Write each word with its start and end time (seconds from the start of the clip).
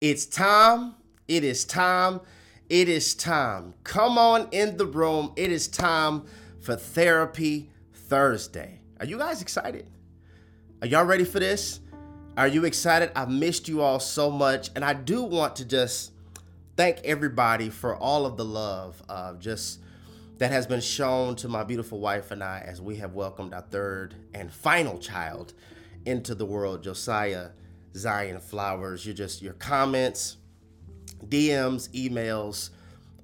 It's 0.00 0.24
time. 0.24 0.94
It 1.28 1.44
is 1.44 1.66
time. 1.66 2.22
It 2.70 2.88
is 2.88 3.14
time. 3.14 3.74
Come 3.84 4.16
on 4.16 4.48
in 4.50 4.78
the 4.78 4.86
room. 4.86 5.34
It 5.36 5.52
is 5.52 5.68
time 5.68 6.24
for 6.62 6.74
Therapy 6.74 7.68
Thursday. 7.92 8.80
Are 8.98 9.04
you 9.04 9.18
guys 9.18 9.42
excited? 9.42 9.86
Are 10.80 10.86
y'all 10.86 11.04
ready 11.04 11.24
for 11.24 11.38
this? 11.38 11.80
Are 12.38 12.48
you 12.48 12.64
excited? 12.64 13.10
I've 13.14 13.28
missed 13.28 13.68
you 13.68 13.82
all 13.82 14.00
so 14.00 14.30
much. 14.30 14.70
And 14.74 14.86
I 14.86 14.94
do 14.94 15.22
want 15.22 15.56
to 15.56 15.66
just 15.66 16.12
thank 16.78 17.00
everybody 17.04 17.68
for 17.68 17.94
all 17.94 18.24
of 18.24 18.38
the 18.38 18.44
love 18.46 19.02
uh, 19.06 19.34
just 19.34 19.80
that 20.38 20.50
has 20.50 20.66
been 20.66 20.80
shown 20.80 21.36
to 21.36 21.48
my 21.48 21.62
beautiful 21.62 22.00
wife 22.00 22.30
and 22.30 22.42
I 22.42 22.64
as 22.66 22.80
we 22.80 22.96
have 22.96 23.12
welcomed 23.12 23.52
our 23.52 23.66
third 23.68 24.14
and 24.32 24.50
final 24.50 24.96
child 24.96 25.52
into 26.06 26.34
the 26.34 26.46
world, 26.46 26.82
Josiah 26.82 27.50
Zion 27.96 28.40
Flowers. 28.40 29.04
You 29.04 29.14
just 29.14 29.42
your 29.42 29.54
comments, 29.54 30.36
DMs, 31.26 31.88
emails, 31.90 32.70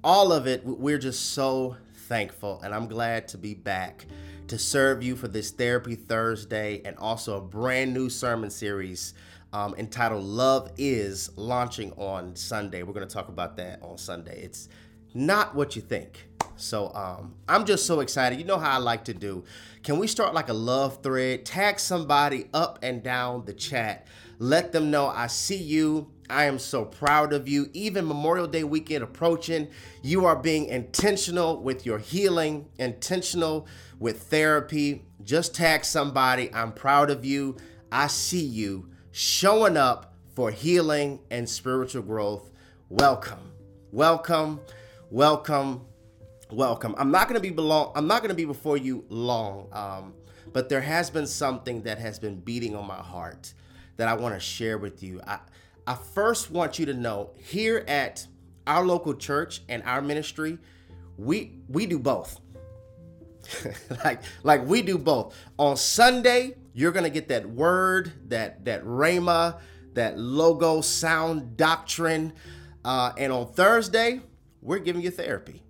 all 0.03 0.31
of 0.31 0.47
it. 0.47 0.65
We're 0.65 0.97
just 0.97 1.33
so 1.33 1.77
thankful, 2.07 2.61
and 2.63 2.73
I'm 2.73 2.87
glad 2.87 3.27
to 3.29 3.37
be 3.37 3.53
back 3.53 4.05
to 4.47 4.57
serve 4.57 5.03
you 5.03 5.15
for 5.15 5.27
this 5.27 5.51
Therapy 5.51 5.95
Thursday 5.95 6.81
and 6.85 6.95
also 6.97 7.37
a 7.37 7.41
brand 7.41 7.93
new 7.93 8.09
sermon 8.09 8.49
series 8.49 9.13
um, 9.53 9.75
entitled 9.77 10.23
Love 10.23 10.71
Is 10.77 11.31
launching 11.35 11.91
on 11.93 12.35
Sunday. 12.35 12.83
We're 12.83 12.93
going 12.93 13.07
to 13.07 13.13
talk 13.13 13.29
about 13.29 13.57
that 13.57 13.81
on 13.81 13.97
Sunday. 13.97 14.41
It's 14.41 14.69
not 15.13 15.55
what 15.55 15.75
you 15.75 15.81
think. 15.81 16.27
So 16.55 16.91
um, 16.93 17.35
I'm 17.47 17.65
just 17.65 17.85
so 17.85 17.99
excited. 17.99 18.39
You 18.39 18.45
know 18.45 18.57
how 18.57 18.71
I 18.71 18.77
like 18.77 19.05
to 19.05 19.13
do. 19.13 19.43
Can 19.83 19.99
we 19.99 20.07
start 20.07 20.33
like 20.33 20.49
a 20.49 20.53
love 20.53 21.03
thread? 21.03 21.45
Tag 21.45 21.79
somebody 21.79 22.47
up 22.53 22.79
and 22.81 23.03
down 23.03 23.45
the 23.45 23.53
chat. 23.53 24.07
Let 24.39 24.71
them 24.71 24.91
know 24.91 25.07
I 25.07 25.27
see 25.27 25.57
you. 25.57 26.11
I 26.29 26.45
am 26.45 26.59
so 26.59 26.85
proud 26.85 27.33
of 27.33 27.47
you. 27.47 27.69
Even 27.73 28.07
Memorial 28.07 28.47
Day 28.47 28.63
weekend 28.63 29.03
approaching, 29.03 29.67
you 30.03 30.25
are 30.25 30.35
being 30.35 30.65
intentional 30.65 31.61
with 31.61 31.85
your 31.85 31.97
healing, 31.97 32.67
intentional 32.77 33.67
with 33.99 34.23
therapy. 34.23 35.05
Just 35.23 35.55
tag 35.55 35.85
somebody. 35.85 36.53
I'm 36.53 36.71
proud 36.71 37.09
of 37.09 37.25
you. 37.25 37.57
I 37.91 38.07
see 38.07 38.43
you 38.43 38.89
showing 39.11 39.77
up 39.77 40.13
for 40.35 40.51
healing 40.51 41.19
and 41.31 41.49
spiritual 41.49 42.03
growth. 42.03 42.51
Welcome. 42.89 43.51
Welcome. 43.91 44.59
Welcome 45.09 45.81
welcome. 46.51 46.95
I'm 46.97 47.11
not 47.11 47.27
gonna 47.27 47.39
be 47.39 47.49
belong. 47.49 47.91
I'm 47.95 48.07
not 48.07 48.21
gonna 48.21 48.33
be 48.33 48.45
before 48.45 48.77
you 48.77 49.05
long, 49.09 49.67
um, 49.71 50.13
but 50.53 50.69
there 50.69 50.81
has 50.81 51.09
been 51.09 51.27
something 51.27 51.81
that 51.83 51.97
has 51.99 52.19
been 52.19 52.39
beating 52.39 52.75
on 52.75 52.87
my 52.87 52.95
heart 52.95 53.53
that 53.97 54.07
I 54.07 54.13
want 54.13 54.33
to 54.35 54.39
share 54.39 54.77
with 54.77 55.03
you. 55.03 55.21
I 55.27 55.39
I 55.85 55.95
first 55.95 56.51
want 56.51 56.79
you 56.79 56.85
to 56.87 56.93
know 56.93 57.31
here 57.35 57.83
at 57.87 58.25
our 58.65 58.85
local 58.85 59.13
church 59.13 59.61
and 59.69 59.81
our 59.83 60.01
ministry, 60.01 60.57
we 61.17 61.59
we 61.67 61.85
do 61.85 61.99
both. 61.99 62.39
like 64.03 64.21
like 64.43 64.65
we 64.65 64.81
do 64.81 64.97
both. 64.97 65.35
On 65.57 65.77
Sunday, 65.77 66.55
you're 66.73 66.91
gonna 66.91 67.09
get 67.09 67.29
that 67.29 67.49
word, 67.49 68.29
that 68.29 68.65
that 68.65 68.83
rhema, 68.83 69.59
that 69.93 70.17
logos 70.19 70.87
sound 70.87 71.57
doctrine, 71.57 72.33
uh, 72.85 73.13
and 73.17 73.31
on 73.31 73.47
Thursday, 73.53 74.21
we're 74.61 74.79
giving 74.79 75.01
you 75.01 75.11
therapy. 75.11 75.63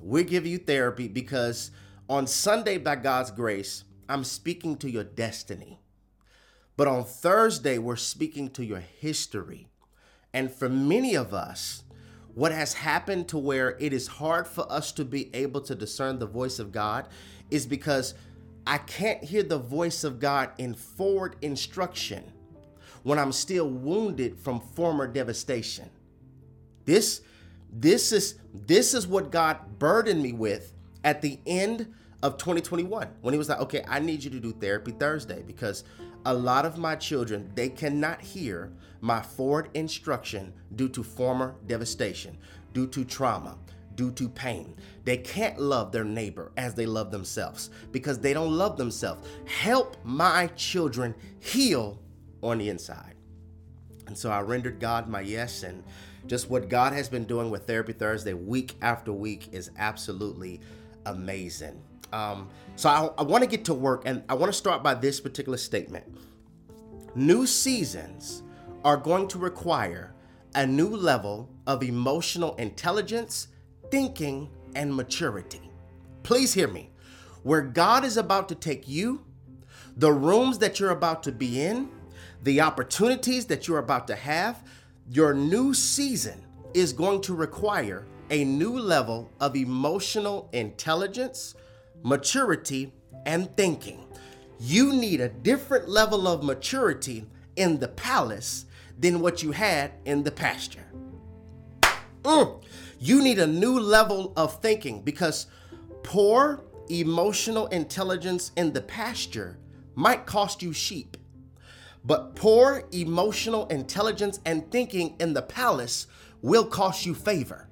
We're 0.00 0.24
giving 0.24 0.52
you 0.52 0.58
therapy 0.58 1.08
because 1.08 1.72
on 2.08 2.26
Sunday, 2.26 2.78
by 2.78 2.96
God's 2.96 3.30
grace, 3.30 3.84
I'm 4.08 4.24
speaking 4.24 4.76
to 4.78 4.90
your 4.90 5.04
destiny. 5.04 5.80
But 6.78 6.86
on 6.86 7.02
Thursday, 7.02 7.76
we're 7.78 7.96
speaking 7.96 8.50
to 8.50 8.64
your 8.64 8.78
history. 8.78 9.66
And 10.32 10.48
for 10.48 10.68
many 10.68 11.16
of 11.16 11.34
us, 11.34 11.82
what 12.34 12.52
has 12.52 12.72
happened 12.72 13.26
to 13.28 13.38
where 13.38 13.76
it 13.80 13.92
is 13.92 14.06
hard 14.06 14.46
for 14.46 14.64
us 14.70 14.92
to 14.92 15.04
be 15.04 15.28
able 15.34 15.60
to 15.62 15.74
discern 15.74 16.20
the 16.20 16.26
voice 16.26 16.60
of 16.60 16.70
God 16.70 17.08
is 17.50 17.66
because 17.66 18.14
I 18.64 18.78
can't 18.78 19.24
hear 19.24 19.42
the 19.42 19.58
voice 19.58 20.04
of 20.04 20.20
God 20.20 20.50
in 20.58 20.72
forward 20.72 21.34
instruction 21.42 22.22
when 23.02 23.18
I'm 23.18 23.32
still 23.32 23.68
wounded 23.68 24.38
from 24.38 24.60
former 24.60 25.08
devastation. 25.08 25.90
This 26.84 27.22
this 27.72 28.12
is 28.12 28.36
this 28.54 28.94
is 28.94 29.04
what 29.04 29.32
God 29.32 29.80
burdened 29.80 30.22
me 30.22 30.32
with 30.32 30.72
at 31.02 31.22
the 31.22 31.40
end 31.44 31.92
of 32.22 32.38
2021 32.38 33.08
when 33.20 33.34
he 33.34 33.38
was 33.38 33.48
like, 33.48 33.60
"Okay, 33.62 33.84
I 33.88 33.98
need 33.98 34.22
you 34.22 34.30
to 34.30 34.38
do 34.38 34.52
therapy 34.52 34.92
Thursday 34.92 35.42
because 35.44 35.82
a 36.28 36.34
lot 36.34 36.66
of 36.66 36.76
my 36.76 36.94
children, 36.94 37.50
they 37.54 37.70
cannot 37.70 38.20
hear 38.20 38.70
my 39.00 39.22
forward 39.22 39.70
instruction 39.72 40.52
due 40.76 40.90
to 40.90 41.02
former 41.02 41.54
devastation, 41.66 42.36
due 42.74 42.86
to 42.86 43.02
trauma, 43.02 43.56
due 43.94 44.12
to 44.12 44.28
pain. 44.28 44.74
They 45.04 45.16
can't 45.16 45.58
love 45.58 45.90
their 45.90 46.04
neighbor 46.04 46.52
as 46.58 46.74
they 46.74 46.84
love 46.84 47.10
themselves 47.10 47.70
because 47.92 48.18
they 48.18 48.34
don't 48.34 48.52
love 48.52 48.76
themselves. 48.76 49.26
Help 49.46 49.96
my 50.04 50.48
children 50.48 51.14
heal 51.40 51.98
on 52.42 52.58
the 52.58 52.68
inside." 52.68 53.14
And 54.06 54.16
so 54.16 54.30
I 54.30 54.42
rendered 54.42 54.80
God 54.80 55.08
my 55.08 55.22
yes 55.22 55.62
and 55.62 55.82
just 56.26 56.50
what 56.50 56.68
God 56.68 56.92
has 56.92 57.08
been 57.08 57.24
doing 57.24 57.50
with 57.50 57.66
Therapy 57.66 57.94
Thursday 57.94 58.34
week 58.34 58.76
after 58.82 59.14
week 59.14 59.48
is 59.52 59.70
absolutely 59.78 60.60
amazing. 61.06 61.80
Um, 62.12 62.48
so 62.76 62.88
I, 62.88 63.10
I 63.18 63.22
want 63.22 63.44
to 63.44 63.50
get 63.50 63.64
to 63.66 63.74
work, 63.74 64.02
and 64.06 64.22
I 64.28 64.34
want 64.34 64.52
to 64.52 64.56
start 64.56 64.82
by 64.82 64.94
this 64.94 65.20
particular 65.20 65.58
statement. 65.58 66.04
New 67.14 67.46
seasons 67.46 68.42
are 68.84 68.96
going 68.96 69.28
to 69.28 69.38
require 69.38 70.14
a 70.54 70.66
new 70.66 70.88
level 70.88 71.48
of 71.66 71.82
emotional 71.82 72.54
intelligence, 72.56 73.48
thinking, 73.90 74.48
and 74.74 74.94
maturity. 74.94 75.70
Please 76.22 76.54
hear 76.54 76.68
me. 76.68 76.90
Where 77.42 77.62
God 77.62 78.04
is 78.04 78.16
about 78.16 78.48
to 78.50 78.54
take 78.54 78.88
you, 78.88 79.24
the 79.96 80.12
rooms 80.12 80.58
that 80.58 80.78
you're 80.78 80.90
about 80.90 81.22
to 81.24 81.32
be 81.32 81.60
in, 81.60 81.88
the 82.42 82.60
opportunities 82.60 83.46
that 83.46 83.66
you're 83.66 83.78
about 83.78 84.06
to 84.08 84.14
have, 84.14 84.62
your 85.10 85.34
new 85.34 85.74
season 85.74 86.44
is 86.74 86.92
going 86.92 87.20
to 87.22 87.34
require 87.34 88.06
a 88.30 88.44
new 88.44 88.78
level 88.78 89.30
of 89.40 89.56
emotional 89.56 90.48
intelligence, 90.52 91.54
maturity, 92.02 92.92
and 93.26 93.54
thinking. 93.56 94.06
You 94.58 94.92
need 94.92 95.20
a 95.20 95.28
different 95.28 95.88
level 95.88 96.26
of 96.26 96.42
maturity 96.42 97.26
in 97.56 97.78
the 97.78 97.88
palace 97.88 98.66
than 98.98 99.20
what 99.20 99.42
you 99.42 99.52
had 99.52 99.92
in 100.04 100.22
the 100.22 100.30
pasture. 100.30 100.86
Mm. 102.22 102.62
You 102.98 103.22
need 103.22 103.38
a 103.38 103.46
new 103.46 103.78
level 103.78 104.32
of 104.36 104.60
thinking 104.60 105.02
because 105.02 105.46
poor 106.02 106.64
emotional 106.88 107.66
intelligence 107.68 108.50
in 108.56 108.72
the 108.72 108.80
pasture 108.80 109.58
might 109.94 110.26
cost 110.26 110.62
you 110.62 110.72
sheep. 110.72 111.16
But 112.04 112.34
poor 112.34 112.84
emotional 112.92 113.66
intelligence 113.66 114.40
and 114.44 114.70
thinking 114.70 115.16
in 115.20 115.34
the 115.34 115.42
palace 115.42 116.06
will 116.42 116.64
cost 116.64 117.04
you 117.04 117.14
favor. 117.14 117.68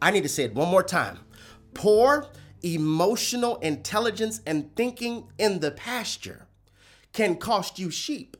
I 0.00 0.10
need 0.10 0.22
to 0.22 0.28
say 0.28 0.44
it 0.44 0.54
one 0.54 0.68
more 0.68 0.82
time. 0.82 1.18
Poor 1.74 2.26
emotional 2.62 3.56
intelligence 3.56 4.40
and 4.46 4.74
thinking 4.76 5.28
in 5.38 5.60
the 5.60 5.70
pasture 5.70 6.46
can 7.12 7.36
cost 7.36 7.78
you 7.78 7.90
sheep. 7.90 8.36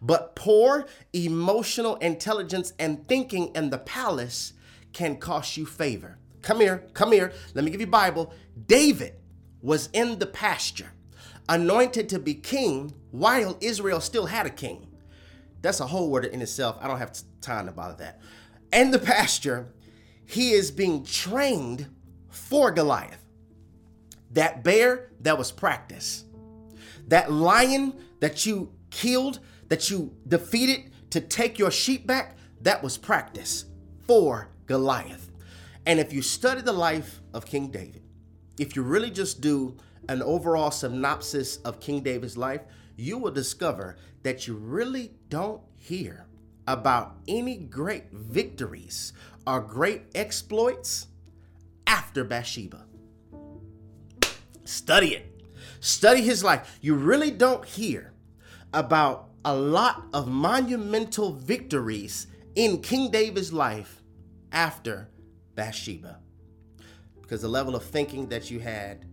But 0.00 0.34
poor 0.34 0.86
emotional 1.12 1.96
intelligence 1.96 2.72
and 2.78 3.06
thinking 3.06 3.48
in 3.54 3.70
the 3.70 3.78
palace 3.78 4.52
can 4.92 5.16
cost 5.16 5.56
you 5.56 5.66
favor. 5.66 6.18
Come 6.42 6.60
here, 6.60 6.84
come 6.92 7.12
here. 7.12 7.32
Let 7.54 7.64
me 7.64 7.70
give 7.70 7.80
you 7.80 7.86
Bible. 7.86 8.32
David 8.66 9.14
was 9.62 9.88
in 9.92 10.18
the 10.18 10.26
pasture 10.26 10.92
anointed 11.48 12.08
to 12.10 12.18
be 12.18 12.34
king 12.34 12.94
while 13.10 13.56
Israel 13.60 14.00
still 14.00 14.26
had 14.26 14.46
a 14.46 14.50
king. 14.50 14.86
That's 15.62 15.80
a 15.80 15.86
whole 15.86 16.10
word 16.10 16.26
in 16.26 16.42
itself. 16.42 16.76
I 16.80 16.88
don't 16.88 16.98
have 16.98 17.16
time 17.40 17.66
to 17.66 17.72
bother 17.72 17.96
that. 17.96 18.20
And 18.72 18.92
the 18.92 18.98
pasture, 18.98 19.72
he 20.26 20.52
is 20.52 20.70
being 20.70 21.04
trained 21.04 21.88
for 22.28 22.70
Goliath. 22.70 23.23
That 24.34 24.62
bear 24.62 25.10
that 25.20 25.38
was 25.38 25.50
practice. 25.50 26.24
That 27.08 27.32
lion 27.32 27.94
that 28.20 28.46
you 28.46 28.72
killed, 28.90 29.40
that 29.68 29.90
you 29.90 30.14
defeated 30.28 30.92
to 31.10 31.20
take 31.20 31.58
your 31.58 31.70
sheep 31.70 32.06
back, 32.06 32.36
that 32.60 32.82
was 32.82 32.98
practice 32.98 33.66
for 34.06 34.50
Goliath. 34.66 35.30
And 35.86 36.00
if 36.00 36.12
you 36.12 36.22
study 36.22 36.60
the 36.60 36.72
life 36.72 37.20
of 37.32 37.44
King 37.44 37.68
David, 37.68 38.02
if 38.58 38.74
you 38.74 38.82
really 38.82 39.10
just 39.10 39.40
do 39.40 39.76
an 40.08 40.22
overall 40.22 40.70
synopsis 40.70 41.58
of 41.58 41.80
King 41.80 42.02
David's 42.02 42.36
life, 42.36 42.62
you 42.96 43.18
will 43.18 43.30
discover 43.30 43.96
that 44.22 44.46
you 44.46 44.54
really 44.54 45.12
don't 45.28 45.60
hear 45.76 46.26
about 46.66 47.16
any 47.28 47.56
great 47.56 48.10
victories 48.12 49.12
or 49.46 49.60
great 49.60 50.02
exploits 50.14 51.08
after 51.86 52.24
Bathsheba. 52.24 52.86
Study 54.64 55.14
it. 55.14 55.42
Study 55.80 56.22
his 56.22 56.42
life. 56.42 56.78
You 56.80 56.94
really 56.94 57.30
don't 57.30 57.64
hear 57.64 58.12
about 58.72 59.30
a 59.44 59.54
lot 59.54 60.04
of 60.12 60.26
monumental 60.26 61.32
victories 61.32 62.26
in 62.54 62.80
King 62.80 63.10
David's 63.10 63.52
life 63.52 64.02
after 64.52 65.08
Bathsheba. 65.54 66.20
Because 67.20 67.42
the 67.42 67.48
level 67.48 67.76
of 67.76 67.84
thinking 67.84 68.28
that 68.28 68.50
you 68.50 68.60
had 68.60 69.04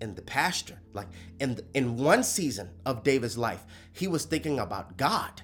in 0.00 0.14
the 0.14 0.22
pasture, 0.22 0.80
like 0.92 1.08
in 1.40 1.56
the, 1.56 1.64
in 1.74 1.96
one 1.96 2.22
season 2.22 2.70
of 2.86 3.02
David's 3.02 3.38
life, 3.38 3.64
he 3.92 4.06
was 4.06 4.24
thinking 4.24 4.58
about 4.58 4.96
God. 4.96 5.42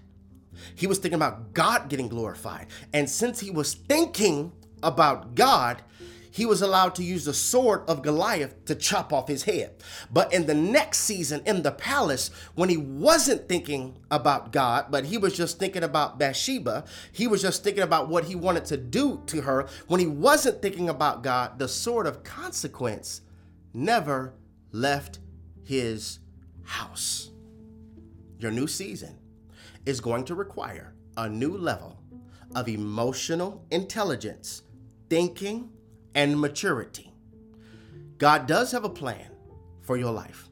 He 0.74 0.86
was 0.86 0.98
thinking 0.98 1.16
about 1.16 1.52
God 1.54 1.88
getting 1.88 2.08
glorified. 2.08 2.66
And 2.92 3.08
since 3.08 3.40
he 3.40 3.50
was 3.50 3.74
thinking 3.74 4.52
about 4.82 5.34
God, 5.34 5.82
he 6.30 6.46
was 6.46 6.62
allowed 6.62 6.94
to 6.94 7.02
use 7.02 7.24
the 7.24 7.34
sword 7.34 7.82
of 7.88 8.02
Goliath 8.02 8.64
to 8.66 8.74
chop 8.74 9.12
off 9.12 9.28
his 9.28 9.44
head. 9.44 9.74
But 10.12 10.32
in 10.32 10.46
the 10.46 10.54
next 10.54 10.98
season 10.98 11.42
in 11.44 11.62
the 11.62 11.72
palace, 11.72 12.30
when 12.54 12.68
he 12.68 12.76
wasn't 12.76 13.48
thinking 13.48 13.98
about 14.10 14.52
God, 14.52 14.86
but 14.90 15.06
he 15.06 15.18
was 15.18 15.36
just 15.36 15.58
thinking 15.58 15.82
about 15.82 16.18
Bathsheba, 16.18 16.84
he 17.12 17.26
was 17.26 17.42
just 17.42 17.64
thinking 17.64 17.82
about 17.82 18.08
what 18.08 18.24
he 18.24 18.34
wanted 18.34 18.64
to 18.66 18.76
do 18.76 19.22
to 19.26 19.40
her. 19.42 19.68
When 19.88 20.00
he 20.00 20.06
wasn't 20.06 20.62
thinking 20.62 20.88
about 20.88 21.22
God, 21.22 21.58
the 21.58 21.68
sword 21.68 22.06
of 22.06 22.22
consequence 22.22 23.22
never 23.74 24.34
left 24.72 25.18
his 25.64 26.20
house. 26.64 27.30
Your 28.38 28.50
new 28.50 28.66
season 28.66 29.18
is 29.84 30.00
going 30.00 30.24
to 30.24 30.34
require 30.34 30.94
a 31.16 31.28
new 31.28 31.56
level 31.56 31.98
of 32.54 32.68
emotional 32.68 33.64
intelligence, 33.70 34.62
thinking, 35.08 35.70
and 36.14 36.38
maturity. 36.38 37.12
God 38.18 38.46
does 38.46 38.72
have 38.72 38.84
a 38.84 38.90
plan 38.90 39.30
for 39.82 39.96
your 39.96 40.12
life. 40.12 40.48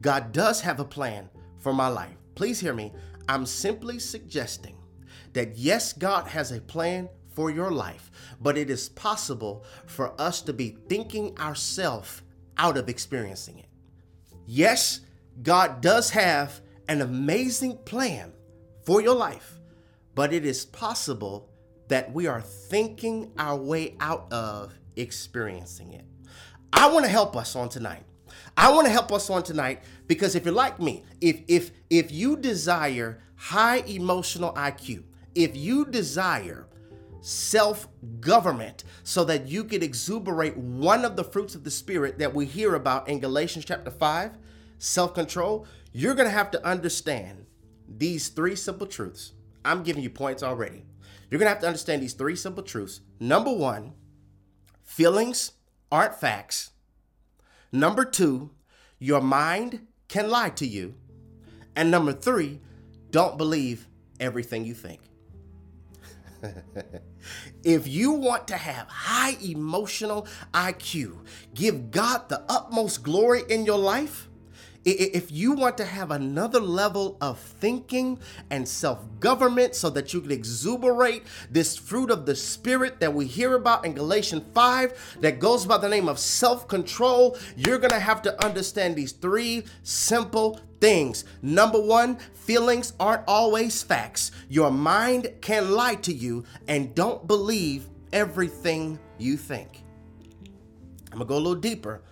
God 0.00 0.32
does 0.32 0.60
have 0.62 0.80
a 0.80 0.84
plan 0.84 1.28
for 1.58 1.72
my 1.72 1.88
life. 1.88 2.16
Please 2.34 2.58
hear 2.58 2.72
me. 2.72 2.92
I'm 3.28 3.44
simply 3.44 3.98
suggesting 3.98 4.76
that 5.34 5.56
yes, 5.56 5.92
God 5.92 6.26
has 6.26 6.50
a 6.52 6.60
plan 6.60 7.08
for 7.28 7.50
your 7.50 7.70
life, 7.70 8.10
but 8.40 8.58
it 8.58 8.70
is 8.70 8.88
possible 8.88 9.64
for 9.86 10.18
us 10.20 10.40
to 10.42 10.52
be 10.52 10.76
thinking 10.88 11.36
ourselves 11.38 12.22
out 12.56 12.76
of 12.76 12.88
experiencing 12.88 13.58
it. 13.58 13.68
Yes, 14.46 15.00
God 15.42 15.80
does 15.80 16.10
have 16.10 16.60
an 16.88 17.02
amazing 17.02 17.76
plan 17.84 18.32
for 18.84 19.00
your 19.00 19.14
life, 19.14 19.60
but 20.14 20.32
it 20.32 20.44
is 20.44 20.64
possible 20.64 21.49
that 21.90 22.12
we 22.12 22.26
are 22.26 22.40
thinking 22.40 23.30
our 23.38 23.56
way 23.56 23.96
out 24.00 24.32
of 24.32 24.74
experiencing 24.96 25.92
it. 25.92 26.04
I 26.72 26.90
want 26.90 27.04
to 27.04 27.10
help 27.10 27.36
us 27.36 27.54
on 27.54 27.68
tonight. 27.68 28.04
I 28.56 28.72
want 28.72 28.86
to 28.86 28.92
help 28.92 29.12
us 29.12 29.28
on 29.28 29.42
tonight 29.42 29.82
because 30.06 30.34
if 30.34 30.44
you're 30.44 30.54
like 30.54 30.80
me, 30.80 31.04
if 31.20 31.42
if 31.48 31.72
if 31.90 32.10
you 32.10 32.36
desire 32.36 33.22
high 33.36 33.78
emotional 33.86 34.52
IQ, 34.54 35.02
if 35.34 35.56
you 35.56 35.84
desire 35.84 36.66
self-government 37.22 38.84
so 39.02 39.24
that 39.24 39.46
you 39.46 39.64
can 39.64 39.82
exuberate 39.82 40.56
one 40.56 41.04
of 41.04 41.16
the 41.16 41.24
fruits 41.24 41.54
of 41.54 41.64
the 41.64 41.70
spirit 41.70 42.18
that 42.18 42.34
we 42.34 42.46
hear 42.46 42.74
about 42.74 43.08
in 43.08 43.20
Galatians 43.20 43.66
chapter 43.66 43.90
5, 43.90 44.38
self-control, 44.78 45.66
you're 45.92 46.14
going 46.14 46.28
to 46.28 46.34
have 46.34 46.50
to 46.52 46.66
understand 46.66 47.44
these 47.86 48.28
three 48.28 48.56
simple 48.56 48.86
truths. 48.86 49.32
I'm 49.66 49.82
giving 49.82 50.02
you 50.02 50.08
points 50.08 50.42
already. 50.42 50.84
You're 51.30 51.38
going 51.38 51.46
to 51.46 51.50
have 51.50 51.60
to 51.60 51.66
understand 51.66 52.02
these 52.02 52.14
three 52.14 52.34
simple 52.34 52.62
truths. 52.62 53.00
Number 53.20 53.52
one, 53.52 53.92
feelings 54.82 55.52
aren't 55.92 56.16
facts. 56.16 56.70
Number 57.70 58.04
two, 58.04 58.50
your 58.98 59.20
mind 59.20 59.86
can 60.08 60.28
lie 60.28 60.50
to 60.50 60.66
you. 60.66 60.94
And 61.76 61.90
number 61.90 62.12
three, 62.12 62.60
don't 63.10 63.38
believe 63.38 63.86
everything 64.18 64.64
you 64.64 64.74
think. 64.74 65.00
if 67.64 67.86
you 67.86 68.12
want 68.12 68.48
to 68.48 68.56
have 68.56 68.88
high 68.88 69.36
emotional 69.42 70.26
IQ, 70.52 71.18
give 71.54 71.90
God 71.90 72.28
the 72.28 72.42
utmost 72.48 73.02
glory 73.02 73.42
in 73.48 73.64
your 73.64 73.78
life, 73.78 74.29
if 74.84 75.30
you 75.30 75.52
want 75.52 75.76
to 75.78 75.84
have 75.84 76.10
another 76.10 76.60
level 76.60 77.18
of 77.20 77.38
thinking 77.38 78.18
and 78.50 78.66
self 78.66 79.04
government 79.20 79.74
so 79.74 79.90
that 79.90 80.14
you 80.14 80.20
can 80.20 80.30
exuberate 80.30 81.24
this 81.50 81.76
fruit 81.76 82.10
of 82.10 82.24
the 82.24 82.34
Spirit 82.34 83.00
that 83.00 83.12
we 83.12 83.26
hear 83.26 83.54
about 83.54 83.84
in 83.84 83.92
Galatians 83.92 84.44
5 84.54 85.18
that 85.20 85.38
goes 85.38 85.66
by 85.66 85.76
the 85.76 85.88
name 85.88 86.08
of 86.08 86.18
self 86.18 86.66
control, 86.66 87.36
you're 87.56 87.78
going 87.78 87.90
to 87.90 88.00
have 88.00 88.22
to 88.22 88.44
understand 88.44 88.96
these 88.96 89.12
three 89.12 89.64
simple 89.82 90.58
things. 90.80 91.24
Number 91.42 91.80
one, 91.80 92.16
feelings 92.32 92.94
aren't 92.98 93.24
always 93.28 93.82
facts. 93.82 94.32
Your 94.48 94.70
mind 94.70 95.30
can 95.42 95.72
lie 95.72 95.96
to 95.96 96.12
you, 96.12 96.44
and 96.68 96.94
don't 96.94 97.26
believe 97.26 97.86
everything 98.12 98.98
you 99.18 99.36
think. 99.36 99.82
I'm 101.12 101.18
to 101.18 101.24
go 101.24 101.34
a 101.34 101.36
little 101.36 101.54
deeper 101.54 102.02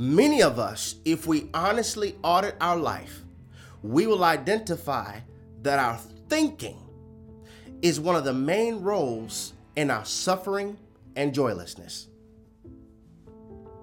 Many 0.00 0.42
of 0.42 0.58
us, 0.58 0.94
if 1.04 1.26
we 1.26 1.50
honestly 1.52 2.16
audit 2.22 2.56
our 2.58 2.78
life, 2.78 3.20
we 3.82 4.06
will 4.06 4.24
identify 4.24 5.20
that 5.60 5.78
our 5.78 5.98
thinking 6.30 6.78
is 7.82 8.00
one 8.00 8.16
of 8.16 8.24
the 8.24 8.32
main 8.32 8.80
roles 8.80 9.52
in 9.76 9.90
our 9.90 10.06
suffering 10.06 10.78
and 11.16 11.34
joylessness. 11.34 12.08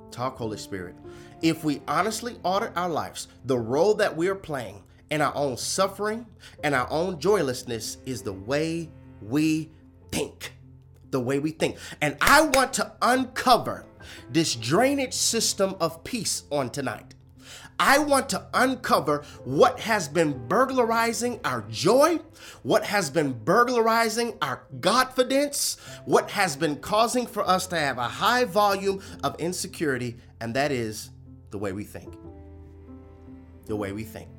Talk, 0.09 0.37
Holy 0.37 0.57
Spirit. 0.57 0.95
If 1.43 1.63
we 1.63 1.83
honestly 1.87 2.37
audit 2.41 2.71
our 2.75 2.89
lives, 2.89 3.27
the 3.45 3.59
role 3.59 3.93
that 3.93 4.17
we 4.17 4.27
are 4.27 4.33
playing 4.33 4.81
in 5.11 5.21
our 5.21 5.35
own 5.35 5.55
suffering 5.55 6.25
and 6.63 6.73
our 6.73 6.89
own 6.89 7.19
joylessness 7.19 7.97
is 8.07 8.23
the 8.23 8.33
way 8.33 8.89
we 9.21 9.69
think. 10.11 10.56
The 11.11 11.19
way 11.19 11.39
we 11.39 11.51
think. 11.51 11.77
And 12.01 12.17
I 12.21 12.41
want 12.41 12.73
to 12.73 12.93
uncover 13.01 13.85
this 14.29 14.55
drainage 14.55 15.13
system 15.13 15.75
of 15.79 16.03
peace 16.03 16.43
on 16.51 16.69
tonight. 16.69 17.15
I 17.79 17.99
want 17.99 18.29
to 18.29 18.47
uncover 18.53 19.23
what 19.43 19.79
has 19.79 20.07
been 20.07 20.47
burglarizing 20.47 21.39
our 21.45 21.61
joy, 21.69 22.19
what 22.63 22.83
has 22.83 23.09
been 23.09 23.33
burglarizing 23.33 24.37
our 24.41 24.63
confidence, 24.81 25.77
what 26.05 26.31
has 26.31 26.55
been 26.55 26.77
causing 26.77 27.27
for 27.27 27.47
us 27.47 27.67
to 27.67 27.77
have 27.77 27.99
a 27.99 28.07
high 28.07 28.45
volume 28.45 29.01
of 29.23 29.39
insecurity, 29.39 30.17
and 30.41 30.55
that 30.55 30.71
is 30.71 31.11
the 31.51 31.57
way 31.57 31.71
we 31.71 31.83
think. 31.83 32.15
The 33.65 33.75
way 33.75 33.91
we 33.91 34.03
think. 34.03 34.29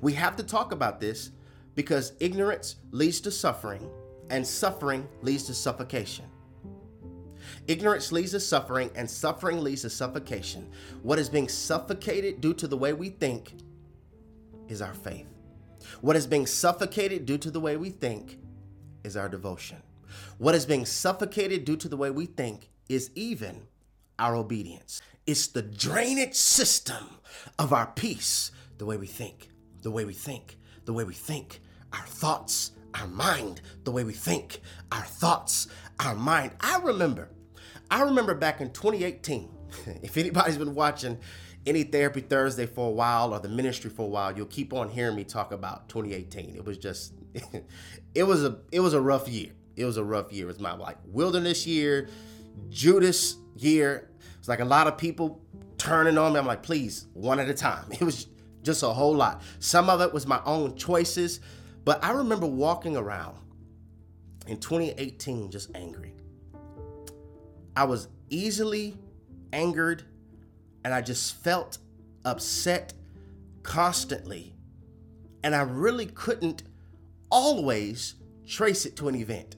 We 0.00 0.12
have 0.12 0.36
to 0.36 0.44
talk 0.44 0.72
about 0.72 1.00
this 1.00 1.30
because 1.74 2.12
ignorance 2.20 2.76
leads 2.92 3.20
to 3.22 3.30
suffering, 3.32 3.90
and 4.30 4.46
suffering 4.46 5.08
leads 5.22 5.44
to 5.44 5.54
suffocation. 5.54 6.24
Ignorance 7.66 8.12
leads 8.12 8.32
to 8.32 8.40
suffering, 8.40 8.90
and 8.94 9.08
suffering 9.08 9.62
leads 9.62 9.82
to 9.82 9.90
suffocation. 9.90 10.70
What 11.02 11.18
is 11.18 11.28
being 11.28 11.48
suffocated 11.48 12.40
due 12.40 12.54
to 12.54 12.68
the 12.68 12.76
way 12.76 12.92
we 12.92 13.08
think 13.08 13.54
is 14.68 14.82
our 14.82 14.94
faith. 14.94 15.26
What 16.00 16.16
is 16.16 16.26
being 16.26 16.46
suffocated 16.46 17.26
due 17.26 17.38
to 17.38 17.50
the 17.50 17.60
way 17.60 17.76
we 17.76 17.90
think 17.90 18.38
is 19.02 19.16
our 19.16 19.28
devotion. 19.28 19.82
What 20.38 20.54
is 20.54 20.66
being 20.66 20.86
suffocated 20.86 21.64
due 21.64 21.76
to 21.76 21.88
the 21.88 21.96
way 21.96 22.10
we 22.10 22.26
think 22.26 22.70
is 22.88 23.10
even 23.14 23.62
our 24.18 24.36
obedience. 24.36 25.00
It's 25.26 25.46
the 25.46 25.62
drainage 25.62 26.34
system 26.34 27.18
of 27.58 27.72
our 27.72 27.86
peace, 27.86 28.52
the 28.78 28.86
way 28.86 28.96
we 28.96 29.06
think, 29.06 29.50
the 29.82 29.90
way 29.90 30.04
we 30.04 30.12
think, 30.12 30.58
the 30.84 30.92
way 30.92 31.04
we 31.04 31.14
think, 31.14 31.60
our 31.92 32.06
thoughts, 32.06 32.72
our 32.94 33.06
mind, 33.08 33.60
the 33.84 33.90
way 33.90 34.04
we 34.04 34.12
think, 34.12 34.60
our 34.92 35.02
thoughts, 35.02 35.68
our 36.00 36.14
mind. 36.14 36.52
I 36.60 36.78
remember 36.78 37.30
I 37.90 38.02
remember 38.02 38.34
back 38.34 38.60
in 38.60 38.70
2018, 38.72 39.48
if 40.02 40.16
anybody's 40.16 40.58
been 40.58 40.74
watching 40.74 41.18
any 41.66 41.82
Therapy 41.82 42.20
Thursday 42.20 42.66
for 42.66 42.88
a 42.88 42.90
while 42.90 43.32
or 43.32 43.40
the 43.40 43.48
ministry 43.48 43.90
for 43.90 44.02
a 44.02 44.08
while, 44.08 44.36
you'll 44.36 44.46
keep 44.46 44.72
on 44.72 44.88
hearing 44.88 45.16
me 45.16 45.24
talk 45.24 45.52
about 45.52 45.88
2018. 45.88 46.56
It 46.56 46.64
was 46.64 46.76
just, 46.76 47.14
it 48.14 48.24
was 48.24 48.44
a, 48.44 48.58
it 48.72 48.80
was 48.80 48.94
a 48.94 49.00
rough 49.00 49.28
year. 49.28 49.52
It 49.76 49.84
was 49.84 49.96
a 49.96 50.04
rough 50.04 50.32
year. 50.32 50.44
It 50.44 50.48
was 50.48 50.60
my 50.60 50.74
like 50.74 50.98
wilderness 51.06 51.66
year, 51.66 52.08
Judas 52.68 53.36
year. 53.56 54.10
It's 54.38 54.48
like 54.48 54.60
a 54.60 54.64
lot 54.64 54.86
of 54.86 54.98
people 54.98 55.40
turning 55.78 56.18
on 56.18 56.32
me. 56.32 56.38
I'm 56.38 56.46
like, 56.46 56.62
please, 56.62 57.06
one 57.12 57.38
at 57.40 57.48
a 57.48 57.54
time. 57.54 57.84
It 57.92 58.02
was 58.02 58.26
just 58.62 58.82
a 58.82 58.88
whole 58.88 59.14
lot. 59.14 59.42
Some 59.58 59.90
of 59.90 60.00
it 60.00 60.12
was 60.12 60.26
my 60.26 60.40
own 60.44 60.74
choices, 60.74 61.40
but 61.84 62.02
I 62.02 62.12
remember 62.12 62.46
walking 62.46 62.96
around 62.96 63.36
in 64.46 64.58
2018 64.58 65.50
just 65.50 65.70
angry. 65.74 66.14
I 67.76 67.84
was 67.84 68.08
easily 68.30 68.96
angered 69.52 70.04
and 70.84 70.92
I 70.94 71.00
just 71.00 71.42
felt 71.42 71.78
upset 72.24 72.94
constantly. 73.62 74.54
And 75.42 75.54
I 75.54 75.62
really 75.62 76.06
couldn't 76.06 76.62
always 77.30 78.14
trace 78.46 78.86
it 78.86 78.96
to 78.96 79.08
an 79.08 79.14
event. 79.14 79.56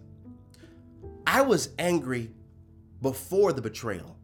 I 1.27 1.43
was 1.43 1.71
angry 1.79 2.31
before 3.03 3.53
the 3.53 3.63
betrayal. 3.63 4.17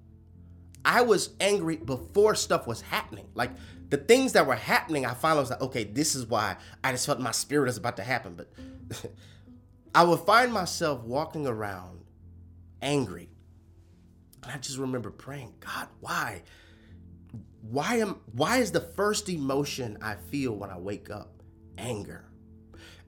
I 0.85 1.02
was 1.02 1.30
angry 1.40 1.76
before 1.76 2.35
stuff 2.35 2.66
was 2.66 2.80
happening. 2.80 3.28
Like 3.35 3.50
the 3.93 3.99
things 3.99 4.33
that 4.33 4.47
were 4.47 4.55
happening, 4.55 5.05
I 5.05 5.13
finally 5.13 5.41
was 5.41 5.51
like, 5.51 5.61
okay, 5.61 5.85
this 5.85 6.15
is 6.15 6.25
why 6.25 6.57
I 6.83 6.93
just 6.93 7.05
felt 7.05 7.21
my 7.21 7.31
spirit 7.31 7.69
is 7.69 7.77
about 7.77 7.99
to 7.99 8.03
happen. 8.03 8.35
But 8.35 8.51
I 9.95 10.03
would 10.03 10.21
find 10.21 10.51
myself 10.51 11.03
walking 11.03 11.47
around 11.47 12.01
angry. 12.81 13.29
And 14.43 14.51
I 14.51 14.57
just 14.57 14.79
remember 14.79 15.11
praying, 15.11 15.53
God, 15.61 15.89
why? 16.01 16.43
Why 17.61 17.97
am 17.97 18.21
why 18.33 18.61
is 18.61 18.73
the 18.73 18.81
first 18.81 19.29
emotion 19.29 19.99
I 20.01 20.15
feel 20.15 20.57
when 20.57 20.71
I 20.71 20.79
wake 20.79 21.11
up 21.11 21.43
anger? 21.77 22.25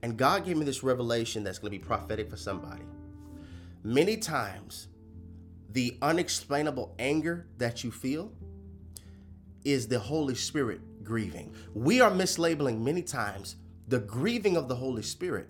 And 0.03 0.15
God 0.17 0.45
gave 0.45 0.55
me 0.55 0.65
this 0.65 0.83
revelation 0.83 1.43
that's 1.43 1.57
going 1.57 1.73
to 1.73 1.79
be 1.79 1.83
prophetic 1.83 2.29
for 2.29 2.37
somebody. 2.37 2.83
Many 3.83 4.17
times, 4.17 4.87
the 5.71 5.97
unexplainable 6.03 6.93
anger 6.99 7.47
that 7.57 7.83
you 7.83 7.89
feel 7.89 8.31
is 9.65 9.87
the 9.87 9.99
Holy 9.99 10.35
Spirit 10.35 10.79
grieving. 11.03 11.53
We 11.73 11.99
are 11.99 12.11
mislabeling 12.11 12.81
many 12.81 13.01
times 13.01 13.57
the 13.87 13.99
grieving 13.99 14.55
of 14.55 14.67
the 14.67 14.75
Holy 14.75 15.01
Spirit 15.01 15.49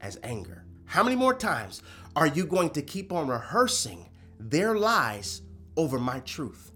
as 0.00 0.18
anger. 0.22 0.64
How 0.86 1.02
many 1.02 1.16
more 1.16 1.34
times 1.34 1.82
are 2.16 2.26
you 2.26 2.46
going 2.46 2.70
to 2.70 2.82
keep 2.82 3.12
on 3.12 3.28
rehearsing 3.28 4.08
their 4.38 4.74
lies 4.74 5.42
over 5.76 5.98
my 5.98 6.20
truth? 6.20 6.72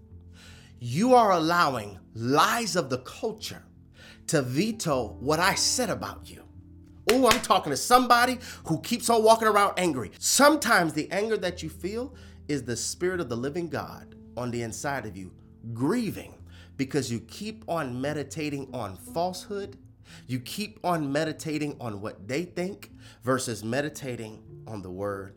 You 0.79 1.13
are 1.13 1.31
allowing 1.31 1.99
lies 2.13 2.75
of 2.75 2.89
the 2.89 2.99
culture 2.99 3.63
to 4.27 4.41
veto 4.41 5.17
what 5.19 5.39
I 5.39 5.55
said 5.55 5.89
about 5.89 6.29
you. 6.29 6.43
Oh, 7.11 7.27
I'm 7.27 7.41
talking 7.41 7.71
to 7.71 7.77
somebody 7.77 8.37
who 8.65 8.79
keeps 8.81 9.09
on 9.09 9.23
walking 9.23 9.47
around 9.47 9.73
angry. 9.77 10.11
Sometimes 10.19 10.93
the 10.93 11.09
anger 11.11 11.37
that 11.37 11.63
you 11.63 11.69
feel 11.69 12.13
is 12.47 12.63
the 12.63 12.75
spirit 12.75 13.19
of 13.19 13.29
the 13.29 13.37
living 13.37 13.67
God 13.67 14.15
on 14.37 14.51
the 14.51 14.61
inside 14.61 15.05
of 15.05 15.17
you, 15.17 15.31
grieving 15.73 16.35
because 16.79 17.11
you 17.11 17.19
keep 17.19 17.65
on 17.67 17.99
meditating 17.99 18.69
on 18.73 18.95
falsehood. 18.95 19.77
You 20.27 20.39
keep 20.39 20.79
on 20.81 21.11
meditating 21.11 21.75
on 21.81 21.99
what 21.99 22.25
they 22.25 22.43
think 22.43 22.89
versus 23.21 23.65
meditating 23.65 24.41
on 24.65 24.81
the 24.81 24.89
word 24.89 25.35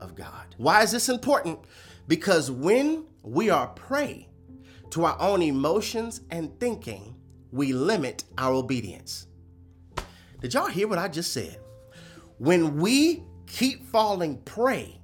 of 0.00 0.14
God. 0.14 0.54
Why 0.56 0.84
is 0.84 0.92
this 0.92 1.08
important? 1.08 1.58
Because 2.06 2.48
when 2.48 3.06
we 3.24 3.50
are 3.50 3.66
prey 3.66 4.28
to 4.90 5.04
our 5.04 5.20
own 5.20 5.42
emotions 5.42 6.20
and 6.30 6.58
thinking, 6.60 7.16
we 7.50 7.72
limit 7.72 8.22
our 8.38 8.52
obedience. 8.52 9.26
Did 10.40 10.54
y'all 10.54 10.68
hear 10.68 10.86
what 10.86 11.00
I 11.00 11.08
just 11.08 11.32
said? 11.32 11.58
When 12.38 12.76
we 12.76 13.24
keep 13.48 13.84
falling 13.88 14.38
prey 14.42 15.00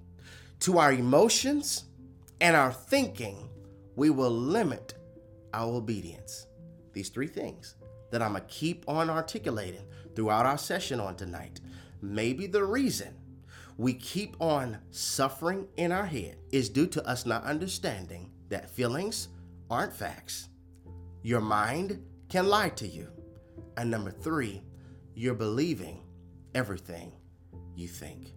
to 0.60 0.78
our 0.78 0.92
emotions 0.92 1.86
and 2.40 2.54
our 2.54 2.72
thinking, 2.72 3.48
we 3.96 4.10
will 4.10 4.30
limit 4.30 4.94
our 5.54 5.74
obedience. 5.74 6.46
These 6.92 7.10
three 7.10 7.26
things 7.26 7.76
that 8.10 8.22
I'm 8.22 8.32
going 8.32 8.42
to 8.42 8.48
keep 8.48 8.84
on 8.88 9.10
articulating 9.10 9.84
throughout 10.14 10.46
our 10.46 10.58
session 10.58 11.00
on 11.00 11.16
tonight. 11.16 11.60
Maybe 12.02 12.46
the 12.46 12.64
reason 12.64 13.14
we 13.76 13.94
keep 13.94 14.36
on 14.40 14.78
suffering 14.90 15.66
in 15.76 15.92
our 15.92 16.04
head 16.04 16.36
is 16.52 16.68
due 16.68 16.86
to 16.88 17.06
us 17.06 17.24
not 17.24 17.44
understanding 17.44 18.30
that 18.48 18.68
feelings 18.68 19.28
aren't 19.70 19.92
facts. 19.92 20.48
Your 21.22 21.40
mind 21.40 22.02
can 22.28 22.46
lie 22.46 22.70
to 22.70 22.86
you. 22.86 23.08
And 23.76 23.90
number 23.90 24.10
three, 24.10 24.62
you're 25.14 25.34
believing 25.34 26.02
everything 26.54 27.12
you 27.74 27.88
think. 27.88 28.34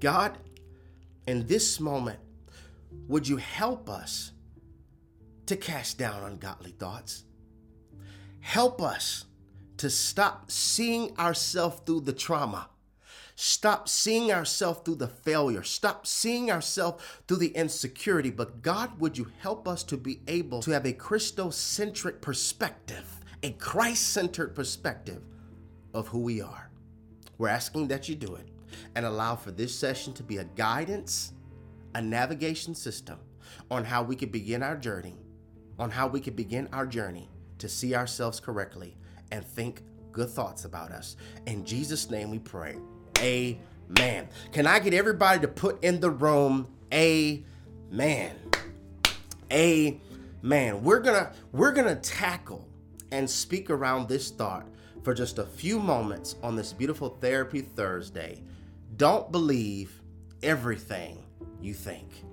God, 0.00 0.38
in 1.26 1.46
this 1.46 1.80
moment, 1.80 2.18
would 3.08 3.26
you 3.26 3.36
help 3.36 3.88
us 3.88 4.32
to 5.50 5.56
cast 5.56 5.98
down 5.98 6.22
ungodly 6.22 6.70
thoughts? 6.70 7.24
Help 8.38 8.80
us 8.80 9.24
to 9.78 9.90
stop 9.90 10.48
seeing 10.48 11.16
ourselves 11.18 11.82
through 11.84 12.02
the 12.02 12.12
trauma. 12.12 12.68
Stop 13.34 13.88
seeing 13.88 14.30
ourselves 14.30 14.80
through 14.84 14.94
the 14.94 15.08
failure. 15.08 15.64
Stop 15.64 16.06
seeing 16.06 16.52
ourselves 16.52 17.02
through 17.26 17.38
the 17.38 17.48
insecurity. 17.56 18.30
But 18.30 18.62
God, 18.62 19.00
would 19.00 19.18
you 19.18 19.26
help 19.40 19.66
us 19.66 19.82
to 19.84 19.96
be 19.96 20.20
able 20.28 20.62
to 20.62 20.70
have 20.70 20.86
a 20.86 20.92
Christocentric 20.92 22.20
perspective, 22.20 23.04
a 23.42 23.50
Christ 23.52 24.08
centered 24.12 24.54
perspective 24.54 25.22
of 25.94 26.06
who 26.06 26.20
we 26.20 26.40
are. 26.40 26.70
We're 27.38 27.48
asking 27.48 27.88
that 27.88 28.08
you 28.08 28.14
do 28.14 28.36
it 28.36 28.46
and 28.94 29.04
allow 29.04 29.34
for 29.34 29.50
this 29.50 29.74
session 29.74 30.12
to 30.12 30.22
be 30.22 30.36
a 30.36 30.44
guidance, 30.44 31.32
a 31.96 32.00
navigation 32.00 32.74
system 32.74 33.18
on 33.68 33.84
how 33.84 34.02
we 34.04 34.14
can 34.14 34.28
begin 34.28 34.62
our 34.62 34.76
journey, 34.76 35.16
on 35.80 35.90
how 35.90 36.06
we 36.06 36.20
can 36.20 36.34
begin 36.34 36.68
our 36.72 36.86
journey 36.86 37.28
to 37.58 37.68
see 37.68 37.94
ourselves 37.94 38.38
correctly 38.38 38.96
and 39.32 39.44
think 39.44 39.82
good 40.12 40.28
thoughts 40.28 40.64
about 40.66 40.92
us. 40.92 41.16
In 41.46 41.64
Jesus' 41.64 42.10
name 42.10 42.30
we 42.30 42.38
pray. 42.38 42.76
Amen. 43.18 44.28
Can 44.52 44.66
I 44.66 44.78
get 44.78 44.94
everybody 44.94 45.40
to 45.40 45.48
put 45.48 45.82
in 45.82 45.98
the 45.98 46.10
room 46.10 46.68
amen? 46.92 48.36
Amen. 49.52 50.82
We're 50.84 51.00
to 51.00 51.32
we're 51.52 51.72
to 51.72 51.96
tackle 51.96 52.68
and 53.10 53.28
speak 53.28 53.70
around 53.70 54.08
this 54.08 54.30
thought 54.30 54.68
for 55.02 55.14
just 55.14 55.38
a 55.38 55.44
few 55.44 55.80
moments 55.80 56.36
on 56.42 56.56
this 56.56 56.72
beautiful 56.72 57.08
Therapy 57.20 57.62
Thursday. 57.62 58.42
Don't 58.96 59.32
believe 59.32 60.02
everything 60.42 61.24
you 61.60 61.74
think. 61.74 62.24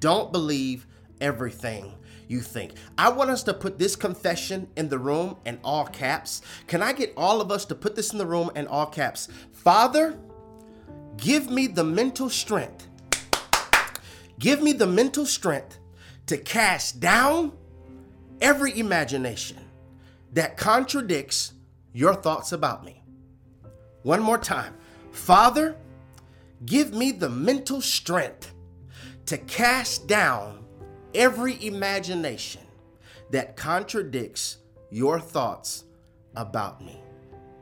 Don't 0.00 0.32
believe 0.32 0.86
everything 1.20 1.92
you 2.28 2.40
think. 2.40 2.72
I 2.98 3.10
want 3.10 3.30
us 3.30 3.42
to 3.44 3.54
put 3.54 3.78
this 3.78 3.96
confession 3.96 4.68
in 4.76 4.88
the 4.88 4.98
room 4.98 5.36
in 5.44 5.60
all 5.62 5.86
caps. 5.86 6.42
Can 6.66 6.82
I 6.82 6.92
get 6.92 7.12
all 7.16 7.40
of 7.40 7.50
us 7.50 7.64
to 7.66 7.74
put 7.74 7.94
this 7.94 8.12
in 8.12 8.18
the 8.18 8.26
room 8.26 8.50
in 8.56 8.66
all 8.66 8.86
caps? 8.86 9.28
Father, 9.52 10.18
give 11.16 11.50
me 11.50 11.66
the 11.66 11.84
mental 11.84 12.28
strength. 12.28 12.88
Give 14.38 14.62
me 14.62 14.72
the 14.72 14.86
mental 14.86 15.24
strength 15.24 15.78
to 16.26 16.36
cast 16.36 17.00
down 17.00 17.52
every 18.40 18.78
imagination 18.78 19.58
that 20.32 20.56
contradicts 20.56 21.54
your 21.92 22.14
thoughts 22.14 22.52
about 22.52 22.84
me. 22.84 23.02
One 24.02 24.20
more 24.20 24.38
time. 24.38 24.74
Father, 25.12 25.76
give 26.66 26.92
me 26.92 27.12
the 27.12 27.30
mental 27.30 27.80
strength 27.80 28.52
to 29.26 29.38
cast 29.38 30.06
down 30.06 30.65
every 31.16 31.64
imagination 31.66 32.62
that 33.30 33.56
contradicts 33.56 34.58
your 34.90 35.18
thoughts 35.18 35.84
about 36.36 36.80
me. 36.84 37.00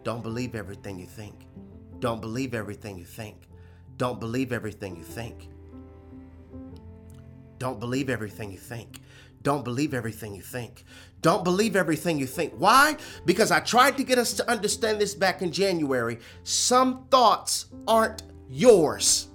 Don't 0.02 0.22
believe 0.22 0.54
everything 0.54 0.98
you 0.98 1.06
think. 1.06 1.46
Don't 2.00 2.20
believe 2.20 2.52
everything 2.52 2.98
you 2.98 3.06
think. 3.06 3.48
Don't 3.96 4.20
believe 4.20 4.52
everything 4.52 4.96
you 4.96 5.04
think. 5.04 5.48
Don't 7.58 7.80
believe 7.80 8.10
everything 8.10 8.50
you 8.50 8.58
think. 8.58 9.00
Don't 9.42 9.64
believe 9.64 9.94
everything 9.94 10.34
you 10.34 10.42
think. 10.42 10.84
Don't 11.22 11.44
believe 11.44 11.76
everything 11.76 12.18
you 12.18 12.26
think. 12.26 12.52
Why? 12.58 12.96
Because 13.24 13.50
I 13.50 13.60
tried 13.60 13.96
to 13.98 14.04
get 14.04 14.18
us 14.18 14.34
to 14.34 14.50
understand 14.50 15.00
this 15.00 15.14
back 15.14 15.40
in 15.40 15.52
January. 15.52 16.18
Some 16.42 17.06
thoughts 17.10 17.66
aren't 17.86 18.22
yours, 18.50 19.28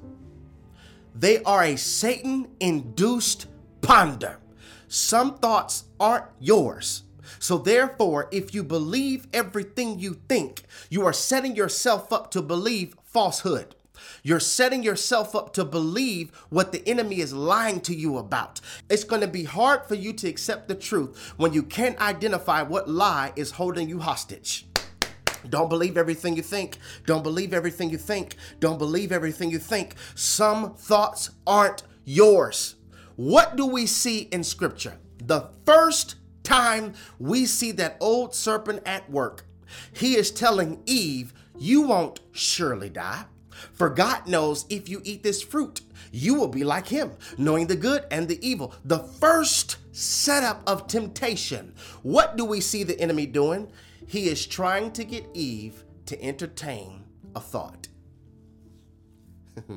they 1.16 1.44
are 1.44 1.64
a 1.64 1.76
Satan 1.76 2.48
induced 2.60 3.48
ponder. 3.82 4.40
Some 4.88 5.38
thoughts 5.38 5.86
aren't 6.00 6.26
yours. 6.40 7.04
So, 7.38 7.58
therefore, 7.58 8.28
if 8.32 8.54
you 8.54 8.64
believe 8.64 9.28
everything 9.34 10.00
you 10.00 10.20
think, 10.28 10.64
you 10.90 11.06
are 11.06 11.14
setting 11.14 11.56
yourself 11.56 12.12
up 12.12 12.32
to 12.32 12.42
believe 12.42 12.96
falsehood. 13.04 13.76
You're 14.24 14.40
setting 14.40 14.84
yourself 14.84 15.36
up 15.36 15.54
to 15.54 15.66
believe 15.66 16.32
what 16.50 16.72
the 16.72 16.88
enemy 16.88 17.20
is 17.20 17.34
lying 17.34 17.82
to 17.82 17.96
you 17.96 18.18
about. 18.18 18.62
It's 18.90 19.04
going 19.04 19.22
to 19.22 19.28
be 19.28 19.44
hard 19.44 19.86
for 19.86 19.96
you 19.96 20.14
to 20.14 20.28
accept 20.28 20.68
the 20.68 20.76
truth 20.76 21.34
when 21.38 21.54
you 21.54 21.64
can't 21.64 22.00
identify 22.00 22.62
what 22.62 22.90
lie 22.90 23.32
is 23.36 23.52
holding 23.52 23.88
you 23.88 24.00
hostage. 24.00 24.66
Don't 25.48 25.70
believe 25.70 25.98
everything 25.98 26.36
you 26.36 26.44
think. 26.44 26.78
Don't 27.06 27.24
believe 27.24 27.54
everything 27.54 27.90
you 27.90 27.98
think. 27.98 28.36
Don't 28.60 28.78
believe 28.78 29.12
everything 29.12 29.52
you 29.52 29.60
think. 29.60 29.96
Some 30.16 30.76
thoughts 30.76 31.32
aren't 31.48 31.84
yours. 32.04 32.76
What 33.20 33.58
do 33.58 33.66
we 33.66 33.86
see 33.86 34.30
in 34.32 34.46
scripture? 34.46 34.98
The 35.18 35.50
first 35.66 36.16
time 36.42 36.94
we 37.20 37.46
see 37.46 37.74
that 37.74 37.98
old 38.00 38.34
serpent 38.34 38.82
at 38.86 39.12
work, 39.12 39.44
he 39.92 40.16
is 40.16 40.32
telling 40.32 40.82
Eve, 40.86 41.34
You 41.58 41.82
won't 41.82 42.22
surely 42.32 42.90
die. 42.90 43.26
For 43.74 43.90
God 43.90 44.26
knows 44.26 44.66
if 44.70 44.88
you 44.88 45.02
eat 45.04 45.22
this 45.22 45.42
fruit, 45.42 45.82
you 46.14 46.36
will 46.36 46.48
be 46.48 46.64
like 46.64 46.88
him, 46.88 47.12
knowing 47.38 47.68
the 47.68 47.76
good 47.76 48.06
and 48.10 48.30
the 48.30 48.40
evil. 48.48 48.74
The 48.86 49.00
first 49.00 49.76
setup 49.92 50.64
of 50.66 50.88
temptation. 50.88 51.76
What 52.04 52.38
do 52.38 52.46
we 52.46 52.62
see 52.62 52.86
the 52.86 52.98
enemy 53.02 53.26
doing? 53.26 53.70
He 54.08 54.30
is 54.30 54.48
trying 54.48 54.94
to 54.94 55.04
get 55.04 55.28
Eve 55.34 55.84
to 56.06 56.24
entertain 56.24 57.04
a 57.36 57.42
thought. 57.42 57.90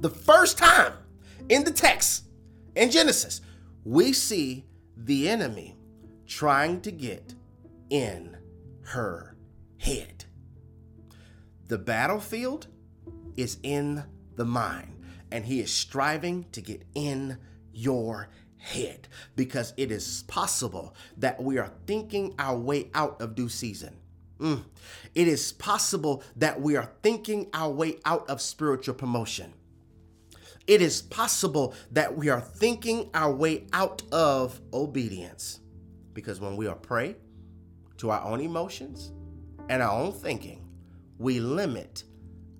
the 0.00 0.10
first 0.10 0.56
time 0.56 0.92
in 1.50 1.64
the 1.64 1.72
text 1.72 2.24
in 2.76 2.90
Genesis, 2.90 3.40
we 3.84 4.12
see 4.12 4.64
the 4.96 5.28
enemy 5.28 5.76
trying 6.26 6.80
to 6.82 6.92
get 6.92 7.34
in 7.90 8.36
her 8.82 9.36
head. 9.78 10.24
The 11.66 11.78
battlefield 11.78 12.68
is 13.36 13.58
in 13.62 14.04
the 14.36 14.44
mind, 14.44 14.96
and 15.32 15.44
he 15.44 15.60
is 15.60 15.72
striving 15.72 16.46
to 16.52 16.60
get 16.60 16.84
in 16.94 17.38
your 17.72 18.28
head 18.58 19.08
because 19.34 19.74
it 19.76 19.90
is 19.90 20.22
possible 20.28 20.94
that 21.16 21.42
we 21.42 21.58
are 21.58 21.72
thinking 21.86 22.34
our 22.38 22.56
way 22.56 22.90
out 22.94 23.20
of 23.20 23.34
due 23.34 23.48
season. 23.48 23.96
Mm. 24.38 24.64
It 25.14 25.26
is 25.26 25.52
possible 25.52 26.22
that 26.36 26.60
we 26.60 26.76
are 26.76 26.90
thinking 27.02 27.48
our 27.52 27.70
way 27.70 27.98
out 28.04 28.28
of 28.30 28.40
spiritual 28.40 28.94
promotion. 28.94 29.52
It 30.66 30.82
is 30.82 31.02
possible 31.02 31.74
that 31.92 32.16
we 32.16 32.28
are 32.28 32.40
thinking 32.40 33.10
our 33.14 33.32
way 33.32 33.66
out 33.72 34.02
of 34.12 34.60
obedience 34.72 35.60
because 36.12 36.40
when 36.40 36.56
we 36.56 36.66
are 36.66 36.76
prey 36.76 37.16
to 37.98 38.10
our 38.10 38.22
own 38.22 38.40
emotions 38.40 39.12
and 39.68 39.82
our 39.82 39.92
own 39.92 40.12
thinking, 40.12 40.66
we 41.18 41.40
limit 41.40 42.04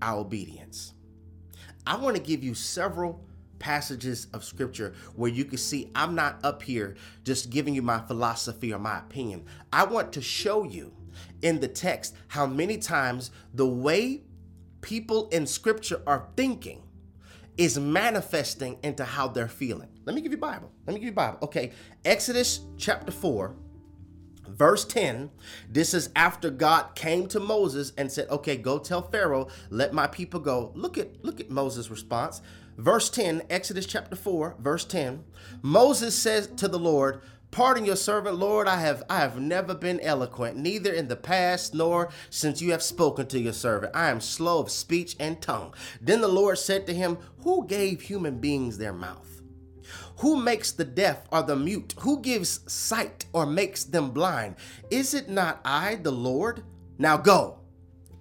our 0.02 0.18
obedience. 0.18 0.94
I 1.86 1.96
want 1.96 2.16
to 2.16 2.22
give 2.22 2.42
you 2.42 2.54
several 2.54 3.24
passages 3.58 4.26
of 4.32 4.42
scripture 4.42 4.94
where 5.14 5.30
you 5.30 5.44
can 5.44 5.58
see 5.58 5.90
I'm 5.94 6.14
not 6.14 6.44
up 6.44 6.62
here 6.62 6.96
just 7.24 7.50
giving 7.50 7.74
you 7.74 7.82
my 7.82 8.00
philosophy 8.00 8.72
or 8.72 8.78
my 8.78 8.98
opinion. 8.98 9.44
I 9.72 9.84
want 9.84 10.12
to 10.14 10.22
show 10.22 10.64
you 10.64 10.92
in 11.42 11.60
the 11.60 11.68
text 11.68 12.14
how 12.28 12.46
many 12.46 12.78
times 12.78 13.30
the 13.54 13.66
way 13.66 14.22
people 14.80 15.28
in 15.28 15.46
scripture 15.46 16.02
are 16.06 16.28
thinking 16.36 16.82
is 17.60 17.78
manifesting 17.78 18.78
into 18.82 19.04
how 19.04 19.28
they're 19.28 19.46
feeling. 19.46 19.90
Let 20.06 20.16
me 20.16 20.22
give 20.22 20.32
you 20.32 20.38
Bible. 20.38 20.72
Let 20.86 20.94
me 20.94 21.00
give 21.00 21.08
you 21.08 21.12
Bible. 21.12 21.36
Okay, 21.42 21.72
Exodus 22.06 22.60
chapter 22.78 23.12
4 23.12 23.54
verse 24.48 24.84
10 24.84 25.30
this 25.70 25.94
is 25.94 26.10
after 26.16 26.50
god 26.50 26.92
came 26.96 27.28
to 27.28 27.38
moses 27.38 27.92
and 27.96 28.10
said 28.10 28.28
okay 28.30 28.56
go 28.56 28.80
tell 28.80 29.00
pharaoh 29.00 29.46
let 29.68 29.92
my 29.92 30.08
people 30.08 30.40
go 30.40 30.72
look 30.74 30.98
at 30.98 31.24
look 31.24 31.38
at 31.38 31.48
moses 31.48 31.88
response 31.88 32.42
verse 32.76 33.08
10 33.10 33.42
exodus 33.48 33.86
chapter 33.86 34.16
4 34.16 34.56
verse 34.58 34.84
10 34.84 35.22
moses 35.62 36.18
says 36.18 36.48
to 36.48 36.66
the 36.66 36.80
lord 36.80 37.22
Pardon 37.50 37.84
your 37.84 37.96
servant, 37.96 38.36
Lord. 38.36 38.68
I 38.68 38.80
have 38.80 39.02
I 39.10 39.18
have 39.18 39.40
never 39.40 39.74
been 39.74 40.00
eloquent, 40.00 40.56
neither 40.56 40.92
in 40.92 41.08
the 41.08 41.16
past 41.16 41.74
nor 41.74 42.10
since 42.30 42.62
you 42.62 42.70
have 42.70 42.82
spoken 42.82 43.26
to 43.26 43.40
your 43.40 43.52
servant. 43.52 43.94
I 43.94 44.10
am 44.10 44.20
slow 44.20 44.60
of 44.60 44.70
speech 44.70 45.16
and 45.18 45.40
tongue. 45.40 45.74
Then 46.00 46.20
the 46.20 46.28
Lord 46.28 46.58
said 46.58 46.86
to 46.86 46.94
him, 46.94 47.18
Who 47.42 47.66
gave 47.66 48.02
human 48.02 48.38
beings 48.38 48.78
their 48.78 48.92
mouth? 48.92 49.42
Who 50.18 50.36
makes 50.36 50.70
the 50.70 50.84
deaf 50.84 51.26
or 51.32 51.42
the 51.42 51.56
mute? 51.56 51.94
Who 52.00 52.20
gives 52.20 52.60
sight 52.70 53.24
or 53.32 53.46
makes 53.46 53.84
them 53.84 54.10
blind? 54.10 54.56
Is 54.90 55.14
it 55.14 55.28
not 55.28 55.60
I, 55.64 55.96
the 55.96 56.12
Lord? 56.12 56.62
Now 56.98 57.16
go. 57.16 57.58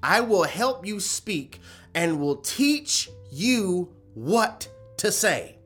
I 0.02 0.22
will 0.22 0.44
help 0.44 0.88
you 0.88 1.00
speak 1.00 1.60
and 1.94 2.20
will 2.20 2.38
teach 2.38 3.10
you 3.32 3.94
what 4.14 4.70
to 4.98 5.12
say. 5.12 5.58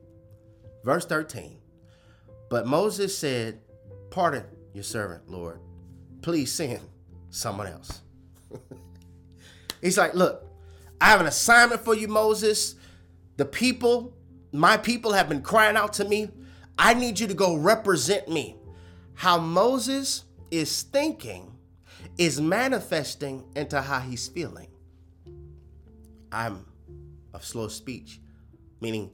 Verse 0.84 1.06
13. 1.06 1.58
But 2.54 2.68
Moses 2.68 3.18
said, 3.18 3.58
Pardon 4.10 4.44
your 4.72 4.84
servant, 4.84 5.28
Lord. 5.28 5.58
Please 6.22 6.52
send 6.52 6.78
someone 7.28 7.66
else. 7.66 8.02
He's 9.82 9.98
like, 9.98 10.14
Look, 10.14 10.46
I 11.00 11.06
have 11.06 11.20
an 11.20 11.26
assignment 11.26 11.80
for 11.80 11.96
you, 11.96 12.06
Moses. 12.06 12.76
The 13.38 13.44
people, 13.44 14.16
my 14.52 14.76
people, 14.76 15.14
have 15.14 15.28
been 15.28 15.42
crying 15.42 15.76
out 15.76 15.94
to 15.94 16.04
me. 16.04 16.30
I 16.78 16.94
need 16.94 17.18
you 17.18 17.26
to 17.26 17.34
go 17.34 17.56
represent 17.56 18.28
me. 18.28 18.54
How 19.14 19.36
Moses 19.36 20.22
is 20.52 20.82
thinking 20.82 21.58
is 22.18 22.40
manifesting 22.40 23.46
into 23.56 23.82
how 23.82 23.98
he's 23.98 24.28
feeling. 24.28 24.68
I'm 26.30 26.66
of 27.32 27.44
slow 27.44 27.66
speech, 27.66 28.20
meaning 28.80 29.10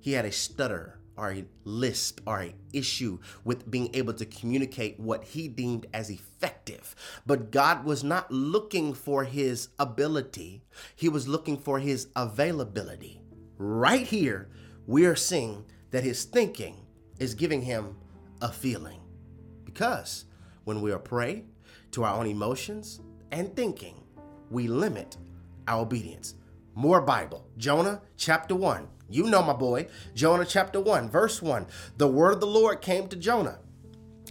he 0.00 0.12
had 0.12 0.26
a 0.26 0.32
stutter 0.32 1.00
or 1.16 1.32
a 1.32 1.44
lisp 1.64 2.20
or 2.26 2.42
a 2.42 2.54
issue 2.72 3.18
with 3.44 3.70
being 3.70 3.90
able 3.94 4.12
to 4.14 4.26
communicate 4.26 4.98
what 4.98 5.24
he 5.24 5.48
deemed 5.48 5.86
as 5.92 6.10
effective. 6.10 6.94
But 7.26 7.50
God 7.50 7.84
was 7.84 8.02
not 8.02 8.30
looking 8.30 8.94
for 8.94 9.24
his 9.24 9.68
ability, 9.78 10.62
he 10.94 11.08
was 11.08 11.28
looking 11.28 11.56
for 11.56 11.78
his 11.78 12.08
availability. 12.16 13.20
Right 13.56 14.06
here, 14.06 14.48
we 14.86 15.06
are 15.06 15.16
seeing 15.16 15.64
that 15.90 16.04
his 16.04 16.24
thinking 16.24 16.84
is 17.18 17.34
giving 17.34 17.62
him 17.62 17.96
a 18.42 18.50
feeling. 18.50 19.00
Because 19.64 20.24
when 20.64 20.80
we 20.80 20.92
are 20.92 20.98
prey 20.98 21.44
to 21.92 22.04
our 22.04 22.18
own 22.18 22.26
emotions 22.26 23.00
and 23.30 23.54
thinking, 23.54 24.02
we 24.50 24.66
limit 24.66 25.16
our 25.68 25.80
obedience. 25.80 26.34
More 26.74 27.00
Bible. 27.00 27.46
Jonah 27.56 28.02
chapter 28.16 28.54
1. 28.54 28.88
You 29.08 29.24
know 29.24 29.42
my 29.42 29.52
boy. 29.52 29.88
Jonah 30.14 30.46
chapter 30.46 30.80
1, 30.80 31.10
verse 31.10 31.42
1. 31.42 31.66
The 31.98 32.08
word 32.08 32.34
of 32.34 32.40
the 32.40 32.46
Lord 32.46 32.80
came 32.80 33.08
to 33.08 33.16
Jonah. 33.16 33.58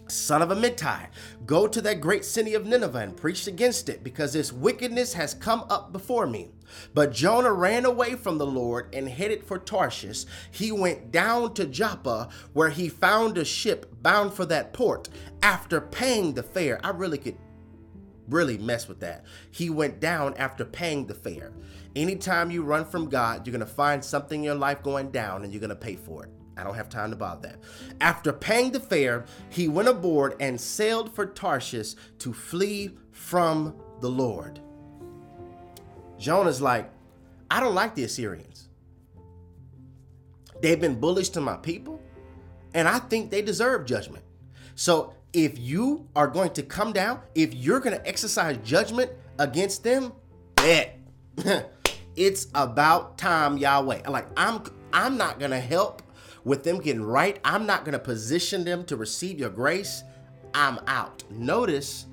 Son 0.07 0.41
of 0.41 0.51
a 0.51 0.55
Amittai, 0.55 1.07
go 1.45 1.65
to 1.65 1.81
that 1.81 2.01
great 2.01 2.25
city 2.25 2.53
of 2.55 2.65
Nineveh 2.65 2.99
and 2.99 3.15
preach 3.15 3.47
against 3.47 3.87
it, 3.87 4.03
because 4.03 4.35
its 4.35 4.51
wickedness 4.51 5.13
has 5.13 5.33
come 5.33 5.65
up 5.69 5.93
before 5.93 6.27
me. 6.27 6.51
But 6.93 7.13
Jonah 7.13 7.53
ran 7.53 7.85
away 7.85 8.15
from 8.15 8.37
the 8.37 8.45
Lord 8.45 8.93
and 8.93 9.07
headed 9.07 9.45
for 9.45 9.57
Tarshish. 9.57 10.25
He 10.51 10.71
went 10.71 11.11
down 11.11 11.53
to 11.53 11.65
Joppa, 11.65 12.29
where 12.51 12.69
he 12.69 12.89
found 12.89 13.37
a 13.37 13.45
ship 13.45 13.95
bound 14.01 14.33
for 14.33 14.45
that 14.47 14.73
port. 14.73 15.07
After 15.41 15.79
paying 15.79 16.33
the 16.33 16.43
fare, 16.43 16.79
I 16.83 16.89
really 16.89 17.17
could 17.17 17.37
really 18.27 18.57
mess 18.57 18.87
with 18.87 18.99
that. 19.01 19.25
He 19.51 19.69
went 19.69 19.99
down 19.99 20.33
after 20.35 20.65
paying 20.65 21.07
the 21.07 21.13
fare. 21.13 21.53
Anytime 21.95 22.49
you 22.49 22.63
run 22.63 22.85
from 22.85 23.09
God, 23.09 23.45
you're 23.45 23.51
going 23.51 23.59
to 23.59 23.71
find 23.71 24.03
something 24.03 24.39
in 24.39 24.43
your 24.43 24.55
life 24.55 24.81
going 24.81 25.11
down 25.11 25.43
and 25.43 25.53
you're 25.53 25.59
going 25.59 25.69
to 25.69 25.75
pay 25.75 25.95
for 25.95 26.23
it. 26.23 26.31
I 26.57 26.63
don't 26.63 26.75
have 26.75 26.89
time 26.89 27.09
to 27.11 27.15
bother 27.15 27.49
that. 27.49 27.59
After 28.01 28.31
paying 28.31 28.71
the 28.71 28.79
fare, 28.79 29.25
he 29.49 29.67
went 29.67 29.87
aboard 29.87 30.35
and 30.39 30.59
sailed 30.59 31.13
for 31.13 31.25
Tarshish 31.25 31.95
to 32.19 32.33
flee 32.33 32.91
from 33.11 33.75
the 34.01 34.09
Lord. 34.09 34.59
Jonah's 36.17 36.61
like, 36.61 36.91
I 37.49 37.59
don't 37.59 37.75
like 37.75 37.95
the 37.95 38.03
Assyrians. 38.03 38.69
They've 40.61 40.79
been 40.79 40.99
bullish 40.99 41.29
to 41.29 41.41
my 41.41 41.57
people, 41.57 42.01
and 42.73 42.87
I 42.87 42.99
think 42.99 43.29
they 43.29 43.41
deserve 43.41 43.85
judgment. 43.85 44.23
So 44.75 45.13
if 45.33 45.59
you 45.59 46.07
are 46.15 46.27
going 46.27 46.51
to 46.53 46.63
come 46.63 46.93
down, 46.93 47.19
if 47.35 47.53
you're 47.53 47.79
going 47.79 47.97
to 47.97 48.07
exercise 48.07 48.57
judgment 48.63 49.11
against 49.39 49.83
them, 49.83 50.13
bet. 50.55 50.99
it's 52.15 52.47
about 52.53 53.17
time, 53.17 53.57
Yahweh. 53.57 54.09
Like 54.09 54.27
I'm 54.37 54.63
I'm 54.91 55.17
not 55.17 55.39
to 55.51 55.59
help 55.59 56.01
with 56.43 56.63
them 56.63 56.79
getting 56.79 57.03
right. 57.03 57.39
I'm 57.43 57.65
not 57.65 57.85
to 57.93 57.99
position 57.99 58.63
them 58.63 58.85
to 58.85 58.95
receive 58.95 59.39
your 59.39 59.49
grace. 59.49 60.03
I'm 60.53 60.79
out. 60.87 61.23
Notice 61.31 62.05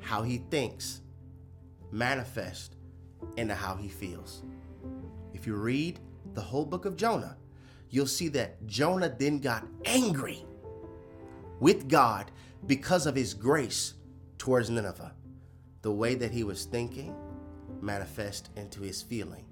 how 0.00 0.22
he 0.22 0.38
thinks 0.50 1.00
manifest 1.90 2.76
into 3.36 3.54
how 3.54 3.76
he 3.76 3.88
feels. 3.88 4.42
If 5.32 5.46
you 5.46 5.54
read 5.54 6.00
the 6.34 6.40
whole 6.40 6.66
book 6.66 6.84
of 6.84 6.96
Jonah, 6.96 7.36
you'll 7.90 8.06
see 8.06 8.28
that 8.28 8.66
Jonah 8.66 9.14
then 9.18 9.38
got 9.38 9.66
angry 9.84 10.44
with 11.60 11.88
God 11.88 12.30
because 12.66 13.06
of 13.06 13.14
his 13.14 13.34
grace 13.34 13.94
towards 14.38 14.70
Nineveh. 14.70 15.14
The 15.82 15.92
way 15.92 16.14
that 16.14 16.30
he 16.30 16.44
was 16.44 16.64
thinking 16.64 17.14
manifest 17.82 18.50
into 18.56 18.80
his 18.80 19.02
feeling, 19.02 19.44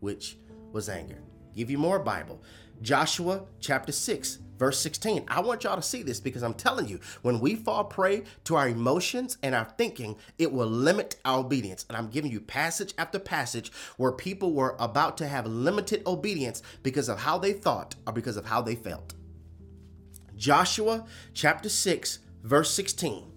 which 0.00 0.36
was 0.72 0.88
anger. 0.88 1.18
Give 1.54 1.70
you 1.70 1.78
more 1.78 1.98
Bible. 1.98 2.42
Joshua 2.82 3.42
chapter 3.60 3.92
6, 3.92 4.38
verse 4.56 4.78
16. 4.78 5.24
I 5.28 5.40
want 5.40 5.64
y'all 5.64 5.76
to 5.76 5.82
see 5.82 6.02
this 6.02 6.20
because 6.20 6.42
I'm 6.42 6.54
telling 6.54 6.88
you, 6.88 7.00
when 7.22 7.40
we 7.40 7.56
fall 7.56 7.84
prey 7.84 8.22
to 8.44 8.56
our 8.56 8.68
emotions 8.68 9.36
and 9.42 9.54
our 9.54 9.66
thinking, 9.76 10.16
it 10.38 10.50
will 10.50 10.66
limit 10.66 11.16
our 11.24 11.40
obedience. 11.40 11.84
And 11.88 11.98
I'm 11.98 12.08
giving 12.08 12.30
you 12.30 12.40
passage 12.40 12.94
after 12.96 13.18
passage 13.18 13.70
where 13.96 14.12
people 14.12 14.54
were 14.54 14.76
about 14.78 15.18
to 15.18 15.28
have 15.28 15.46
limited 15.46 16.02
obedience 16.06 16.62
because 16.82 17.08
of 17.08 17.18
how 17.18 17.38
they 17.38 17.52
thought 17.52 17.96
or 18.06 18.12
because 18.12 18.36
of 18.36 18.46
how 18.46 18.62
they 18.62 18.76
felt. 18.76 19.14
Joshua 20.36 21.04
chapter 21.34 21.68
6, 21.68 22.20
verse 22.42 22.70
16. 22.70 23.30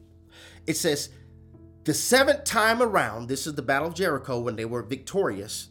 It 0.65 0.77
says, 0.77 1.10
The 1.85 1.93
seventh 1.93 2.45
time 2.45 2.81
around, 2.81 3.27
this 3.27 3.45
is 3.45 3.55
the 3.55 3.61
Battle 3.61 3.89
of 3.89 3.93
Jericho 3.93 4.39
when 4.39 4.55
they 4.55 4.63
were 4.63 4.83
victorious. 4.83 5.67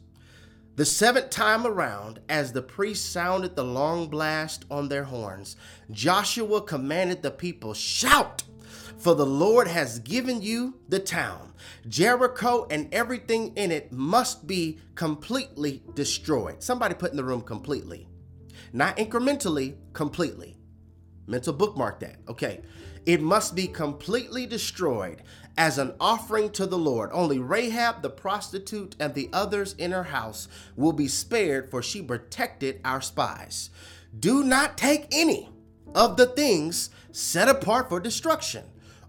The 0.76 0.84
seventh 0.84 1.30
time 1.30 1.66
around, 1.66 2.20
as 2.28 2.52
the 2.52 2.60
priests 2.60 3.08
sounded 3.08 3.56
the 3.56 3.64
long 3.64 4.08
blast 4.08 4.66
on 4.70 4.90
their 4.90 5.04
horns, 5.04 5.56
Joshua 5.90 6.60
commanded 6.60 7.22
the 7.22 7.30
people, 7.30 7.72
Shout! 7.72 8.42
For 8.98 9.14
the 9.14 9.24
Lord 9.24 9.68
has 9.68 10.00
given 10.00 10.42
you 10.42 10.74
the 10.86 10.98
town. 10.98 11.54
Jericho 11.88 12.66
and 12.70 12.92
everything 12.92 13.56
in 13.56 13.72
it 13.72 13.90
must 13.90 14.46
be 14.46 14.80
completely 14.94 15.82
destroyed. 15.94 16.62
Somebody 16.62 16.94
put 16.94 17.10
in 17.10 17.16
the 17.16 17.24
room 17.24 17.40
completely. 17.40 18.06
Not 18.74 18.98
incrementally, 18.98 19.76
completely. 19.94 20.58
Mental 21.26 21.52
bookmark 21.52 22.00
that. 22.00 22.16
Okay. 22.28 22.62
It 23.04 23.20
must 23.20 23.56
be 23.56 23.66
completely 23.66 24.46
destroyed 24.46 25.22
as 25.56 25.78
an 25.78 25.94
offering 26.00 26.50
to 26.50 26.66
the 26.66 26.78
Lord. 26.78 27.10
Only 27.12 27.38
Rahab 27.38 28.00
the 28.00 28.10
prostitute 28.10 28.94
and 29.00 29.14
the 29.14 29.28
others 29.32 29.74
in 29.76 29.90
her 29.90 30.04
house 30.04 30.48
will 30.76 30.92
be 30.92 31.08
spared, 31.08 31.70
for 31.70 31.82
she 31.82 32.00
protected 32.00 32.80
our 32.84 33.00
spies. 33.00 33.70
Do 34.18 34.44
not 34.44 34.78
take 34.78 35.06
any 35.10 35.48
of 35.94 36.16
the 36.16 36.26
things 36.26 36.90
set 37.10 37.48
apart 37.48 37.88
for 37.88 38.00
destruction, 38.00 38.64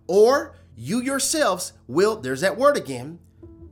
or 0.07 0.55
you 0.75 1.01
yourselves 1.01 1.73
will, 1.87 2.17
there's 2.19 2.41
that 2.41 2.57
word 2.57 2.75
again, 2.75 3.19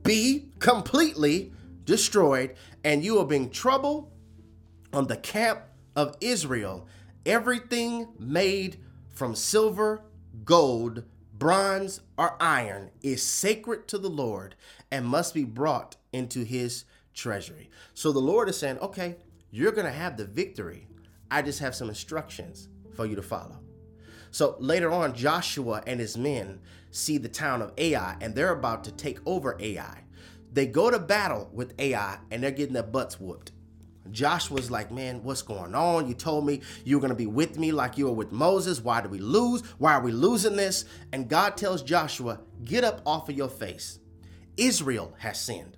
be 0.02 0.48
completely 0.58 1.52
destroyed, 1.84 2.54
and 2.84 3.04
you 3.04 3.14
will 3.14 3.24
bring 3.24 3.50
trouble 3.50 4.12
on 4.92 5.08
the 5.08 5.16
camp 5.16 5.60
of 5.96 6.16
Israel. 6.20 6.86
Everything 7.24 8.08
made 8.18 8.78
from 9.10 9.34
silver, 9.34 10.02
gold, 10.44 11.04
bronze, 11.38 12.00
or 12.18 12.36
iron 12.40 12.90
is 13.02 13.22
sacred 13.22 13.86
to 13.88 13.98
the 13.98 14.10
Lord 14.10 14.56
and 14.90 15.06
must 15.06 15.34
be 15.34 15.44
brought 15.44 15.96
into 16.12 16.44
his 16.44 16.84
treasury. 17.14 17.70
So 17.94 18.10
the 18.10 18.18
Lord 18.18 18.48
is 18.48 18.58
saying, 18.58 18.78
okay, 18.78 19.16
you're 19.50 19.72
going 19.72 19.86
to 19.86 19.92
have 19.92 20.16
the 20.16 20.24
victory. 20.24 20.88
I 21.30 21.42
just 21.42 21.60
have 21.60 21.74
some 21.74 21.88
instructions 21.88 22.68
for 22.94 23.06
you 23.06 23.14
to 23.14 23.22
follow. 23.22 23.60
So 24.30 24.56
later 24.58 24.90
on, 24.90 25.14
Joshua 25.14 25.82
and 25.86 26.00
his 26.00 26.16
men 26.16 26.60
see 26.90 27.18
the 27.18 27.28
town 27.28 27.62
of 27.62 27.72
Ai 27.78 28.16
and 28.20 28.34
they're 28.34 28.52
about 28.52 28.82
to 28.84 28.92
take 28.92 29.18
over 29.26 29.56
Ai. 29.60 30.04
They 30.52 30.66
go 30.66 30.90
to 30.90 30.98
battle 30.98 31.50
with 31.52 31.74
Ai 31.78 32.18
and 32.30 32.42
they're 32.42 32.50
getting 32.50 32.74
their 32.74 32.82
butts 32.82 33.20
whooped. 33.20 33.52
Joshua's 34.10 34.70
like, 34.70 34.90
man, 34.90 35.22
what's 35.22 35.42
going 35.42 35.74
on? 35.74 36.08
You 36.08 36.14
told 36.14 36.44
me 36.44 36.60
you 36.84 36.96
were 36.96 37.00
going 37.00 37.10
to 37.10 37.16
be 37.16 37.26
with 37.26 37.58
me 37.58 37.72
like 37.72 37.96
you 37.96 38.06
were 38.06 38.12
with 38.12 38.32
Moses. 38.32 38.80
Why 38.80 39.00
do 39.00 39.08
we 39.08 39.18
lose? 39.18 39.62
Why 39.78 39.94
are 39.94 40.02
we 40.02 40.12
losing 40.12 40.56
this? 40.56 40.84
And 41.12 41.28
God 41.28 41.56
tells 41.56 41.82
Joshua, 41.82 42.40
get 42.64 42.84
up 42.84 43.00
off 43.06 43.28
of 43.28 43.36
your 43.36 43.48
face. 43.48 44.00
Israel 44.56 45.14
has 45.18 45.40
sinned. 45.40 45.76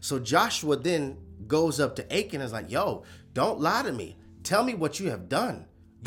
So 0.00 0.18
Joshua 0.18 0.76
then 0.76 1.18
goes 1.46 1.80
up 1.80 1.96
to 1.96 2.16
Achan 2.16 2.40
and 2.40 2.44
is 2.44 2.52
like, 2.52 2.70
yo, 2.70 3.04
don't 3.34 3.60
lie 3.60 3.82
to 3.82 3.92
me. 3.92 4.16
Tell 4.42 4.62
me 4.62 4.74
what 4.74 5.00
you 5.00 5.10
have 5.10 5.28
done. 5.28 5.66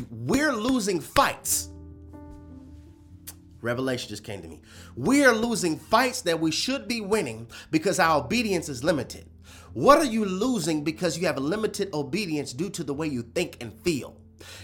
We're 0.09 0.53
losing 0.53 1.01
fights. 1.01 1.69
Revelation 3.61 4.07
just 4.07 4.23
came 4.23 4.41
to 4.41 4.47
me. 4.47 4.61
We 4.95 5.25
are 5.25 5.33
losing 5.33 5.77
fights 5.77 6.21
that 6.21 6.39
we 6.39 6.51
should 6.51 6.87
be 6.87 7.01
winning 7.01 7.47
because 7.71 7.99
our 7.99 8.23
obedience 8.23 8.69
is 8.69 8.83
limited. 8.83 9.29
What 9.73 9.99
are 9.99 10.05
you 10.05 10.25
losing 10.25 10.83
because 10.83 11.17
you 11.17 11.27
have 11.27 11.37
limited 11.37 11.93
obedience 11.93 12.53
due 12.53 12.69
to 12.71 12.83
the 12.83 12.93
way 12.93 13.07
you 13.07 13.23
think 13.23 13.57
and 13.61 13.73
feel? 13.73 14.15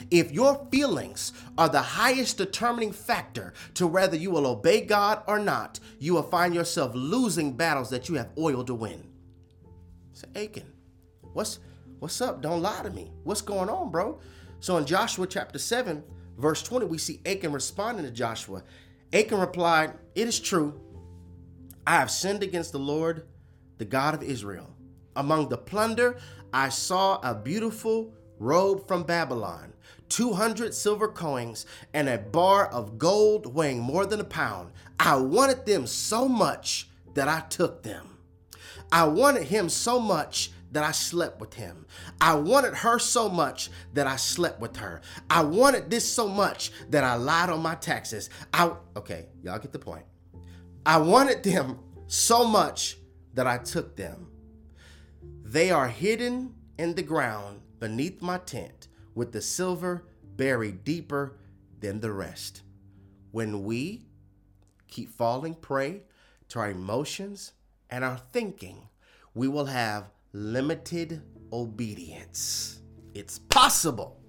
If 0.10 0.32
your 0.32 0.68
feelings 0.72 1.34
are 1.58 1.70
the 1.70 1.82
highest 1.82 2.38
determining 2.38 2.92
factor 2.92 3.54
to 3.76 3.88
whether 3.88 4.16
you 4.16 4.32
will 4.32 4.48
obey 4.48 4.82
God 4.82 5.24
or 5.28 5.40
not, 5.40 5.80
you 6.00 6.14
will 6.14 6.24
find 6.24 6.54
yourself 6.56 6.94
losing 6.96 7.54
battles 7.54 7.90
that 7.90 8.08
you 8.10 8.16
have 8.16 8.30
oil 8.38 8.64
to 8.64 8.74
win. 8.74 9.10
Say, 10.14 10.28
Achan, 10.36 10.72
what's 11.34 11.60
what's 12.00 12.22
up? 12.22 12.42
Don't 12.42 12.62
lie 12.62 12.84
to 12.84 12.90
me. 12.90 13.12
What's 13.24 13.42
going 13.42 13.70
on, 13.70 13.92
bro? 13.92 14.20
So 14.60 14.78
in 14.78 14.86
Joshua 14.86 15.28
chapter 15.28 15.60
7, 15.60 16.04
verse 16.38 16.64
20, 16.64 16.86
we 16.86 16.98
see 16.98 17.22
Achan 17.26 17.52
responding 17.52 18.06
to 18.06 18.12
Joshua. 18.12 18.64
Achan 19.14 19.40
replied, 19.40 19.94
It 20.16 20.28
is 20.28 20.40
true. 20.40 20.80
I 21.86 21.98
have 21.98 22.10
sinned 22.10 22.42
against 22.42 22.72
the 22.72 22.80
Lord, 22.80 23.28
the 23.78 23.86
God 23.86 24.14
of 24.14 24.24
Israel. 24.24 24.75
Among 25.16 25.50
the 25.50 25.58
plunder, 25.58 26.18
I 26.54 26.70
saw 26.70 27.20
a 27.22 27.34
beautiful 27.34 28.14
robe 28.40 28.88
from 28.88 29.04
Babylon, 29.04 29.74
200 30.10 30.74
silver 30.74 31.08
coins, 31.08 31.66
and 31.94 32.10
a 32.10 32.18
bar 32.18 32.68
of 32.68 32.98
gold 32.98 33.54
weighing 33.54 33.80
more 33.80 34.06
than 34.06 34.20
a 34.20 34.26
pound. 34.26 34.72
I 35.00 35.16
wanted 35.16 35.66
them 35.66 35.88
so 35.88 36.28
much 36.28 36.90
that 37.14 37.28
I 37.28 37.42
took 37.42 37.84
them. 37.84 38.18
I 38.92 39.06
wanted 39.06 39.44
him 39.44 39.70
so 39.70 40.00
much 40.00 40.52
that 40.72 40.84
I 40.84 40.92
slept 40.92 41.40
with 41.40 41.54
him. 41.54 41.86
I 42.20 42.36
wanted 42.36 42.74
her 42.74 43.00
so 43.00 43.30
much 43.30 43.70
that 43.94 44.08
I 44.08 44.18
slept 44.18 44.60
with 44.60 44.76
her. 44.78 45.02
I 45.30 45.42
wanted 45.42 45.90
this 45.90 46.10
so 46.10 46.28
much 46.28 46.72
that 46.90 47.04
I 47.04 47.16
lied 47.16 47.50
on 47.50 47.62
my 47.62 47.76
taxes. 47.76 48.30
I 48.54 48.72
okay, 48.98 49.28
y'all 49.42 49.58
get 49.60 49.72
the 49.72 49.80
point. 49.80 50.06
I 50.86 50.98
wanted 50.98 51.44
them 51.44 51.80
so 52.08 52.46
much 52.46 52.98
that 53.34 53.48
I 53.48 53.58
took 53.58 53.96
them. 53.96 54.28
They 55.48 55.70
are 55.70 55.90
hidden 55.90 56.56
in 56.80 56.96
the 56.96 57.04
ground 57.04 57.62
beneath 57.80 58.20
my 58.20 58.40
tent, 58.40 58.88
with 59.14 59.32
the 59.32 59.42
silver 59.42 60.04
buried 60.36 60.84
deeper 60.84 61.38
than 61.80 62.00
the 62.00 62.12
rest. 62.12 62.64
When 63.30 63.64
we 63.64 64.08
keep 64.88 65.12
falling 65.12 65.54
prey 65.54 66.02
to 66.50 66.60
our 66.60 66.72
emotions 66.72 67.54
and 67.92 68.04
our 68.04 68.18
thinking, 68.34 68.90
we 69.36 69.48
will 69.48 69.68
have 69.68 70.10
limited 70.34 71.22
obedience. 71.54 72.82
It's 73.14 73.38
possible. 73.38 74.20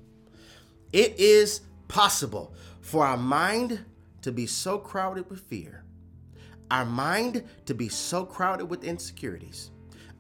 It 0.93 1.19
is 1.19 1.63
possible 1.89 2.55
for 2.83 3.07
our 3.07 3.17
mind 3.17 3.83
to 4.21 4.33
be 4.33 4.47
so 4.47 4.77
crowded 4.77 5.31
with 5.31 5.41
fear, 5.41 5.83
our 6.71 6.85
mind 6.85 7.43
to 7.65 7.73
be 7.73 7.89
so 7.89 8.27
crowded 8.27 8.67
with 8.67 8.85
insecurities, 8.85 9.71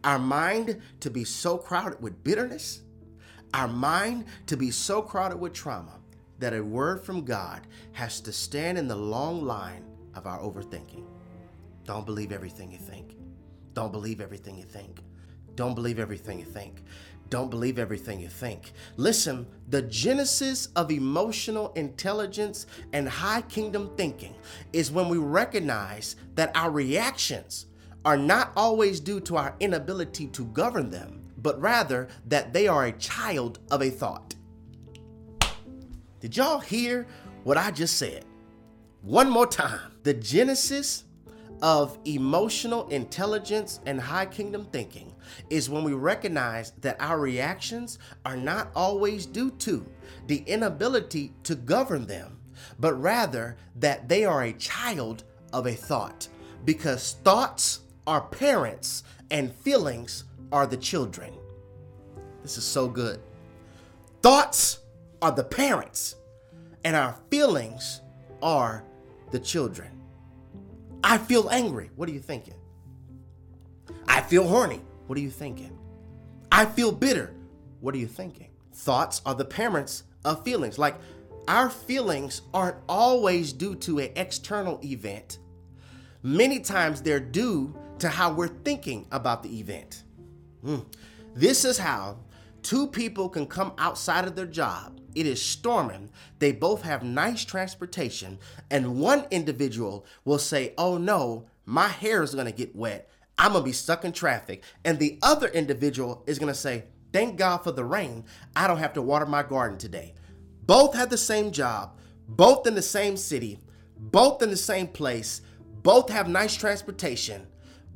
our 0.07 0.21
mind 0.21 0.81
to 1.01 1.11
be 1.11 1.25
so 1.25 1.59
crowded 1.59 2.01
with 2.01 2.23
bitterness, 2.23 2.83
our 3.53 3.67
mind 3.67 4.25
to 4.47 4.57
be 4.57 4.71
so 4.71 5.03
crowded 5.03 5.37
with 5.37 5.53
trauma 5.53 5.99
that 6.39 6.55
a 6.55 6.63
word 6.63 7.03
from 7.05 7.25
God 7.25 7.67
has 7.93 8.21
to 8.21 8.33
stand 8.33 8.79
in 8.79 8.87
the 8.87 8.97
long 8.97 9.45
line 9.45 9.85
of 10.15 10.27
our 10.27 10.39
overthinking. 10.39 11.05
Don't 11.85 12.07
believe 12.07 12.31
everything 12.31 12.71
you 12.71 12.79
think. 12.79 13.17
Don't 13.75 13.91
believe 13.91 14.21
everything 14.21 14.57
you 14.57 14.65
think. 14.65 15.03
Don't 15.57 15.75
believe 15.75 15.99
everything 15.99 16.39
you 16.39 16.45
think. 16.45 16.85
Don't 17.29 17.51
believe 17.51 17.79
everything 17.79 18.21
you 18.21 18.29
think. 18.29 18.73
Listen, 18.97 19.47
the 19.69 19.83
genesis 19.83 20.69
of 20.77 20.93
emotional 20.93 21.73
intelligence 21.73 22.67
and 22.93 23.09
high 23.09 23.43
kingdom 23.43 23.91
thinking 23.97 24.37
is 24.73 24.93
when 24.93 25.09
we 25.09 25.19
recognize 25.19 26.15
that 26.37 26.57
our 26.57 26.71
reactions 26.71 27.67
are 28.07 28.17
not 28.17 28.53
always 28.57 29.01
due 29.01 29.19
to 29.19 29.37
our 29.37 29.57
inability 29.59 30.29
to 30.29 30.45
govern 30.47 30.89
them, 30.91 31.29
but 31.39 31.61
rather 31.61 32.07
that 32.25 32.53
they 32.53 32.69
are 32.69 32.87
a 32.87 32.93
child 32.93 33.59
of 33.73 33.83
a 33.83 33.91
thought. 33.91 34.37
Did 36.21 36.37
y'all 36.37 36.61
hear 36.61 37.09
what 37.43 37.57
I 37.57 37.73
just 37.73 37.97
said? 37.99 38.25
One 39.03 39.29
more 39.29 39.47
time. 39.47 39.93
The 40.05 40.15
genesis 40.15 41.03
of 41.63 41.99
emotional 42.05 42.87
intelligence 42.89 43.81
and 43.87 44.01
high 44.01 44.27
kingdom 44.27 44.67
thinking 44.67 45.13
is 45.51 45.69
when 45.69 45.83
we 45.83 45.93
recognize 45.93 46.71
that 46.83 47.01
our 47.01 47.19
reactions 47.19 47.99
are 48.25 48.37
not 48.37 48.71
always 48.77 49.27
due 49.27 49.51
to 49.51 49.85
the 50.29 50.45
inability 50.47 51.33
to 51.43 51.57
govern 51.57 52.07
them, 52.07 52.39
but 52.79 52.95
rather 52.95 53.57
that 53.75 54.09
they 54.09 54.25
are 54.25 54.45
a 54.45 54.53
child 54.53 55.25
of 55.53 55.67
a 55.67 55.73
thought. 55.73 56.29
Because 56.65 57.17
thoughts 57.25 57.81
are 58.07 58.21
parents 58.21 59.03
and 59.31 59.53
feelings 59.53 60.25
are 60.53 60.67
the 60.67 60.77
children. 60.77 61.33
This 62.43 62.57
is 62.59 62.65
so 62.65 62.89
good. 62.89 63.21
Thoughts 64.23 64.79
are 65.21 65.33
the 65.33 65.45
parents 65.45 66.17
and 66.85 66.95
our 66.95 67.17
feelings 67.31 68.01
are 68.43 68.85
the 69.33 69.41
children. 69.41 69.91
I 71.03 71.19
feel 71.19 71.49
angry. 71.51 71.91
What 71.97 72.09
are 72.09 72.13
you 72.13 72.21
thinking? 72.21 72.55
I 74.09 74.21
feel 74.21 74.47
horny. 74.47 74.81
What 75.07 75.19
are 75.19 75.23
you 75.23 75.31
thinking? 75.31 75.77
I 76.51 76.65
feel 76.65 76.93
bitter. 76.93 77.35
What 77.81 77.95
are 77.95 77.99
you 77.99 78.07
thinking? 78.07 78.51
Thoughts 78.73 79.21
are 79.27 79.35
the 79.35 79.45
parents 79.45 80.05
of 80.25 80.45
feelings. 80.45 80.79
Like 80.79 80.97
our 81.49 81.71
feelings 81.71 82.43
aren't 82.53 82.77
always 82.89 83.53
due 83.53 83.75
to 83.77 83.99
an 83.99 84.11
external 84.17 84.81
event. 84.85 85.39
Many 86.23 86.61
times 86.61 87.03
they're 87.03 87.21
due 87.21 87.75
to 87.99 88.09
how 88.09 88.33
we're 88.33 88.49
thinking 88.49 89.07
about 89.11 89.43
the 89.43 89.59
event. 89.59 90.05
Mm. 90.65 90.85
This 91.35 91.65
is 91.65 91.79
how 91.79 92.19
two 92.63 92.87
people 92.87 93.29
can 93.29 93.47
come 93.47 93.73
outside 93.79 94.27
of 94.27 94.35
their 94.35 94.47
job. 94.47 95.01
It 95.15 95.27
is 95.27 95.41
storming. 95.41 96.11
They 96.39 96.53
both 96.53 96.83
have 96.83 97.03
nice 97.03 97.45
transportation, 97.45 98.39
and 98.71 99.01
one 99.01 99.25
individual 99.31 100.05
will 100.25 100.39
say, 100.39 100.75
Oh 100.77 100.99
no, 100.99 101.47
my 101.65 101.89
hair 101.89 102.23
is 102.23 102.35
gonna 102.35 102.53
get 102.53 102.77
wet. 102.77 103.09
I'm 103.39 103.53
gonna 103.53 103.65
be 103.65 103.73
stuck 103.73 104.05
in 104.05 104.13
traffic. 104.13 104.63
And 104.85 104.99
the 104.99 105.19
other 105.23 105.49
individual 105.49 106.23
is 106.27 106.39
gonna 106.39 106.55
say, 106.55 106.85
Thank 107.13 107.39
God 107.39 107.59
for 107.59 107.73
the 107.73 107.85
rain. 107.85 108.25
I 108.55 108.67
don't 108.67 108.79
have 108.79 108.93
to 108.95 109.03
water 109.03 109.27
my 109.27 109.43
garden 109.43 109.79
today. 109.79 110.15
Both 110.67 110.95
have 110.95 111.09
the 111.09 111.17
same 111.17 111.53
job, 111.53 111.97
both 112.29 112.67
in 112.67 112.75
the 112.75 112.83
same 112.83 113.17
city, 113.17 113.59
both 113.97 114.43
in 114.43 114.51
the 114.51 114.57
same 114.57 114.89
place, 114.89 115.41
both 115.83 116.11
have 116.11 116.29
nice 116.29 116.57
transportation, 116.57 117.47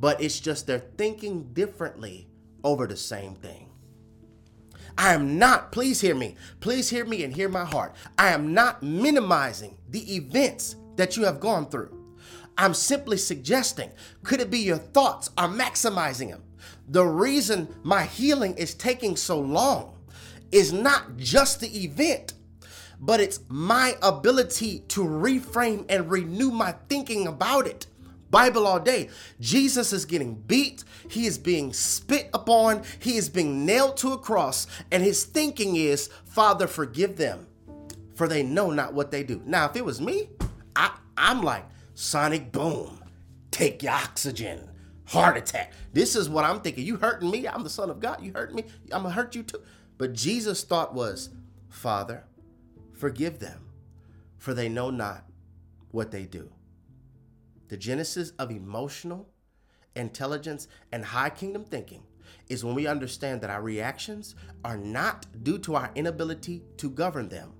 but 0.00 0.20
it's 0.20 0.40
just 0.40 0.66
they're 0.66 0.78
thinking 0.78 1.52
differently 1.52 2.26
over 2.64 2.86
the 2.86 2.96
same 2.96 3.34
thing. 3.34 3.68
I 4.98 5.14
am 5.14 5.38
not, 5.38 5.72
please 5.72 6.00
hear 6.00 6.14
me, 6.14 6.36
please 6.60 6.90
hear 6.90 7.04
me 7.04 7.22
and 7.22 7.32
hear 7.32 7.48
my 7.48 7.64
heart. 7.64 7.94
I 8.18 8.28
am 8.32 8.52
not 8.52 8.82
minimizing 8.82 9.76
the 9.88 10.16
events 10.16 10.76
that 10.96 11.16
you 11.16 11.24
have 11.24 11.40
gone 11.40 11.66
through. 11.66 11.96
I'm 12.58 12.74
simply 12.74 13.16
suggesting 13.16 13.90
could 14.22 14.40
it 14.40 14.50
be 14.50 14.58
your 14.58 14.78
thoughts 14.78 15.30
are 15.38 15.48
maximizing 15.48 16.30
them? 16.30 16.42
The 16.88 17.04
reason 17.04 17.74
my 17.82 18.04
healing 18.04 18.54
is 18.56 18.74
taking 18.74 19.16
so 19.16 19.38
long 19.38 19.96
is 20.50 20.72
not 20.72 21.16
just 21.16 21.60
the 21.60 21.84
event, 21.84 22.34
but 23.00 23.20
it's 23.20 23.40
my 23.48 23.96
ability 24.02 24.80
to 24.88 25.02
reframe 25.02 25.86
and 25.88 26.10
renew 26.10 26.50
my 26.50 26.72
thinking 26.88 27.26
about 27.26 27.66
it. 27.66 27.86
Bible 28.30 28.66
all 28.66 28.80
day. 28.80 29.08
Jesus 29.40 29.92
is 29.92 30.04
getting 30.04 30.34
beat. 30.34 30.84
He 31.08 31.26
is 31.26 31.38
being 31.38 31.72
spit 31.72 32.30
upon. 32.32 32.82
He 33.00 33.16
is 33.16 33.28
being 33.28 33.66
nailed 33.66 33.96
to 33.98 34.12
a 34.12 34.18
cross. 34.18 34.66
And 34.90 35.02
his 35.02 35.24
thinking 35.24 35.76
is, 35.76 36.08
Father, 36.24 36.66
forgive 36.66 37.16
them, 37.16 37.46
for 38.14 38.28
they 38.28 38.42
know 38.42 38.70
not 38.70 38.94
what 38.94 39.10
they 39.10 39.22
do. 39.22 39.42
Now, 39.44 39.66
if 39.66 39.76
it 39.76 39.84
was 39.84 40.00
me, 40.00 40.30
I, 40.76 40.96
I'm 41.16 41.42
like, 41.42 41.66
sonic 41.94 42.52
boom, 42.52 43.02
take 43.50 43.82
your 43.82 43.92
oxygen, 43.92 44.70
heart 45.06 45.36
attack. 45.36 45.72
This 45.92 46.14
is 46.14 46.28
what 46.28 46.44
I'm 46.44 46.60
thinking. 46.60 46.86
You 46.86 46.96
hurting 46.96 47.30
me? 47.30 47.48
I'm 47.48 47.64
the 47.64 47.70
son 47.70 47.90
of 47.90 48.00
God. 48.00 48.22
You 48.22 48.32
hurt 48.32 48.54
me? 48.54 48.64
I'm 48.92 49.02
to 49.02 49.10
hurt 49.10 49.34
you 49.34 49.42
too. 49.42 49.60
But 49.98 50.14
Jesus' 50.14 50.64
thought 50.64 50.94
was, 50.94 51.30
Father, 51.68 52.24
forgive 52.92 53.38
them, 53.38 53.66
for 54.38 54.54
they 54.54 54.68
know 54.68 54.90
not 54.90 55.24
what 55.90 56.10
they 56.10 56.24
do. 56.24 56.50
The 57.70 57.76
genesis 57.76 58.33
of 58.40 58.50
emotional 58.50 59.28
intelligence 59.94 60.66
and 60.90 61.04
high 61.04 61.30
kingdom 61.30 61.64
thinking 61.64 62.02
is 62.48 62.64
when 62.64 62.74
we 62.74 62.88
understand 62.88 63.40
that 63.40 63.50
our 63.50 63.62
reactions 63.62 64.35
are 64.64 64.76
not 64.76 65.44
due 65.44 65.59
to 65.61 65.76
our 65.76 65.92
inability 65.94 66.64
to 66.78 66.90
govern 66.90 67.28
them, 67.28 67.52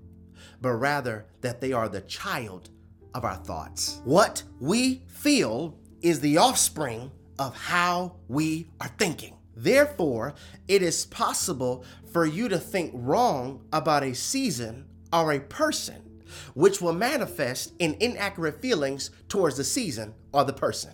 but 0.59 0.73
rather 0.73 1.27
that 1.39 1.61
they 1.61 1.71
are 1.71 1.87
the 1.87 2.01
child 2.01 2.71
of 3.13 3.23
our 3.23 3.37
thoughts. 3.37 4.01
What 4.03 4.43
we 4.59 5.01
feel 5.07 5.77
is 6.01 6.19
the 6.19 6.37
offspring 6.37 7.09
of 7.39 7.55
how 7.55 8.17
we 8.27 8.67
are 8.81 8.91
thinking. 8.99 9.37
Therefore, 9.55 10.33
it 10.67 10.81
is 10.81 11.05
possible 11.05 11.85
for 12.11 12.25
you 12.25 12.49
to 12.49 12.59
think 12.59 12.91
wrong 12.93 13.63
about 13.71 14.03
a 14.03 14.13
season 14.13 14.89
or 15.13 15.31
a 15.31 15.39
person 15.39 16.10
which 16.53 16.81
will 16.81 16.93
manifest 16.93 17.73
in 17.79 17.95
inaccurate 17.99 18.61
feelings 18.61 19.11
towards 19.27 19.57
the 19.57 19.63
season 19.63 20.13
or 20.31 20.43
the 20.43 20.53
person. 20.53 20.91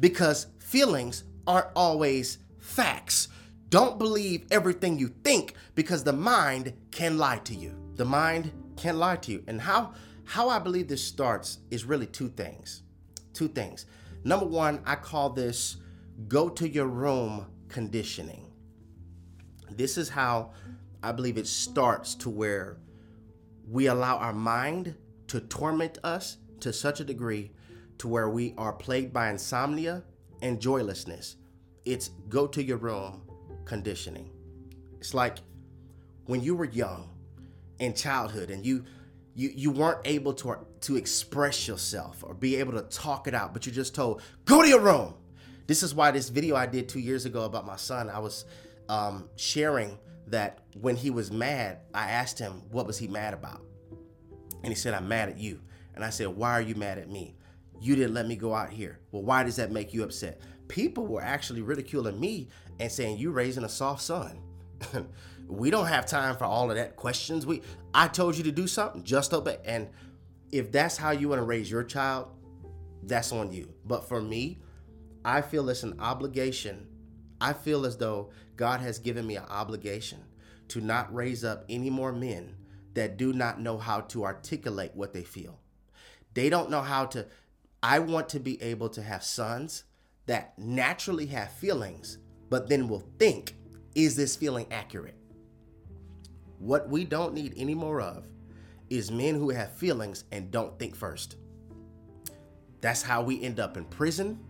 Because 0.00 0.46
feelings 0.58 1.24
aren't 1.46 1.68
always 1.74 2.38
facts. 2.58 3.28
Don't 3.70 3.98
believe 3.98 4.46
everything 4.50 4.98
you 4.98 5.08
think 5.08 5.54
because 5.74 6.04
the 6.04 6.12
mind 6.12 6.72
can 6.90 7.18
lie 7.18 7.38
to 7.38 7.54
you. 7.54 7.74
The 7.96 8.04
mind 8.04 8.52
can 8.76 8.98
lie 8.98 9.16
to 9.16 9.32
you. 9.32 9.44
And 9.46 9.60
how 9.60 9.92
how 10.24 10.50
I 10.50 10.58
believe 10.58 10.88
this 10.88 11.02
starts 11.02 11.58
is 11.70 11.86
really 11.86 12.06
two 12.06 12.28
things. 12.28 12.82
Two 13.32 13.48
things. 13.48 13.86
Number 14.24 14.44
1, 14.44 14.82
I 14.84 14.94
call 14.94 15.30
this 15.30 15.78
go 16.26 16.50
to 16.50 16.68
your 16.68 16.86
room 16.86 17.46
conditioning. 17.68 18.52
This 19.70 19.96
is 19.96 20.08
how 20.08 20.52
I 21.02 21.12
believe 21.12 21.38
it 21.38 21.46
starts 21.46 22.14
to 22.16 22.30
where 22.30 22.76
we 23.70 23.86
allow 23.86 24.16
our 24.16 24.32
mind 24.32 24.94
to 25.28 25.40
torment 25.40 25.98
us 26.02 26.38
to 26.60 26.72
such 26.72 27.00
a 27.00 27.04
degree 27.04 27.52
to 27.98 28.08
where 28.08 28.30
we 28.30 28.54
are 28.56 28.72
plagued 28.72 29.12
by 29.12 29.28
insomnia 29.28 30.02
and 30.42 30.60
joylessness. 30.60 31.36
It's 31.84 32.08
go 32.28 32.46
to 32.46 32.62
your 32.62 32.78
room 32.78 33.22
conditioning. 33.64 34.30
It's 34.98 35.14
like 35.14 35.38
when 36.26 36.42
you 36.42 36.54
were 36.54 36.64
young 36.64 37.10
in 37.78 37.94
childhood 37.94 38.50
and 38.50 38.64
you 38.64 38.84
you 39.34 39.50
you 39.54 39.70
weren't 39.70 40.00
able 40.04 40.32
to 40.34 40.58
to 40.80 40.96
express 40.96 41.68
yourself 41.68 42.24
or 42.24 42.34
be 42.34 42.56
able 42.56 42.72
to 42.72 42.82
talk 42.82 43.28
it 43.28 43.34
out, 43.34 43.52
but 43.52 43.66
you're 43.66 43.74
just 43.74 43.94
told, 43.94 44.22
"Go 44.44 44.62
to 44.62 44.68
your 44.68 44.80
room." 44.80 45.14
This 45.66 45.82
is 45.82 45.94
why 45.94 46.10
this 46.10 46.30
video 46.30 46.56
I 46.56 46.66
did 46.66 46.88
2 46.88 46.98
years 46.98 47.26
ago 47.26 47.44
about 47.44 47.66
my 47.66 47.76
son, 47.76 48.08
I 48.08 48.20
was 48.20 48.46
um, 48.88 49.28
sharing 49.36 49.98
that 50.30 50.60
when 50.80 50.96
he 50.96 51.10
was 51.10 51.30
mad, 51.30 51.78
I 51.94 52.10
asked 52.10 52.38
him, 52.38 52.62
what 52.70 52.86
was 52.86 52.98
he 52.98 53.08
mad 53.08 53.34
about? 53.34 53.62
And 54.62 54.68
he 54.68 54.74
said, 54.74 54.94
I'm 54.94 55.08
mad 55.08 55.28
at 55.28 55.38
you. 55.38 55.60
And 55.98 56.04
I 56.04 56.10
said, 56.10 56.28
Why 56.28 56.52
are 56.52 56.62
you 56.62 56.76
mad 56.76 56.98
at 56.98 57.10
me? 57.10 57.34
You 57.80 57.96
didn't 57.96 58.14
let 58.14 58.28
me 58.28 58.36
go 58.36 58.54
out 58.54 58.70
here. 58.70 59.00
Well, 59.10 59.24
why 59.24 59.42
does 59.42 59.56
that 59.56 59.72
make 59.72 59.92
you 59.92 60.04
upset? 60.04 60.40
People 60.68 61.08
were 61.08 61.20
actually 61.20 61.60
ridiculing 61.60 62.20
me 62.20 62.48
and 62.78 62.90
saying, 62.90 63.18
You 63.18 63.32
raising 63.32 63.64
a 63.64 63.68
soft 63.68 64.02
son. 64.02 64.40
we 65.48 65.70
don't 65.70 65.86
have 65.86 66.06
time 66.06 66.36
for 66.36 66.44
all 66.44 66.70
of 66.70 66.76
that 66.76 66.94
questions. 66.94 67.46
We 67.46 67.62
I 67.92 68.06
told 68.06 68.36
you 68.36 68.44
to 68.44 68.52
do 68.52 68.68
something, 68.68 69.02
just 69.02 69.34
obey. 69.34 69.58
And 69.64 69.88
if 70.52 70.70
that's 70.70 70.96
how 70.96 71.10
you 71.10 71.28
want 71.28 71.40
to 71.40 71.44
raise 71.44 71.68
your 71.68 71.82
child, 71.82 72.28
that's 73.02 73.32
on 73.32 73.50
you. 73.50 73.74
But 73.84 74.08
for 74.08 74.22
me, 74.22 74.58
I 75.24 75.40
feel 75.40 75.68
it's 75.68 75.82
an 75.82 75.98
obligation. 75.98 76.86
I 77.40 77.54
feel 77.54 77.86
as 77.86 77.96
though 77.96 78.30
God 78.58 78.80
has 78.80 78.98
given 78.98 79.26
me 79.26 79.36
an 79.36 79.44
obligation 79.48 80.18
to 80.66 80.80
not 80.80 81.14
raise 81.14 81.44
up 81.44 81.64
any 81.68 81.88
more 81.88 82.12
men 82.12 82.56
that 82.94 83.16
do 83.16 83.32
not 83.32 83.60
know 83.60 83.78
how 83.78 84.00
to 84.00 84.24
articulate 84.24 84.90
what 84.94 85.12
they 85.12 85.22
feel. 85.22 85.60
They 86.34 86.50
don't 86.50 86.68
know 86.68 86.82
how 86.82 87.06
to. 87.06 87.26
I 87.82 88.00
want 88.00 88.28
to 88.30 88.40
be 88.40 88.60
able 88.60 88.88
to 88.90 89.02
have 89.02 89.22
sons 89.22 89.84
that 90.26 90.58
naturally 90.58 91.26
have 91.26 91.52
feelings, 91.52 92.18
but 92.50 92.68
then 92.68 92.88
will 92.88 93.04
think, 93.18 93.54
is 93.94 94.16
this 94.16 94.34
feeling 94.34 94.66
accurate? 94.72 95.16
What 96.58 96.88
we 96.88 97.04
don't 97.04 97.34
need 97.34 97.54
any 97.56 97.76
more 97.76 98.00
of 98.00 98.26
is 98.90 99.12
men 99.12 99.36
who 99.36 99.50
have 99.50 99.72
feelings 99.76 100.24
and 100.32 100.50
don't 100.50 100.76
think 100.80 100.96
first. 100.96 101.36
That's 102.80 103.02
how 103.02 103.22
we 103.22 103.40
end 103.42 103.60
up 103.60 103.76
in 103.76 103.84
prison. 103.84 104.40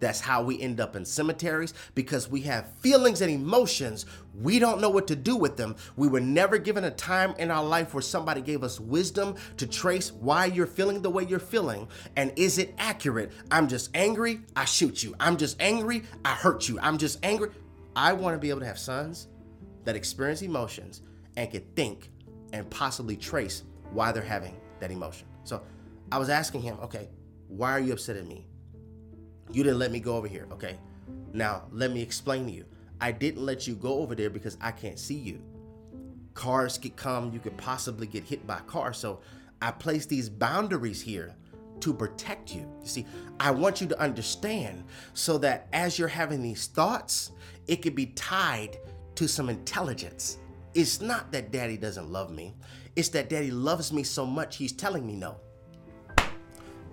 That's 0.00 0.20
how 0.20 0.42
we 0.42 0.60
end 0.60 0.80
up 0.80 0.96
in 0.96 1.04
cemeteries 1.04 1.74
because 1.94 2.28
we 2.28 2.40
have 2.42 2.72
feelings 2.78 3.20
and 3.20 3.30
emotions. 3.30 4.06
We 4.40 4.58
don't 4.58 4.80
know 4.80 4.90
what 4.90 5.08
to 5.08 5.16
do 5.16 5.36
with 5.36 5.56
them. 5.56 5.76
We 5.96 6.08
were 6.08 6.20
never 6.20 6.58
given 6.58 6.84
a 6.84 6.90
time 6.90 7.34
in 7.38 7.50
our 7.50 7.64
life 7.64 7.94
where 7.94 8.02
somebody 8.02 8.40
gave 8.40 8.62
us 8.62 8.78
wisdom 8.78 9.34
to 9.56 9.66
trace 9.66 10.12
why 10.12 10.46
you're 10.46 10.66
feeling 10.66 11.02
the 11.02 11.10
way 11.10 11.24
you're 11.24 11.38
feeling. 11.38 11.88
And 12.16 12.32
is 12.36 12.58
it 12.58 12.74
accurate? 12.78 13.32
I'm 13.50 13.66
just 13.66 13.90
angry, 13.94 14.40
I 14.54 14.64
shoot 14.64 15.02
you. 15.02 15.14
I'm 15.18 15.36
just 15.36 15.60
angry, 15.60 16.04
I 16.24 16.34
hurt 16.34 16.68
you. 16.68 16.78
I'm 16.80 16.98
just 16.98 17.18
angry. 17.24 17.50
I 17.96 18.12
want 18.12 18.34
to 18.34 18.38
be 18.38 18.50
able 18.50 18.60
to 18.60 18.66
have 18.66 18.78
sons 18.78 19.26
that 19.84 19.96
experience 19.96 20.42
emotions 20.42 21.02
and 21.36 21.50
can 21.50 21.62
think 21.74 22.10
and 22.52 22.68
possibly 22.70 23.16
trace 23.16 23.64
why 23.90 24.12
they're 24.12 24.22
having 24.22 24.60
that 24.80 24.90
emotion. 24.90 25.26
So 25.44 25.62
I 26.12 26.18
was 26.18 26.28
asking 26.28 26.62
him, 26.62 26.78
okay, 26.82 27.08
why 27.48 27.72
are 27.72 27.80
you 27.80 27.92
upset 27.92 28.16
at 28.16 28.26
me? 28.26 28.46
You 29.50 29.62
didn't 29.62 29.78
let 29.78 29.90
me 29.90 30.00
go 30.00 30.16
over 30.16 30.28
here. 30.28 30.46
Okay. 30.52 30.78
Now, 31.32 31.64
let 31.72 31.92
me 31.92 32.02
explain 32.02 32.46
to 32.46 32.52
you. 32.52 32.64
I 33.00 33.12
didn't 33.12 33.44
let 33.44 33.66
you 33.66 33.74
go 33.74 34.00
over 34.00 34.14
there 34.14 34.30
because 34.30 34.56
I 34.60 34.72
can't 34.72 34.98
see 34.98 35.14
you. 35.14 35.40
Cars 36.34 36.78
could 36.78 36.96
come, 36.96 37.32
you 37.32 37.40
could 37.40 37.56
possibly 37.56 38.06
get 38.06 38.24
hit 38.24 38.46
by 38.46 38.58
a 38.58 38.62
car. 38.62 38.92
So 38.92 39.20
I 39.60 39.70
place 39.70 40.06
these 40.06 40.28
boundaries 40.28 41.00
here 41.00 41.34
to 41.80 41.94
protect 41.94 42.54
you. 42.54 42.60
You 42.82 42.88
see, 42.88 43.06
I 43.38 43.50
want 43.50 43.80
you 43.80 43.86
to 43.88 44.00
understand 44.00 44.84
so 45.14 45.38
that 45.38 45.68
as 45.72 45.98
you're 45.98 46.08
having 46.08 46.42
these 46.42 46.66
thoughts, 46.66 47.32
it 47.66 47.82
could 47.82 47.94
be 47.94 48.06
tied 48.06 48.78
to 49.14 49.28
some 49.28 49.48
intelligence. 49.48 50.38
It's 50.74 51.00
not 51.00 51.32
that 51.32 51.50
daddy 51.50 51.76
doesn't 51.76 52.10
love 52.10 52.30
me, 52.30 52.54
it's 52.96 53.08
that 53.10 53.28
daddy 53.28 53.50
loves 53.50 53.92
me 53.92 54.02
so 54.02 54.26
much 54.26 54.56
he's 54.56 54.72
telling 54.72 55.06
me 55.06 55.14
no. 55.14 55.36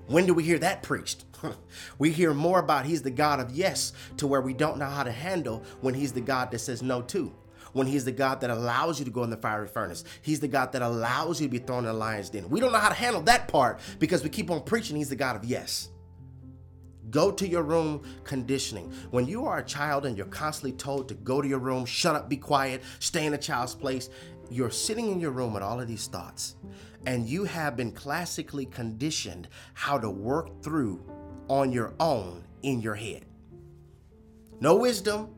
When 0.07 0.25
do 0.25 0.33
we 0.33 0.43
hear 0.43 0.59
that 0.59 0.83
preached? 0.83 1.25
we 1.99 2.11
hear 2.11 2.33
more 2.33 2.59
about 2.59 2.85
he's 2.85 3.01
the 3.01 3.11
God 3.11 3.39
of 3.39 3.51
yes 3.51 3.93
to 4.17 4.27
where 4.27 4.41
we 4.41 4.53
don't 4.53 4.77
know 4.77 4.85
how 4.85 5.03
to 5.03 5.11
handle 5.11 5.63
when 5.81 5.93
he's 5.93 6.13
the 6.13 6.21
God 6.21 6.51
that 6.51 6.59
says 6.59 6.83
no 6.83 7.01
to. 7.03 7.33
When 7.73 7.87
he's 7.87 8.05
the 8.05 8.11
God 8.11 8.39
that 8.41 8.49
allows 8.49 8.99
you 8.99 9.05
to 9.05 9.11
go 9.11 9.23
in 9.23 9.29
the 9.29 9.37
fiery 9.37 9.67
furnace. 9.67 10.05
He's 10.21 10.39
the 10.39 10.47
God 10.47 10.71
that 10.71 10.81
allows 10.81 11.41
you 11.41 11.47
to 11.47 11.51
be 11.51 11.57
thrown 11.57 11.79
in 11.79 11.85
the 11.85 11.93
lion's 11.93 12.29
den. 12.29 12.49
We 12.49 12.59
don't 12.59 12.71
know 12.71 12.77
how 12.77 12.89
to 12.89 12.95
handle 12.95 13.21
that 13.23 13.47
part 13.49 13.79
because 13.99 14.23
we 14.23 14.29
keep 14.29 14.49
on 14.49 14.63
preaching 14.63 14.95
he's 14.95 15.09
the 15.09 15.15
God 15.15 15.35
of 15.35 15.43
yes. 15.43 15.89
Go 17.09 17.31
to 17.31 17.47
your 17.47 17.63
room 17.63 18.01
conditioning. 18.23 18.93
When 19.11 19.27
you 19.27 19.45
are 19.45 19.57
a 19.57 19.65
child 19.65 20.05
and 20.05 20.15
you're 20.17 20.25
constantly 20.27 20.71
told 20.71 21.09
to 21.09 21.15
go 21.15 21.41
to 21.41 21.47
your 21.47 21.59
room, 21.59 21.85
shut 21.85 22.15
up, 22.15 22.29
be 22.29 22.37
quiet, 22.37 22.81
stay 22.99 23.25
in 23.25 23.33
a 23.33 23.37
child's 23.37 23.75
place, 23.75 24.09
you're 24.49 24.71
sitting 24.71 25.11
in 25.11 25.19
your 25.19 25.31
room 25.31 25.53
with 25.53 25.63
all 25.63 25.81
of 25.81 25.87
these 25.87 26.07
thoughts 26.07 26.55
and 27.05 27.27
you 27.27 27.43
have 27.43 27.77
been 27.77 27.91
classically 27.91 28.65
conditioned 28.65 29.47
how 29.73 29.97
to 29.97 30.09
work 30.09 30.63
through 30.63 31.03
on 31.47 31.71
your 31.71 31.93
own 31.99 32.43
in 32.63 32.81
your 32.81 32.95
head. 32.95 33.25
No 34.59 34.75
wisdom, 34.75 35.35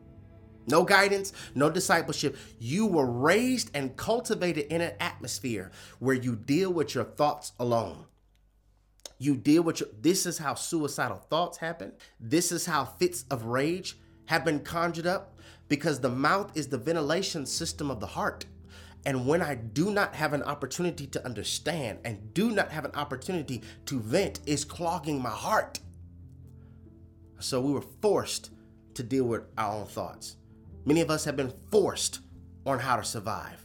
no 0.66 0.84
guidance, 0.84 1.32
no 1.54 1.70
discipleship. 1.70 2.36
You 2.58 2.86
were 2.86 3.10
raised 3.10 3.70
and 3.74 3.96
cultivated 3.96 4.72
in 4.72 4.80
an 4.80 4.92
atmosphere 5.00 5.70
where 5.98 6.14
you 6.14 6.36
deal 6.36 6.72
with 6.72 6.94
your 6.94 7.04
thoughts 7.04 7.52
alone. 7.58 8.04
You 9.18 9.36
deal 9.36 9.62
with 9.62 9.80
your, 9.80 9.88
this 10.00 10.26
is 10.26 10.38
how 10.38 10.54
suicidal 10.54 11.18
thoughts 11.28 11.58
happen. 11.58 11.92
This 12.20 12.52
is 12.52 12.66
how 12.66 12.84
fits 12.84 13.24
of 13.30 13.46
rage 13.46 13.98
have 14.26 14.44
been 14.44 14.60
conjured 14.60 15.06
up 15.06 15.38
because 15.68 16.00
the 16.00 16.10
mouth 16.10 16.56
is 16.56 16.68
the 16.68 16.78
ventilation 16.78 17.44
system 17.44 17.90
of 17.90 17.98
the 17.98 18.06
heart. 18.06 18.44
And 19.06 19.26
when 19.26 19.42
I 19.42 19.54
do 19.54 19.90
not 19.90 20.14
have 20.14 20.32
an 20.32 20.42
opportunity 20.42 21.06
to 21.08 21.24
understand 21.24 21.98
and 22.04 22.34
do 22.34 22.50
not 22.50 22.70
have 22.70 22.84
an 22.84 22.94
opportunity 22.94 23.62
to 23.86 24.00
vent, 24.00 24.40
is 24.44 24.64
clogging 24.64 25.22
my 25.22 25.30
heart. 25.30 25.80
So 27.38 27.60
we 27.60 27.72
were 27.72 27.84
forced 28.02 28.50
to 28.94 29.02
deal 29.02 29.24
with 29.24 29.42
our 29.56 29.80
own 29.80 29.86
thoughts. 29.86 30.36
Many 30.84 31.00
of 31.00 31.10
us 31.10 31.24
have 31.24 31.36
been 31.36 31.52
forced 31.70 32.20
on 32.66 32.80
how 32.80 32.96
to 32.96 33.04
survive. 33.04 33.64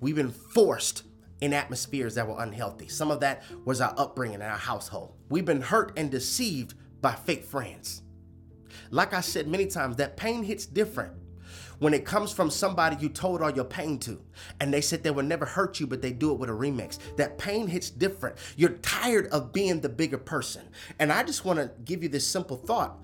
We've 0.00 0.16
been 0.16 0.30
forced 0.30 1.04
in 1.40 1.52
atmospheres 1.52 2.14
that 2.14 2.26
were 2.26 2.42
unhealthy. 2.42 2.88
Some 2.88 3.10
of 3.10 3.20
that 3.20 3.42
was 3.64 3.80
our 3.80 3.94
upbringing 3.96 4.36
in 4.36 4.42
our 4.42 4.56
household. 4.56 5.14
We've 5.28 5.44
been 5.44 5.60
hurt 5.60 5.92
and 5.96 6.10
deceived 6.10 6.74
by 7.00 7.12
fake 7.12 7.44
friends. 7.44 8.02
Like 8.90 9.12
I 9.12 9.20
said 9.20 9.46
many 9.46 9.66
times, 9.66 9.96
that 9.96 10.16
pain 10.16 10.42
hits 10.42 10.66
different 10.66 11.12
when 11.84 11.92
it 11.92 12.06
comes 12.06 12.32
from 12.32 12.48
somebody 12.48 12.96
you 12.98 13.10
told 13.10 13.42
all 13.42 13.50
your 13.50 13.62
pain 13.62 13.98
to. 13.98 14.18
And 14.58 14.72
they 14.72 14.80
said 14.80 15.02
they 15.02 15.10
would 15.10 15.26
never 15.26 15.44
hurt 15.44 15.78
you 15.78 15.86
but 15.86 16.00
they 16.00 16.12
do 16.12 16.32
it 16.32 16.38
with 16.38 16.48
a 16.48 16.52
remix. 16.54 16.98
That 17.16 17.36
pain 17.36 17.66
hits 17.66 17.90
different. 17.90 18.36
You're 18.56 18.78
tired 18.78 19.26
of 19.26 19.52
being 19.52 19.82
the 19.82 19.90
bigger 19.90 20.16
person. 20.16 20.62
And 20.98 21.12
i 21.12 21.22
just 21.22 21.44
want 21.44 21.58
to 21.58 21.70
give 21.84 22.02
you 22.02 22.08
this 22.08 22.26
simple 22.26 22.56
thought. 22.56 22.96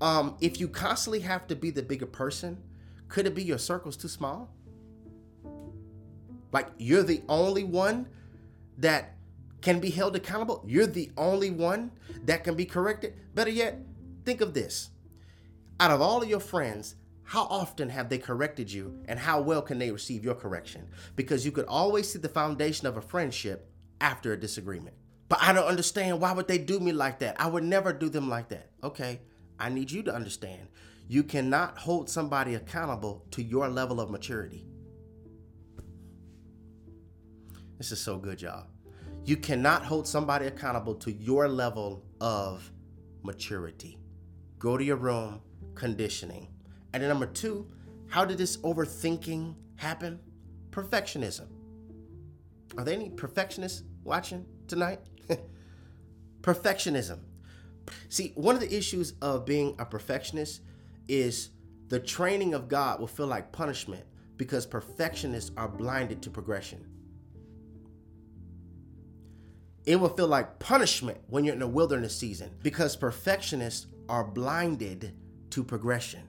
Um, 0.00 0.36
if 0.40 0.58
you 0.58 0.66
constantly 0.66 1.20
have 1.20 1.46
to 1.46 1.54
be 1.54 1.70
the 1.70 1.84
bigger 1.84 2.06
person 2.06 2.58
could 3.06 3.24
it 3.26 3.36
be 3.36 3.44
your 3.44 3.58
circle's 3.58 3.96
too 3.96 4.08
small? 4.08 4.50
Like 6.50 6.70
you're 6.78 7.04
the 7.04 7.22
only 7.28 7.62
one 7.62 8.08
that 8.78 9.14
can 9.60 9.78
be 9.78 9.90
held 9.90 10.16
accountable? 10.16 10.64
You're 10.66 10.88
the 10.88 11.12
only 11.16 11.50
one 11.50 11.92
that 12.24 12.42
can 12.42 12.56
be 12.56 12.64
corrected? 12.64 13.14
Better 13.32 13.50
yet 13.50 13.78
think 14.24 14.40
of 14.40 14.54
this. 14.54 14.90
Out 15.78 15.92
of 15.92 16.00
all 16.00 16.20
of 16.20 16.28
your 16.28 16.40
friends 16.40 16.96
how 17.32 17.44
often 17.44 17.88
have 17.88 18.10
they 18.10 18.18
corrected 18.18 18.70
you 18.70 19.02
and 19.08 19.18
how 19.18 19.40
well 19.40 19.62
can 19.62 19.78
they 19.78 19.90
receive 19.90 20.22
your 20.22 20.34
correction? 20.34 20.86
Because 21.16 21.46
you 21.46 21.50
could 21.50 21.64
always 21.64 22.12
see 22.12 22.18
the 22.18 22.28
foundation 22.28 22.86
of 22.86 22.98
a 22.98 23.00
friendship 23.00 23.72
after 24.02 24.34
a 24.34 24.38
disagreement. 24.38 24.94
But 25.30 25.38
I 25.40 25.54
don't 25.54 25.64
understand 25.64 26.20
why 26.20 26.32
would 26.32 26.46
they 26.46 26.58
do 26.58 26.78
me 26.78 26.92
like 26.92 27.20
that? 27.20 27.40
I 27.40 27.46
would 27.46 27.64
never 27.64 27.90
do 27.90 28.10
them 28.10 28.28
like 28.28 28.50
that. 28.50 28.68
Okay, 28.84 29.22
I 29.58 29.70
need 29.70 29.90
you 29.90 30.02
to 30.02 30.14
understand. 30.14 30.68
You 31.08 31.22
cannot 31.22 31.78
hold 31.78 32.10
somebody 32.10 32.54
accountable 32.54 33.24
to 33.30 33.42
your 33.42 33.66
level 33.66 33.98
of 33.98 34.10
maturity. 34.10 34.66
This 37.78 37.92
is 37.92 37.98
so 37.98 38.18
good, 38.18 38.42
y'all. 38.42 38.66
You 39.24 39.38
cannot 39.38 39.86
hold 39.86 40.06
somebody 40.06 40.48
accountable 40.48 40.96
to 40.96 41.10
your 41.10 41.48
level 41.48 42.04
of 42.20 42.70
maturity. 43.22 43.96
Go 44.58 44.76
to 44.76 44.84
your 44.84 44.96
room, 44.96 45.40
conditioning. 45.74 46.51
And 46.92 47.02
then 47.02 47.08
number 47.08 47.26
two, 47.26 47.66
how 48.08 48.24
did 48.24 48.38
this 48.38 48.58
overthinking 48.58 49.54
happen? 49.76 50.20
Perfectionism. 50.70 51.46
Are 52.76 52.84
there 52.84 52.94
any 52.94 53.10
perfectionists 53.10 53.82
watching 54.04 54.46
tonight? 54.66 55.00
Perfectionism. 56.42 57.20
See, 58.08 58.32
one 58.34 58.54
of 58.54 58.60
the 58.60 58.74
issues 58.74 59.14
of 59.20 59.44
being 59.44 59.74
a 59.78 59.84
perfectionist 59.84 60.62
is 61.08 61.50
the 61.88 62.00
training 62.00 62.54
of 62.54 62.68
God 62.68 63.00
will 63.00 63.06
feel 63.06 63.26
like 63.26 63.52
punishment 63.52 64.04
because 64.36 64.66
perfectionists 64.66 65.50
are 65.56 65.68
blinded 65.68 66.22
to 66.22 66.30
progression. 66.30 66.86
It 69.84 69.96
will 69.96 70.08
feel 70.08 70.28
like 70.28 70.58
punishment 70.58 71.18
when 71.26 71.44
you're 71.44 71.54
in 71.54 71.62
a 71.62 71.66
wilderness 71.66 72.16
season 72.16 72.50
because 72.62 72.96
perfectionists 72.96 73.88
are 74.08 74.24
blinded 74.24 75.14
to 75.50 75.64
progression. 75.64 76.28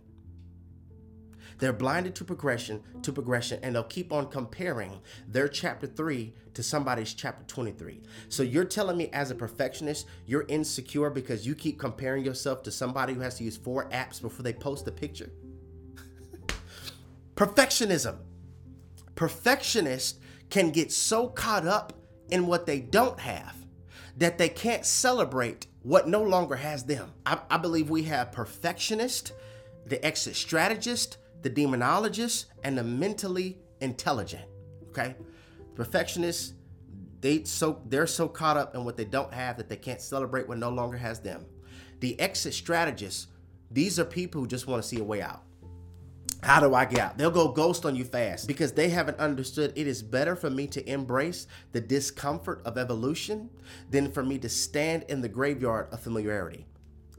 They're 1.59 1.73
blinded 1.73 2.15
to 2.15 2.23
progression, 2.23 2.81
to 3.01 3.11
progression, 3.11 3.59
and 3.63 3.75
they'll 3.75 3.83
keep 3.83 4.11
on 4.11 4.29
comparing 4.29 4.99
their 5.27 5.47
chapter 5.47 5.87
3 5.87 6.33
to 6.53 6.63
somebody's 6.63 7.13
chapter 7.13 7.43
23. 7.45 8.01
So 8.29 8.43
you're 8.43 8.65
telling 8.65 8.97
me 8.97 9.09
as 9.13 9.31
a 9.31 9.35
perfectionist, 9.35 10.07
you're 10.25 10.45
insecure 10.47 11.09
because 11.09 11.45
you 11.45 11.55
keep 11.55 11.79
comparing 11.79 12.23
yourself 12.23 12.63
to 12.63 12.71
somebody 12.71 13.13
who 13.13 13.21
has 13.21 13.37
to 13.37 13.43
use 13.43 13.57
four 13.57 13.89
apps 13.89 14.21
before 14.21 14.43
they 14.43 14.53
post 14.53 14.87
a 14.87 14.91
picture? 14.91 15.31
Perfectionism. 17.35 18.17
Perfectionists 19.15 20.19
can 20.49 20.71
get 20.71 20.91
so 20.91 21.27
caught 21.27 21.65
up 21.65 21.93
in 22.29 22.47
what 22.47 22.65
they 22.65 22.79
don't 22.79 23.19
have 23.19 23.55
that 24.17 24.37
they 24.37 24.49
can't 24.49 24.85
celebrate 24.85 25.67
what 25.81 26.07
no 26.07 26.21
longer 26.21 26.55
has 26.55 26.83
them. 26.85 27.11
I, 27.25 27.39
I 27.49 27.57
believe 27.57 27.89
we 27.89 28.03
have 28.03 28.31
perfectionist, 28.31 29.33
the 29.85 30.03
exit 30.05 30.35
strategist, 30.35 31.17
the 31.43 31.49
demonologist, 31.49 32.45
and 32.63 32.77
the 32.77 32.83
mentally 32.83 33.59
intelligent. 33.81 34.45
Okay, 34.89 35.15
perfectionists 35.75 36.53
they 37.23 37.43
so 37.45 37.81
they're 37.87 38.05
so 38.05 38.27
caught 38.27 38.57
up 38.57 38.75
in 38.75 38.83
what 38.83 38.97
they 38.97 39.05
don't 39.05 39.33
have 39.33 39.55
that 39.57 39.69
they 39.69 39.77
can't 39.77 40.01
celebrate 40.01 40.47
what 40.47 40.57
no 40.57 40.69
longer 40.69 40.97
has 40.97 41.21
them. 41.21 41.45
The 42.01 42.19
exit 42.19 42.53
strategists, 42.53 43.27
these 43.71 43.97
are 43.97 44.05
people 44.05 44.41
who 44.41 44.47
just 44.47 44.67
want 44.67 44.83
to 44.83 44.87
see 44.87 44.99
a 44.99 45.03
way 45.03 45.21
out. 45.21 45.41
How 46.43 46.59
do 46.59 46.75
I 46.75 46.83
get 46.83 46.99
out? 46.99 47.17
They'll 47.17 47.31
go 47.31 47.47
ghost 47.47 47.85
on 47.85 47.95
you 47.95 48.03
fast 48.03 48.45
because 48.45 48.73
they 48.73 48.89
haven't 48.89 49.17
understood 49.19 49.71
it 49.77 49.87
is 49.87 50.03
better 50.03 50.35
for 50.35 50.49
me 50.49 50.67
to 50.67 50.87
embrace 50.89 51.47
the 51.71 51.79
discomfort 51.79 52.61
of 52.65 52.77
evolution 52.77 53.49
than 53.89 54.11
for 54.11 54.21
me 54.21 54.37
to 54.39 54.49
stand 54.49 55.05
in 55.07 55.21
the 55.21 55.29
graveyard 55.29 55.87
of 55.93 56.01
familiarity. 56.01 56.65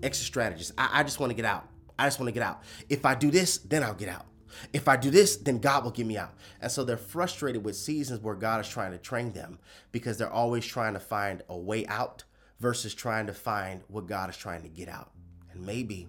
Exit 0.02 0.26
strategists, 0.26 0.74
I, 0.76 1.00
I 1.00 1.02
just 1.02 1.18
want 1.18 1.30
to 1.30 1.34
get 1.34 1.46
out. 1.46 1.66
I 1.98 2.06
just 2.06 2.18
want 2.18 2.28
to 2.28 2.32
get 2.32 2.42
out. 2.42 2.62
If 2.88 3.04
I 3.04 3.14
do 3.14 3.30
this, 3.30 3.58
then 3.58 3.82
I'll 3.82 3.94
get 3.94 4.08
out. 4.08 4.26
If 4.72 4.88
I 4.88 4.96
do 4.96 5.10
this, 5.10 5.36
then 5.36 5.58
God 5.58 5.84
will 5.84 5.90
get 5.90 6.06
me 6.06 6.16
out. 6.16 6.34
And 6.60 6.70
so 6.70 6.84
they're 6.84 6.96
frustrated 6.96 7.64
with 7.64 7.76
seasons 7.76 8.20
where 8.20 8.34
God 8.34 8.60
is 8.60 8.68
trying 8.68 8.92
to 8.92 8.98
train 8.98 9.32
them 9.32 9.58
because 9.92 10.18
they're 10.18 10.30
always 10.30 10.64
trying 10.64 10.94
to 10.94 11.00
find 11.00 11.42
a 11.48 11.56
way 11.56 11.86
out 11.86 12.24
versus 12.60 12.94
trying 12.94 13.26
to 13.26 13.34
find 13.34 13.82
what 13.88 14.06
God 14.06 14.30
is 14.30 14.36
trying 14.36 14.62
to 14.62 14.68
get 14.68 14.88
out. 14.88 15.10
And 15.52 15.64
maybe 15.64 16.08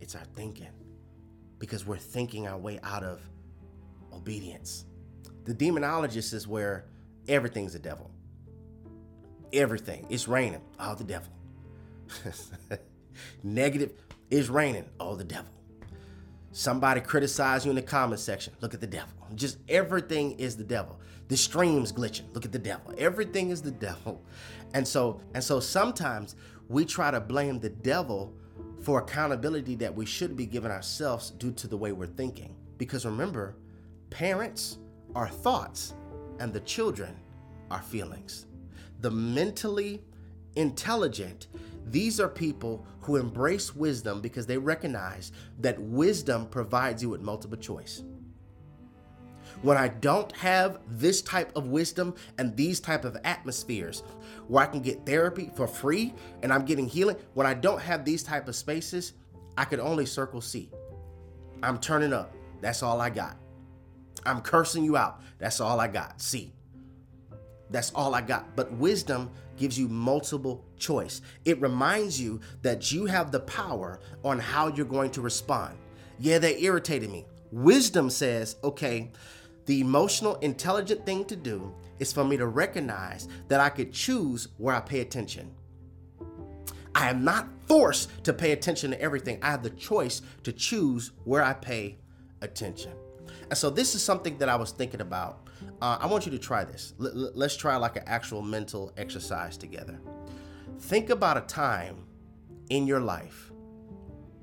it's 0.00 0.14
our 0.14 0.24
thinking 0.34 0.72
because 1.58 1.86
we're 1.86 1.96
thinking 1.98 2.48
our 2.48 2.58
way 2.58 2.80
out 2.82 3.04
of 3.04 3.20
obedience. 4.12 4.86
The 5.44 5.54
demonologist 5.54 6.32
is 6.34 6.46
where 6.46 6.86
everything's 7.28 7.74
a 7.74 7.78
devil. 7.78 8.10
Everything. 9.52 10.06
It's 10.08 10.28
raining. 10.28 10.62
Oh, 10.78 10.94
the 10.94 11.04
devil. 11.04 11.32
Negative 13.42 13.92
it's 14.30 14.48
raining. 14.48 14.84
Oh, 15.00 15.16
the 15.16 15.24
devil. 15.24 15.50
Somebody 16.52 17.00
criticize 17.00 17.64
you 17.64 17.70
in 17.70 17.76
the 17.76 17.82
comment 17.82 18.20
section. 18.20 18.52
Look 18.60 18.74
at 18.74 18.80
the 18.80 18.86
devil. 18.86 19.12
Just 19.34 19.58
everything 19.68 20.32
is 20.32 20.56
the 20.56 20.64
devil. 20.64 20.98
The 21.28 21.36
stream's 21.36 21.92
glitching. 21.92 22.32
Look 22.34 22.44
at 22.44 22.52
the 22.52 22.58
devil. 22.58 22.94
Everything 22.98 23.50
is 23.50 23.62
the 23.62 23.70
devil. 23.88 24.22
And 24.74 24.86
so 24.86 25.20
and 25.34 25.42
so 25.42 25.60
sometimes 25.60 26.36
we 26.68 26.84
try 26.84 27.10
to 27.10 27.20
blame 27.20 27.58
the 27.60 27.70
devil 27.70 28.32
for 28.80 29.00
accountability 29.00 29.74
that 29.76 29.94
we 29.94 30.06
should 30.06 30.36
be 30.36 30.46
giving 30.46 30.70
ourselves 30.70 31.30
due 31.30 31.52
to 31.52 31.66
the 31.66 31.76
way 31.76 31.92
we're 31.92 32.06
thinking. 32.06 32.54
Because 32.78 33.04
remember, 33.04 33.56
parents 34.10 34.78
are 35.14 35.28
thoughts 35.28 35.94
and 36.38 36.52
the 36.52 36.60
children 36.60 37.14
are 37.70 37.82
feelings. 37.82 38.46
The 39.00 39.10
mentally 39.10 40.02
intelligent 40.56 41.46
these 41.90 42.20
are 42.20 42.28
people 42.28 42.86
who 43.10 43.16
embrace 43.16 43.74
wisdom 43.74 44.20
because 44.20 44.46
they 44.46 44.56
recognize 44.56 45.32
that 45.58 45.80
wisdom 45.80 46.46
provides 46.46 47.02
you 47.02 47.08
with 47.08 47.20
multiple 47.20 47.58
choice. 47.58 48.04
When 49.62 49.76
I 49.76 49.88
don't 49.88 50.30
have 50.36 50.78
this 50.86 51.20
type 51.20 51.50
of 51.56 51.66
wisdom 51.66 52.14
and 52.38 52.56
these 52.56 52.78
type 52.78 53.04
of 53.04 53.16
atmospheres 53.24 54.04
where 54.46 54.62
I 54.62 54.68
can 54.68 54.80
get 54.80 55.04
therapy 55.04 55.50
for 55.56 55.66
free 55.66 56.14
and 56.44 56.52
I'm 56.52 56.64
getting 56.64 56.86
healing, 56.86 57.16
when 57.34 57.48
I 57.48 57.54
don't 57.54 57.80
have 57.80 58.04
these 58.04 58.22
type 58.22 58.46
of 58.46 58.54
spaces, 58.54 59.14
I 59.58 59.64
could 59.64 59.80
only 59.80 60.06
circle 60.06 60.40
C. 60.40 60.70
I'm 61.64 61.78
turning 61.78 62.12
up. 62.12 62.32
That's 62.60 62.84
all 62.84 63.00
I 63.00 63.10
got. 63.10 63.36
I'm 64.24 64.40
cursing 64.40 64.84
you 64.84 64.96
out. 64.96 65.20
That's 65.38 65.60
all 65.60 65.80
I 65.80 65.88
got. 65.88 66.20
C. 66.20 66.52
That's 67.70 67.92
all 67.92 68.14
I 68.14 68.20
got. 68.20 68.56
But 68.56 68.72
wisdom 68.72 69.30
gives 69.56 69.78
you 69.78 69.88
multiple 69.88 70.64
choice. 70.78 71.20
It 71.44 71.60
reminds 71.60 72.20
you 72.20 72.40
that 72.62 72.90
you 72.90 73.06
have 73.06 73.30
the 73.30 73.40
power 73.40 74.00
on 74.24 74.38
how 74.38 74.68
you're 74.68 74.86
going 74.86 75.10
to 75.12 75.20
respond. 75.20 75.76
Yeah, 76.18 76.38
they 76.38 76.60
irritated 76.62 77.10
me. 77.10 77.26
Wisdom 77.52 78.10
says, 78.10 78.56
okay, 78.64 79.10
the 79.66 79.80
emotional, 79.80 80.36
intelligent 80.36 81.04
thing 81.06 81.24
to 81.26 81.36
do 81.36 81.74
is 81.98 82.12
for 82.12 82.24
me 82.24 82.36
to 82.36 82.46
recognize 82.46 83.28
that 83.48 83.60
I 83.60 83.68
could 83.68 83.92
choose 83.92 84.48
where 84.56 84.74
I 84.74 84.80
pay 84.80 85.00
attention. 85.00 85.54
I 86.94 87.08
am 87.08 87.22
not 87.22 87.48
forced 87.66 88.24
to 88.24 88.32
pay 88.32 88.52
attention 88.52 88.90
to 88.90 89.00
everything. 89.00 89.38
I 89.42 89.50
have 89.50 89.62
the 89.62 89.70
choice 89.70 90.22
to 90.42 90.52
choose 90.52 91.12
where 91.24 91.42
I 91.42 91.52
pay 91.52 91.98
attention. 92.40 92.92
So 93.54 93.68
this 93.68 93.94
is 93.94 94.02
something 94.02 94.38
that 94.38 94.48
I 94.48 94.56
was 94.56 94.70
thinking 94.70 95.00
about. 95.00 95.48
Uh, 95.82 95.98
I 96.00 96.06
want 96.06 96.24
you 96.24 96.32
to 96.32 96.38
try 96.38 96.64
this. 96.64 96.94
L- 97.00 97.32
let's 97.34 97.56
try 97.56 97.76
like 97.76 97.96
an 97.96 98.04
actual 98.06 98.42
mental 98.42 98.92
exercise 98.96 99.56
together. 99.56 100.00
Think 100.78 101.10
about 101.10 101.36
a 101.36 101.42
time 101.42 102.04
in 102.70 102.86
your 102.86 103.00
life 103.00 103.50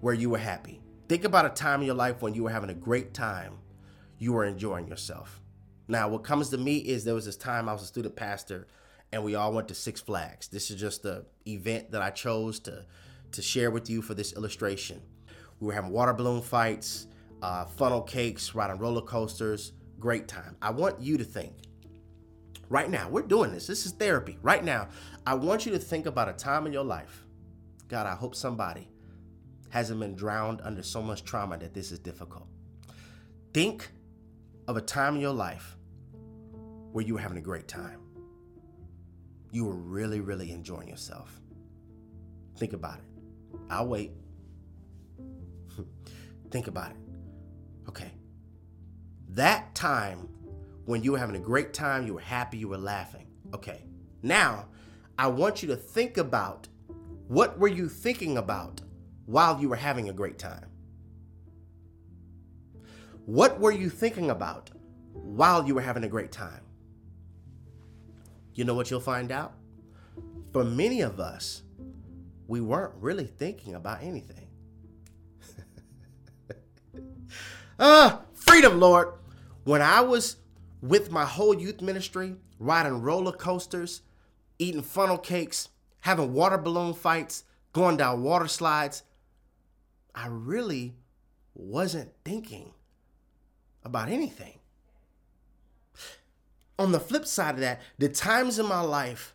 where 0.02 0.14
you 0.14 0.30
were 0.30 0.38
happy. 0.38 0.82
Think 1.08 1.24
about 1.24 1.46
a 1.46 1.50
time 1.50 1.80
in 1.80 1.86
your 1.86 1.96
life 1.96 2.22
when 2.22 2.34
you 2.34 2.44
were 2.44 2.50
having 2.50 2.70
a 2.70 2.74
great 2.76 3.14
time, 3.14 3.58
you 4.18 4.34
were 4.34 4.44
enjoying 4.44 4.88
yourself. 4.88 5.42
Now, 5.88 6.10
what 6.10 6.24
comes 6.24 6.50
to 6.50 6.58
me 6.58 6.78
is 6.78 7.06
there 7.06 7.16
was 7.16 7.26
this 7.26 7.38
time 7.38 7.70
I 7.70 7.74
was 7.74 7.84
a 7.84 7.88
student 7.88 8.16
pastor 8.16 8.68
and 9.14 9.24
we 9.24 9.36
all 9.36 9.54
went 9.54 9.70
to 9.70 9.74
Six 9.74 10.02
Flags. 10.02 10.50
This 10.50 10.70
is 10.70 10.80
just 10.80 11.04
the 11.04 11.26
event 11.48 11.92
that 11.92 12.02
I 12.02 12.10
chose 12.10 12.60
to 12.62 12.86
to 13.32 13.42
share 13.42 13.72
with 13.72 13.90
you 13.90 14.02
for 14.02 14.14
this 14.14 14.34
illustration. 14.34 15.02
We 15.60 15.68
were 15.68 15.74
having 15.74 15.92
water 15.92 16.14
balloon 16.14 16.42
fights, 16.42 17.07
uh, 17.42 17.66
funnel 17.66 18.02
cakes, 18.02 18.56
riding 18.56 18.78
roller 18.78 19.02
coasters. 19.02 19.74
Great 20.00 20.28
time. 20.28 20.56
I 20.62 20.72
want 20.72 21.00
you 21.00 21.18
to 21.18 21.24
think 21.24 21.54
right 22.70 22.90
now, 22.90 23.10
we're 23.10 23.22
doing 23.22 23.52
this. 23.52 23.68
This 23.68 23.86
is 23.86 23.92
therapy. 23.94 24.38
Right 24.42 24.64
now, 24.64 24.90
I 25.26 25.36
want 25.36 25.66
you 25.66 25.72
to 25.74 25.80
think 25.80 26.06
about 26.06 26.30
a 26.30 26.34
time 26.34 26.66
in 26.66 26.74
your 26.74 26.84
life. 26.84 27.26
God, 27.88 28.06
I 28.06 28.16
hope 28.16 28.36
somebody 28.36 28.90
hasn't 29.70 30.00
been 30.00 30.16
drowned 30.16 30.62
under 30.64 30.84
so 30.84 31.02
much 31.02 31.24
trauma 31.24 31.58
that 31.58 31.74
this 31.74 31.92
is 31.92 32.00
difficult. 32.00 32.48
Think 33.54 33.90
of 34.68 34.78
a 34.78 34.82
time 34.82 35.16
in 35.16 35.22
your 35.22 35.34
life 35.34 35.78
where 36.92 37.06
you 37.06 37.16
were 37.16 37.20
having 37.20 37.38
a 37.38 37.42
great 37.42 37.68
time. 37.68 38.02
You 39.52 39.66
were 39.66 39.76
really, 39.76 40.20
really 40.20 40.52
enjoying 40.52 40.90
yourself. 40.90 41.40
Think 42.58 42.74
about 42.74 43.00
it. 43.00 43.06
I'll 43.70 43.88
wait. 43.88 44.12
Think 46.52 46.68
about 46.68 46.92
it. 46.92 46.98
Okay. 47.88 48.12
That 49.30 49.74
time 49.76 50.30
when 50.86 51.04
you 51.04 51.12
were 51.12 51.18
having 51.18 51.36
a 51.36 51.40
great 51.40 51.74
time, 51.74 52.08
you 52.08 52.14
were 52.14 52.20
happy, 52.20 52.58
you 52.58 52.70
were 52.70 52.78
laughing. 52.78 53.28
Okay. 53.54 53.84
Now, 54.22 54.68
I 55.18 55.28
want 55.28 55.62
you 55.62 55.68
to 55.70 55.76
think 55.76 56.18
about 56.18 56.68
what 57.28 57.60
were 57.60 57.68
you 57.68 57.90
thinking 57.90 58.38
about 58.38 58.82
while 59.26 59.60
you 59.60 59.68
were 59.70 59.76
having 59.76 60.10
a 60.10 60.14
great 60.14 60.40
time? 60.40 60.70
What 63.26 63.60
were 63.60 63.72
you 63.72 63.90
thinking 63.90 64.30
about 64.30 64.70
while 65.12 65.68
you 65.68 65.76
were 65.76 65.82
having 65.82 66.06
a 66.06 66.08
great 66.08 66.32
time? 66.32 66.62
You 68.54 68.64
know 68.64 68.74
what 68.74 68.90
you'll 68.90 69.02
find 69.02 69.32
out? 69.32 69.54
For 70.54 70.64
many 70.64 71.02
of 71.02 71.20
us, 71.20 71.64
we 72.48 72.62
weren't 72.62 72.94
really 73.02 73.26
thinking 73.26 73.76
about 73.76 74.02
anything. 74.02 74.48
ah, 77.80 78.22
freedom, 78.34 78.80
Lord. 78.80 79.14
When 79.64 79.82
I 79.82 80.02
was 80.02 80.38
with 80.82 81.12
my 81.12 81.26
whole 81.26 81.54
youth 81.60 81.82
ministry, 81.82 82.36
riding 82.60 83.02
roller 83.02 83.32
coasters, 83.32 84.02
eating 84.60 84.82
funnel 84.82 85.18
cakes, 85.18 85.70
having 86.02 86.34
water 86.34 86.58
balloon 86.58 86.94
fights, 86.94 87.44
going 87.74 87.98
down 87.98 88.24
water 88.24 88.48
slides, 88.48 89.04
I 90.16 90.28
really 90.28 90.96
wasn't 91.54 92.12
thinking 92.24 92.74
about 93.84 94.10
anything. 94.10 94.60
On 96.80 96.92
the 96.92 97.00
flip 97.00 97.26
side 97.26 97.56
of 97.56 97.62
that, 97.62 97.82
the 97.98 98.10
times 98.10 98.60
in 98.60 98.68
my 98.68 98.82
life 98.82 99.34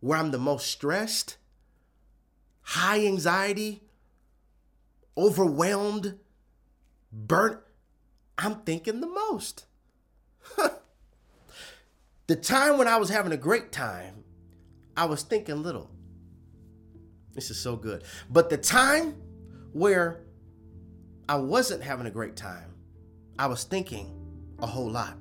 where 0.00 0.18
I'm 0.18 0.32
the 0.32 0.38
most 0.38 0.66
stressed, 0.66 1.36
high 2.62 3.06
anxiety, 3.06 3.82
overwhelmed, 5.16 6.18
burnt, 7.12 7.60
I'm 8.42 8.56
thinking 8.62 9.00
the 9.00 9.06
most. 9.06 9.66
the 12.26 12.34
time 12.34 12.76
when 12.76 12.88
I 12.88 12.96
was 12.96 13.08
having 13.08 13.30
a 13.30 13.36
great 13.36 13.70
time, 13.70 14.24
I 14.96 15.04
was 15.04 15.22
thinking 15.22 15.62
little. 15.62 15.88
This 17.34 17.50
is 17.50 17.58
so 17.58 17.76
good. 17.76 18.02
But 18.28 18.50
the 18.50 18.56
time 18.56 19.14
where 19.72 20.24
I 21.28 21.36
wasn't 21.36 21.84
having 21.84 22.06
a 22.06 22.10
great 22.10 22.34
time, 22.34 22.74
I 23.38 23.46
was 23.46 23.62
thinking 23.62 24.12
a 24.58 24.66
whole 24.66 24.90
lot. 24.90 25.16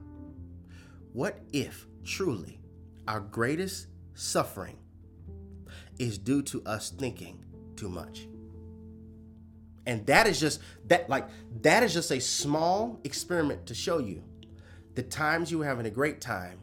What 1.13 1.39
if 1.53 1.86
truly 2.03 2.59
our 3.07 3.19
greatest 3.19 3.88
suffering 4.15 4.78
is 5.99 6.17
due 6.17 6.41
to 6.41 6.63
us 6.65 6.89
thinking 6.89 7.45
too 7.76 7.88
much? 7.88 8.28
And 9.86 10.06
that 10.06 10.28
is 10.28 10.40
just 10.40 10.62
that 10.88 11.10
like 11.10 11.28
that 11.62 11.84
is 11.84 11.94
just 11.94 12.12
a 12.12 12.20
small 12.20 13.00
experiment 13.04 13.66
to 13.68 13.74
show 13.74 13.98
you 13.98 14.24
the 14.96 15.04
times 15.04 15.52
you 15.52 15.58
were 15.60 15.66
having 15.66 15.86
a 15.86 15.92
great 15.92 16.22
time, 16.22 16.60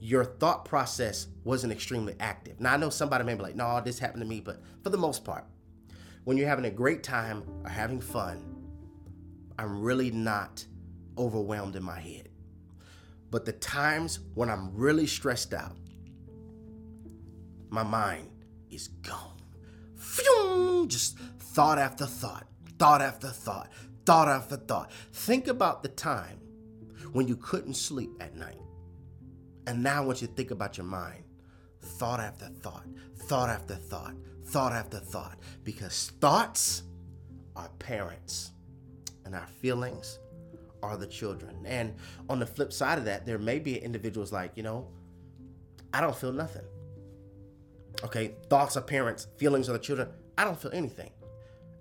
your 0.00 0.24
thought 0.24 0.64
process 0.64 1.26
wasn't 1.44 1.72
extremely 1.72 2.14
active. 2.18 2.58
Now 2.60 2.74
I 2.74 2.76
know 2.76 2.90
somebody 2.90 3.24
may 3.24 3.34
be 3.34 3.42
like, 3.42 3.54
no, 3.54 3.80
this 3.84 3.98
happened 3.98 4.22
to 4.22 4.28
me, 4.28 4.40
but 4.40 4.62
for 4.82 4.90
the 4.90 4.98
most 4.98 5.24
part, 5.24 5.44
when 6.24 6.36
you're 6.36 6.48
having 6.48 6.64
a 6.64 6.70
great 6.70 7.02
time 7.02 7.44
or 7.64 7.70
having 7.70 8.00
fun, 8.00 8.42
I'm 9.58 9.82
really 9.82 10.10
not 10.10 10.64
overwhelmed 11.18 11.76
in 11.76 11.82
my 11.82 12.00
head. 12.00 12.30
But 13.30 13.44
the 13.44 13.52
times 13.52 14.20
when 14.34 14.48
I'm 14.48 14.74
really 14.74 15.06
stressed 15.06 15.52
out, 15.52 15.76
my 17.68 17.82
mind 17.82 18.28
is 18.70 18.88
gone. 18.88 19.36
Phew, 19.96 20.86
just 20.88 21.18
thought 21.52 21.78
after 21.78 22.06
thought, 22.06 22.46
thought 22.78 23.02
after 23.02 23.28
thought, 23.28 23.68
thought 24.06 24.28
after 24.28 24.56
thought. 24.56 24.92
Think 25.12 25.48
about 25.48 25.82
the 25.82 25.88
time 25.88 26.38
when 27.12 27.26
you 27.26 27.36
couldn't 27.36 27.74
sleep 27.74 28.10
at 28.20 28.36
night. 28.36 28.60
And 29.66 29.82
now, 29.82 30.04
once 30.04 30.22
you 30.22 30.28
think 30.28 30.52
about 30.52 30.78
your 30.78 30.86
mind, 30.86 31.24
thought 31.80 32.20
after 32.20 32.46
thought, 32.46 32.86
thought 33.16 33.48
after 33.48 33.74
thought, 33.74 34.14
thought 34.44 34.72
after 34.72 34.98
thought, 34.98 35.38
because 35.64 36.12
thoughts 36.20 36.84
are 37.56 37.68
parents 37.78 38.52
and 39.24 39.34
our 39.34 39.46
feelings 39.60 40.18
are 40.82 40.96
the 40.96 41.06
children. 41.06 41.56
And 41.66 41.94
on 42.28 42.38
the 42.38 42.46
flip 42.46 42.72
side 42.72 42.98
of 42.98 43.04
that, 43.04 43.26
there 43.26 43.38
may 43.38 43.58
be 43.58 43.76
individuals 43.76 44.32
like, 44.32 44.52
you 44.54 44.62
know, 44.62 44.86
I 45.92 46.00
don't 46.00 46.16
feel 46.16 46.32
nothing. 46.32 46.64
Okay, 48.04 48.34
thoughts 48.48 48.76
are 48.76 48.82
parents, 48.82 49.26
feelings 49.36 49.68
are 49.68 49.72
the 49.72 49.78
children. 49.78 50.08
I 50.38 50.44
don't 50.44 50.58
feel 50.58 50.72
anything. 50.72 51.10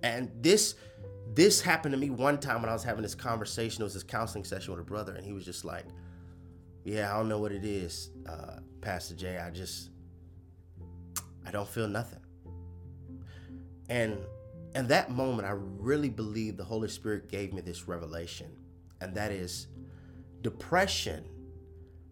And 0.04 0.32
this 0.42 0.76
this 1.36 1.62
happened 1.62 1.94
to 1.94 1.98
me 1.98 2.10
one 2.10 2.40
time 2.40 2.62
when 2.62 2.70
I 2.70 2.74
was 2.74 2.84
having 2.84 3.04
this 3.04 3.16
conversation. 3.16 3.82
It 3.82 3.86
was 3.86 3.94
this 3.94 4.04
counseling 4.04 4.44
session 4.44 4.74
with 4.74 4.82
a 4.82 4.86
brother, 4.86 5.14
and 5.14 5.24
he 5.24 5.32
was 5.32 5.46
just 5.46 5.64
like, 5.64 5.86
"Yeah, 6.84 7.14
I 7.14 7.18
don't 7.18 7.30
know 7.30 7.40
what 7.40 7.52
it 7.52 7.64
is, 7.64 8.10
uh, 8.26 8.60
Pastor 8.82 9.16
Jay. 9.16 9.38
I 9.38 9.50
just 9.52 9.92
I 11.46 11.52
don't 11.52 11.68
feel 11.68 11.88
nothing." 11.88 12.22
And 13.90 14.20
in 14.76 14.88
that 14.88 15.12
moment, 15.12 15.48
I 15.48 15.52
really 15.52 16.10
believe 16.10 16.58
the 16.58 16.64
Holy 16.64 16.90
Spirit 16.90 17.30
gave 17.30 17.54
me 17.54 17.62
this 17.62 17.88
revelation, 17.88 18.56
and 19.02 19.16
that 19.16 19.32
is 19.32 19.68
depression 20.42 21.26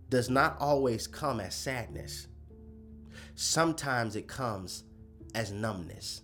does 0.10 0.30
not 0.30 0.58
always 0.60 1.08
come 1.08 1.40
as 1.40 1.54
sadness. 1.56 2.28
Sometimes 3.36 4.16
it 4.16 4.28
comes 4.28 4.84
as 5.36 5.52
numbness. 5.52 6.22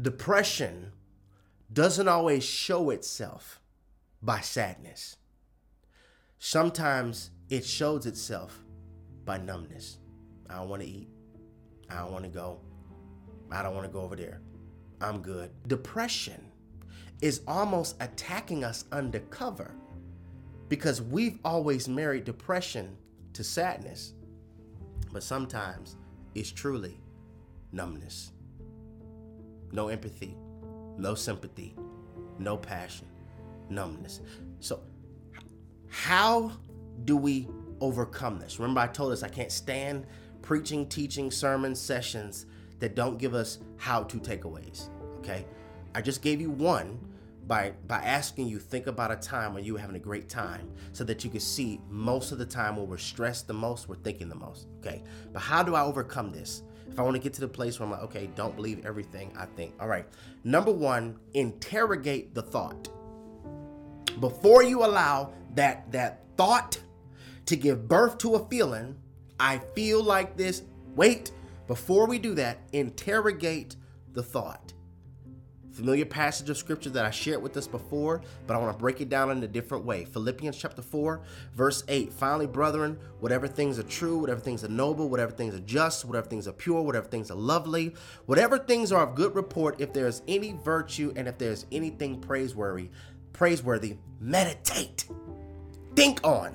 Depression 0.00 0.92
doesn't 1.72 2.08
always 2.08 2.44
show 2.44 2.90
itself 2.90 3.60
by 4.22 4.40
sadness. 4.40 5.16
Sometimes 6.38 7.30
it 7.50 7.64
shows 7.64 8.06
itself 8.06 8.58
by 9.24 9.38
numbness. 9.38 9.98
I 10.48 10.56
don't 10.56 10.68
want 10.68 10.82
to 10.82 10.88
eat. 10.88 11.08
I 11.90 11.96
don't 11.98 12.12
want 12.12 12.24
to 12.24 12.30
go. 12.30 12.60
I 13.50 13.62
don't 13.62 13.74
want 13.74 13.86
to 13.86 13.92
go 13.92 14.00
over 14.00 14.16
there. 14.16 14.40
I'm 15.00 15.20
good. 15.20 15.50
Depression 15.68 16.40
is 17.20 17.42
almost 17.46 17.96
attacking 18.00 18.64
us 18.64 18.84
undercover 18.92 19.74
because 20.68 21.02
we've 21.02 21.38
always 21.44 21.88
married 21.88 22.24
depression 22.24 22.96
to 23.34 23.44
sadness. 23.44 24.14
But 25.12 25.22
sometimes 25.22 25.96
it's 26.34 26.50
truly 26.50 26.98
numbness. 27.72 28.32
No 29.72 29.88
empathy, 29.88 30.36
no 30.96 31.14
sympathy, 31.14 31.74
no 32.38 32.56
passion, 32.56 33.06
numbness. 33.68 34.20
So, 34.60 34.80
how 35.88 36.52
do 37.04 37.16
we 37.16 37.48
overcome 37.80 38.38
this? 38.38 38.58
Remember, 38.58 38.80
I 38.80 38.86
told 38.86 39.12
us 39.12 39.22
I 39.22 39.28
can't 39.28 39.52
stand 39.52 40.06
preaching, 40.42 40.86
teaching, 40.88 41.30
sermon 41.30 41.74
sessions 41.74 42.46
that 42.78 42.94
don't 42.94 43.18
give 43.18 43.34
us 43.34 43.58
how 43.76 44.02
to 44.04 44.18
takeaways. 44.18 44.88
Okay. 45.18 45.46
I 45.94 46.02
just 46.02 46.22
gave 46.22 46.40
you 46.40 46.50
one 46.50 46.98
by 47.46 47.72
by 47.86 47.98
asking 47.98 48.48
you 48.48 48.58
think 48.58 48.86
about 48.86 49.10
a 49.10 49.16
time 49.16 49.54
when 49.54 49.64
you 49.64 49.74
were 49.74 49.78
having 49.78 49.96
a 49.96 50.00
great 50.00 50.28
time 50.28 50.70
so 50.92 51.04
that 51.04 51.24
you 51.24 51.30
can 51.30 51.40
see 51.40 51.80
most 51.88 52.32
of 52.32 52.38
the 52.38 52.46
time 52.46 52.76
when 52.76 52.88
we're 52.88 52.96
stressed 52.96 53.46
the 53.48 53.52
most 53.52 53.88
we're 53.88 53.96
thinking 53.96 54.28
the 54.28 54.34
most 54.34 54.68
okay 54.78 55.02
but 55.32 55.40
how 55.40 55.62
do 55.62 55.74
i 55.74 55.82
overcome 55.82 56.30
this 56.30 56.62
if 56.92 56.98
i 56.98 57.02
want 57.02 57.14
to 57.16 57.22
get 57.22 57.32
to 57.32 57.40
the 57.40 57.48
place 57.48 57.80
where 57.80 57.86
i'm 57.86 57.92
like 57.92 58.02
okay 58.02 58.28
don't 58.36 58.54
believe 58.54 58.84
everything 58.84 59.32
i 59.36 59.44
think 59.44 59.74
all 59.80 59.88
right 59.88 60.06
number 60.44 60.70
one 60.70 61.16
interrogate 61.34 62.34
the 62.34 62.42
thought 62.42 62.88
before 64.20 64.62
you 64.62 64.84
allow 64.84 65.32
that 65.54 65.90
that 65.90 66.24
thought 66.36 66.78
to 67.46 67.56
give 67.56 67.88
birth 67.88 68.18
to 68.18 68.34
a 68.34 68.48
feeling 68.48 68.96
I 69.42 69.58
feel 69.74 70.00
like 70.04 70.36
this. 70.36 70.62
Wait, 70.94 71.32
before 71.66 72.06
we 72.06 72.20
do 72.20 72.32
that, 72.34 72.58
interrogate 72.72 73.74
the 74.12 74.22
thought. 74.22 74.71
Familiar 75.72 76.04
passage 76.04 76.50
of 76.50 76.58
scripture 76.58 76.90
that 76.90 77.06
I 77.06 77.10
shared 77.10 77.42
with 77.42 77.56
us 77.56 77.66
before, 77.66 78.20
but 78.46 78.54
I 78.54 78.58
want 78.58 78.76
to 78.76 78.78
break 78.78 79.00
it 79.00 79.08
down 79.08 79.30
in 79.30 79.42
a 79.42 79.48
different 79.48 79.86
way. 79.86 80.04
Philippians 80.04 80.54
chapter 80.56 80.82
4, 80.82 81.22
verse 81.56 81.82
8. 81.88 82.12
Finally, 82.12 82.46
brethren, 82.48 82.98
whatever 83.20 83.48
things 83.48 83.78
are 83.78 83.84
true, 83.84 84.18
whatever 84.18 84.40
things 84.40 84.62
are 84.64 84.68
noble, 84.68 85.08
whatever 85.08 85.32
things 85.32 85.54
are 85.54 85.60
just, 85.60 86.04
whatever 86.04 86.26
things 86.26 86.46
are 86.46 86.52
pure, 86.52 86.82
whatever 86.82 87.06
things 87.06 87.30
are 87.30 87.38
lovely, 87.38 87.94
whatever 88.26 88.58
things 88.58 88.92
are 88.92 89.08
of 89.08 89.14
good 89.14 89.34
report, 89.34 89.80
if 89.80 89.94
there 89.94 90.06
is 90.06 90.20
any 90.28 90.52
virtue 90.62 91.10
and 91.16 91.26
if 91.26 91.38
there 91.38 91.52
is 91.52 91.64
anything 91.72 92.20
praiseworthy, 92.20 92.90
praiseworthy, 93.32 93.96
meditate. 94.20 95.06
Think 95.96 96.20
on, 96.22 96.54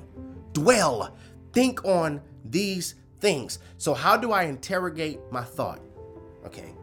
dwell, 0.54 1.16
think 1.54 1.84
on 1.84 2.22
these 2.46 2.94
things. 3.20 3.58
So, 3.78 3.96
how 3.96 4.16
do 4.16 4.32
I 4.32 4.44
interrogate 4.44 5.20
my 5.32 5.44
thought? 5.44 5.80
Okay, 6.46 6.76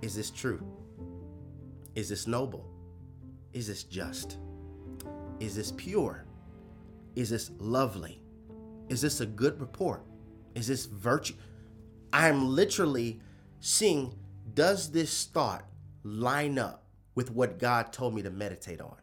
is 0.00 0.14
this 0.14 0.30
true? 0.30 0.64
Is 1.94 2.08
this 2.08 2.26
noble? 2.26 2.66
Is 3.52 3.66
this 3.66 3.84
just? 3.84 4.38
Is 5.40 5.54
this 5.54 5.72
pure? 5.72 6.24
Is 7.16 7.30
this 7.30 7.50
lovely? 7.58 8.22
Is 8.88 9.00
this 9.00 9.20
a 9.20 9.26
good 9.26 9.60
report? 9.60 10.02
Is 10.54 10.66
this 10.66 10.86
virtue? 10.86 11.34
I'm 12.12 12.48
literally 12.48 13.20
seeing 13.60 14.14
does 14.54 14.90
this 14.90 15.24
thought 15.26 15.64
line 16.02 16.58
up 16.58 16.84
with 17.14 17.30
what 17.30 17.58
God 17.58 17.92
told 17.92 18.14
me 18.14 18.22
to 18.22 18.30
meditate 18.30 18.80
on? 18.80 18.96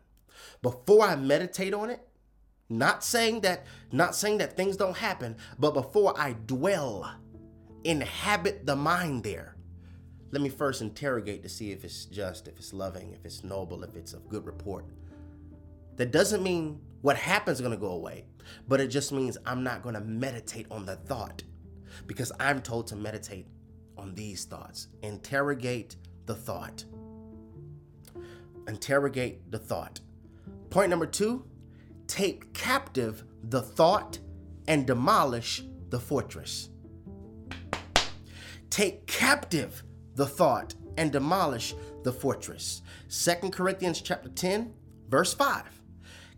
Before 0.62 1.06
I 1.06 1.16
meditate 1.16 1.74
on 1.74 1.90
it, 1.90 2.08
not 2.70 3.04
saying 3.04 3.42
that 3.42 3.66
not 3.92 4.16
saying 4.16 4.38
that 4.40 4.56
things 4.56 4.78
don't 4.78 4.98
happen, 4.98 5.38
but 5.58 5.74
before 5.74 6.14
I 6.20 6.34
dwell, 6.34 7.12
inhabit 7.84 8.66
the 8.66 8.76
mind 8.76 9.24
there 9.24 9.56
let 10.32 10.42
me 10.42 10.50
first 10.50 10.82
interrogate 10.82 11.44
to 11.44 11.50
see 11.50 11.72
if 11.72 11.84
it's 11.84 12.06
just, 12.06 12.48
if 12.48 12.58
it's 12.58 12.74
loving, 12.74 13.14
if 13.14 13.26
it's 13.26 13.44
noble, 13.44 13.84
if 13.84 13.96
it's 13.96 14.14
of 14.14 14.28
good 14.30 14.46
report. 14.46 14.86
That 15.96 16.12
doesn't 16.12 16.44
mean 16.44 16.80
what 17.02 17.18
happens 17.18 17.58
is 17.58 17.62
going 17.62 17.76
to 17.76 17.82
go 17.82 17.92
away, 17.92 18.26
but 18.68 18.80
it 18.80 18.88
just 18.88 19.12
means 19.12 19.38
I'm 19.46 19.64
not 19.64 19.82
going 19.82 19.96
to 19.96 20.02
meditate 20.02 20.68
on 20.70 20.86
the 20.86 20.96
thought 20.96 21.44
because 22.08 22.32
I'm 22.40 22.62
told 22.62 22.88
to 22.88 22.96
meditate 22.96 23.48
on 23.98 24.14
these 24.16 24.46
thoughts. 24.46 24.88
Interrogate 25.02 25.96
the 26.26 26.36
thought. 26.36 26.86
Interrogate 28.68 29.52
the 29.52 29.60
thought. 29.60 30.00
Point 30.70 30.90
number 30.90 31.08
two 31.08 31.46
take 32.08 32.54
captive 32.54 33.24
the 33.44 33.62
thought 33.62 34.20
and 34.68 34.86
demolish 34.86 35.64
the 35.90 36.00
fortress. 36.00 36.70
Take 38.70 39.08
captive 39.08 39.84
the 40.20 40.28
thought 40.28 40.76
and 40.98 41.14
demolish 41.14 41.74
the 42.04 42.12
fortress. 42.12 42.82
Second 43.08 43.54
Corinthians 43.54 44.02
chapter 44.02 44.28
10, 44.28 44.74
verse 45.08 45.34
5. 45.34 45.64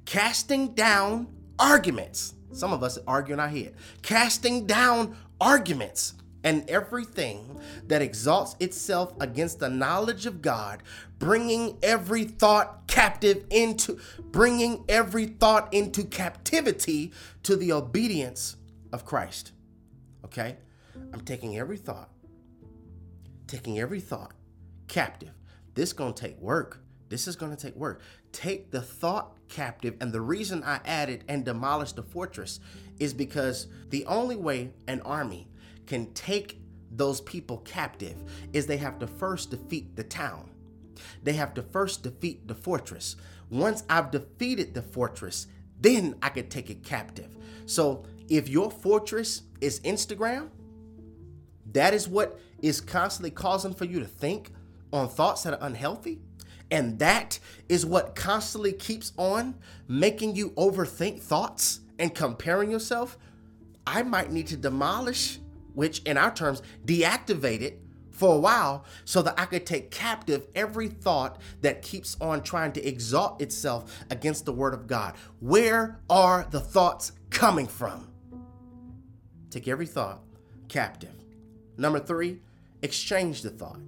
Casting 0.06 0.76
down 0.76 1.28
arguments. 1.58 2.36
Some 2.52 2.74
of 2.74 2.84
us 2.84 3.00
argue 3.08 3.34
in 3.34 3.40
our 3.40 3.48
head. 3.48 3.74
Casting 4.04 4.68
down 4.68 5.18
arguments 5.42 6.14
and 6.44 6.70
everything 6.70 7.60
that 7.88 8.04
exalts 8.04 8.56
itself 8.60 9.14
against 9.20 9.58
the 9.58 9.70
knowledge 9.70 10.28
of 10.28 10.44
God, 10.44 10.84
bringing 11.18 11.80
every 11.82 12.26
thought 12.26 12.88
captive 12.88 13.46
into 13.50 14.00
bringing 14.26 14.86
every 14.90 15.26
thought 15.26 15.74
into 15.74 16.04
captivity 16.04 17.12
to 17.42 17.56
the 17.56 17.72
obedience 17.72 18.58
of 18.94 19.06
Christ. 19.06 19.54
Okay? 20.24 20.58
I'm 21.14 21.22
taking 21.22 21.58
every 21.58 21.78
thought 21.78 22.12
taking 23.52 23.80
every 23.80 23.99
thought 23.99 24.32
captive. 24.88 25.34
This 25.76 25.89
is 25.89 25.93
going 25.93 26.14
to 26.14 26.22
take 26.22 26.39
work. 26.39 26.80
This 27.10 27.28
is 27.28 27.36
going 27.36 27.54
to 27.54 27.62
take 27.62 27.76
work. 27.76 28.02
Take 28.32 28.72
the 28.72 28.82
thought 28.82 29.36
captive. 29.49 29.95
And 29.99 30.14
the 30.14 30.22
reason 30.22 30.64
I 30.64 30.80
added 30.86 31.26
and 31.28 31.43
demolish 31.43 31.91
the 31.91 32.04
fortress 32.04 32.62
is 32.99 33.14
because 33.14 33.68
the 33.89 34.06
only 34.06 34.38
way 34.38 34.72
an 34.88 35.02
army 35.02 35.49
can 35.86 36.14
take 36.14 36.62
those 36.89 37.20
people 37.20 37.58
captive 37.60 38.16
is 38.54 38.66
they 38.66 38.78
have 38.78 38.99
to 38.99 39.08
first 39.08 39.52
defeat 39.52 39.97
the 39.97 40.04
town. 40.04 40.49
They 41.24 41.34
have 41.34 41.54
to 41.56 41.62
first 41.62 42.04
defeat 42.04 42.47
the 42.47 42.56
fortress. 42.56 43.18
Once 43.49 43.84
I've 43.89 44.12
defeated 44.12 44.74
the 44.74 44.82
fortress, 44.82 45.47
then 45.80 46.16
I 46.22 46.30
could 46.30 46.49
take 46.49 46.70
it 46.70 46.84
captive. 46.86 47.36
So 47.66 48.06
if 48.30 48.47
your 48.47 48.72
fortress 48.72 49.41
is 49.60 49.82
Instagram, 49.82 50.49
that 51.74 51.93
is 51.93 52.08
what 52.08 52.39
is 52.62 52.82
constantly 52.82 53.32
causing 53.32 53.74
for 53.74 53.86
you 53.86 53.99
to 53.99 54.05
think 54.05 54.51
on 54.93 55.07
thoughts 55.07 55.43
that 55.43 55.53
are 55.53 55.68
unhealthy. 55.68 56.20
And 56.70 56.99
that 56.99 57.39
is 57.68 57.86
what 57.86 58.16
constantly 58.16 58.72
keeps 58.72 59.12
on 59.18 59.55
making 59.88 60.36
you 60.36 60.51
overthink 60.51 61.22
thoughts 61.22 61.82
and 61.99 62.16
comparing 62.16 62.72
yourself. 62.72 63.18
I 63.86 64.03
might 64.03 64.32
need 64.32 64.47
to 64.47 64.57
demolish, 64.57 65.39
which 65.74 66.01
in 66.03 66.18
our 66.18 66.34
terms, 66.34 66.62
deactivate 66.86 67.62
it 67.62 67.82
for 68.09 68.36
a 68.36 68.39
while 68.39 68.86
so 69.03 69.22
that 69.24 69.39
I 69.39 69.45
could 69.45 69.66
take 69.66 69.91
captive 69.91 70.45
every 70.55 70.88
thought 70.88 71.41
that 71.62 71.82
keeps 71.82 72.16
on 72.22 72.43
trying 72.43 72.72
to 72.74 72.88
exalt 72.88 73.41
itself 73.41 74.03
against 74.09 74.45
the 74.45 74.53
word 74.53 74.74
of 74.74 74.88
God. 74.88 75.16
Where 75.39 75.99
are 76.09 76.47
the 76.51 76.59
thoughts 76.59 77.14
coming 77.30 77.68
from? 77.68 78.07
Take 79.49 79.68
every 79.68 79.88
thought 79.88 80.22
captive. 80.70 81.14
Number 81.78 81.99
three, 81.99 82.39
exchange 82.84 83.42
the 83.42 83.50
thought. 83.50 83.80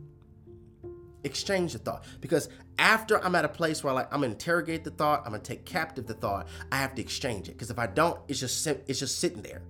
Exchange 1.24 1.74
the 1.74 1.80
thought. 1.80 2.06
Because 2.22 2.50
after 2.78 3.24
I'm 3.24 3.36
at 3.36 3.46
a 3.46 3.50
place 3.50 3.84
where 3.84 3.94
like 3.94 4.14
I'm 4.14 4.22
gonna 4.22 4.34
interrogate 4.34 4.84
the 4.84 4.92
thought, 4.92 5.22
I'm 5.26 5.32
gonna 5.32 5.44
take 5.44 5.66
captive 5.66 6.06
the 6.08 6.14
thought, 6.14 6.48
I 6.72 6.78
have 6.78 6.96
to 6.96 7.02
exchange 7.02 7.48
it. 7.48 7.54
Because 7.54 7.70
if 7.70 7.80
I 7.80 7.88
don't, 7.88 8.20
it's 8.28 8.40
just 8.40 8.66
it's 8.68 9.00
just 9.00 9.20
sitting 9.20 9.42
there. 9.42 9.62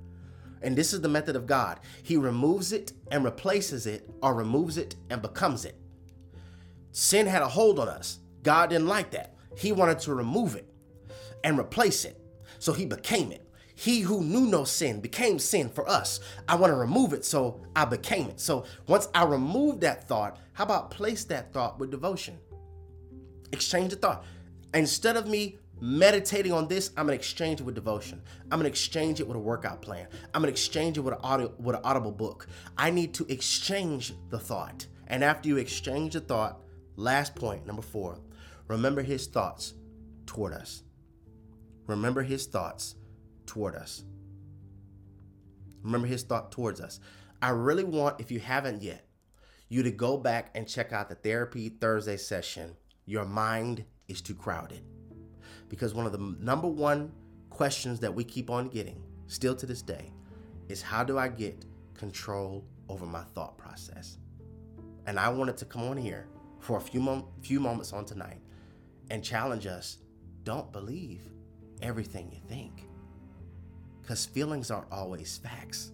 And 0.61 0.75
this 0.75 0.93
is 0.93 1.01
the 1.01 1.09
method 1.09 1.35
of 1.35 1.45
God. 1.45 1.81
He 2.03 2.15
removes 2.15 2.71
it 2.71 2.93
and 3.11 3.23
replaces 3.23 3.85
it, 3.85 4.09
or 4.21 4.33
removes 4.33 4.77
it 4.77 4.95
and 5.09 5.21
becomes 5.21 5.65
it. 5.65 5.75
Sin 6.91 7.27
had 7.27 7.41
a 7.41 7.47
hold 7.47 7.79
on 7.79 7.89
us. 7.89 8.19
God 8.43 8.69
didn't 8.69 8.87
like 8.87 9.11
that. 9.11 9.35
He 9.57 9.71
wanted 9.71 9.99
to 9.99 10.13
remove 10.13 10.55
it 10.55 10.67
and 11.43 11.59
replace 11.59 12.05
it. 12.05 12.19
So 12.59 12.71
he 12.71 12.85
became 12.85 13.31
it. 13.31 13.47
He 13.75 14.01
who 14.01 14.23
knew 14.23 14.45
no 14.45 14.63
sin 14.63 15.01
became 15.01 15.39
sin 15.39 15.69
for 15.69 15.89
us. 15.89 16.19
I 16.47 16.55
want 16.55 16.71
to 16.71 16.75
remove 16.77 17.13
it, 17.13 17.25
so 17.25 17.61
I 17.75 17.85
became 17.85 18.29
it. 18.29 18.39
So 18.39 18.65
once 18.87 19.07
I 19.15 19.23
remove 19.23 19.79
that 19.79 20.07
thought, 20.07 20.37
how 20.53 20.65
about 20.65 20.91
place 20.91 21.23
that 21.25 21.53
thought 21.53 21.79
with 21.79 21.91
devotion? 21.91 22.37
Exchange 23.51 23.91
the 23.91 23.95
thought. 23.97 24.23
Instead 24.73 25.17
of 25.17 25.27
me 25.27 25.57
meditating 25.79 26.51
on 26.51 26.67
this, 26.67 26.91
I'm 26.95 27.05
gonna 27.05 27.15
exchange 27.15 27.59
it 27.59 27.63
with 27.63 27.75
devotion. 27.75 28.21
I'm 28.51 28.59
gonna 28.59 28.69
exchange 28.69 29.19
it 29.19 29.27
with 29.27 29.37
a 29.37 29.39
workout 29.39 29.81
plan. 29.81 30.07
I'm 30.33 30.41
gonna 30.41 30.51
exchange 30.51 30.97
it 30.97 31.01
with 31.01 31.15
an 31.15 31.19
audio 31.23 31.51
with 31.59 31.75
an 31.75 31.81
audible 31.83 32.11
book. 32.11 32.47
I 32.77 32.91
need 32.91 33.13
to 33.15 33.25
exchange 33.31 34.13
the 34.29 34.39
thought. 34.39 34.87
And 35.07 35.23
after 35.23 35.49
you 35.49 35.57
exchange 35.57 36.13
the 36.13 36.21
thought, 36.21 36.61
last 36.95 37.35
point, 37.35 37.65
number 37.65 37.81
four, 37.81 38.19
remember 38.67 39.01
his 39.01 39.27
thoughts 39.27 39.73
toward 40.25 40.53
us. 40.53 40.83
Remember 41.87 42.23
his 42.23 42.45
thoughts 42.45 42.95
toward 43.45 43.75
us. 43.75 44.03
Remember 45.83 46.07
his 46.07 46.23
thought 46.23 46.51
towards 46.51 46.79
us. 46.79 46.99
I 47.41 47.49
really 47.49 47.83
want, 47.83 48.21
if 48.21 48.31
you 48.31 48.39
haven't 48.39 48.81
yet, 48.81 49.05
you 49.69 49.83
to 49.83 49.91
go 49.91 50.17
back 50.17 50.51
and 50.55 50.67
check 50.67 50.93
out 50.93 51.09
the 51.09 51.15
Therapy 51.15 51.69
Thursday 51.69 52.17
session. 52.17 52.75
Your 53.05 53.25
mind 53.25 53.83
is 54.07 54.21
too 54.21 54.35
crowded. 54.35 54.81
Because 55.67 55.93
one 55.93 56.05
of 56.05 56.11
the 56.11 56.35
number 56.39 56.67
one 56.67 57.11
questions 57.49 57.99
that 57.99 58.13
we 58.13 58.23
keep 58.23 58.49
on 58.49 58.69
getting, 58.69 59.01
still 59.27 59.55
to 59.55 59.65
this 59.65 59.81
day, 59.81 60.11
is 60.69 60.81
how 60.81 61.03
do 61.03 61.17
I 61.17 61.27
get 61.27 61.65
control 61.93 62.63
over 62.87 63.05
my 63.05 63.23
thought 63.35 63.57
process? 63.57 64.17
And 65.05 65.19
I 65.19 65.29
wanted 65.29 65.57
to 65.57 65.65
come 65.65 65.83
on 65.83 65.97
here 65.97 66.27
for 66.59 66.77
a 66.77 66.81
few, 66.81 67.01
mom- 67.01 67.27
few 67.41 67.59
moments 67.59 67.91
on 67.91 68.05
tonight 68.05 68.39
and 69.09 69.23
challenge 69.23 69.67
us 69.67 69.97
don't 70.43 70.71
believe 70.71 71.29
everything 71.81 72.31
you 72.31 72.39
think. 72.47 72.87
Because 74.03 74.25
feelings 74.25 74.69
aren't 74.69 74.91
always 74.91 75.37
facts. 75.37 75.93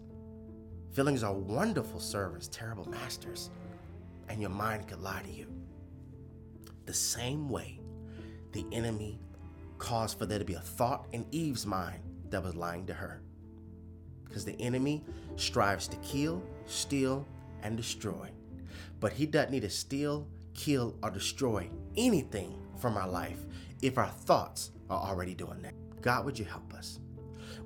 Feelings 0.92 1.24
are 1.24 1.34
wonderful 1.34 2.00
servants, 2.00 2.48
terrible 2.48 2.90
masters, 2.90 3.52
and 4.28 4.42
your 4.42 4.50
mind 4.50 4.88
could 4.88 5.00
lie 5.00 5.22
to 5.22 5.32
you. 5.32 5.48
The 6.88 6.94
same 6.94 7.48
way 7.48 7.80
the 8.52 8.66
enemy 8.72 9.20
caused 9.78 10.18
for 10.18 10.26
there 10.26 10.40
to 10.40 10.46
be 10.46 10.56
a 10.56 10.60
thought 10.60 11.08
in 11.14 11.26
Eve's 11.32 11.68
mind 11.68 12.00
that 12.32 12.44
was 12.44 12.56
lying 12.56 12.88
to 12.88 12.96
her. 12.96 13.22
Because 14.26 14.44
the 14.44 14.60
enemy 14.60 15.06
strives 15.36 15.88
to 15.88 15.98
kill, 15.98 16.42
steal, 16.66 17.28
and 17.62 17.78
destroy. 17.78 18.30
But 19.00 19.14
he 19.14 19.28
doesn't 19.28 19.52
need 19.52 19.62
to 19.62 19.70
steal, 19.70 20.28
kill, 20.56 20.98
or 21.04 21.12
destroy 21.12 21.70
anything 21.96 22.60
from 22.78 22.98
our 22.98 23.08
life 23.08 23.46
if 23.84 24.00
our 24.00 24.10
thoughts 24.10 24.72
are 24.90 25.00
already 25.00 25.36
doing 25.36 25.62
that. 25.62 25.74
God, 26.02 26.26
would 26.26 26.40
you 26.40 26.46
help 26.46 26.74
us? 26.74 27.00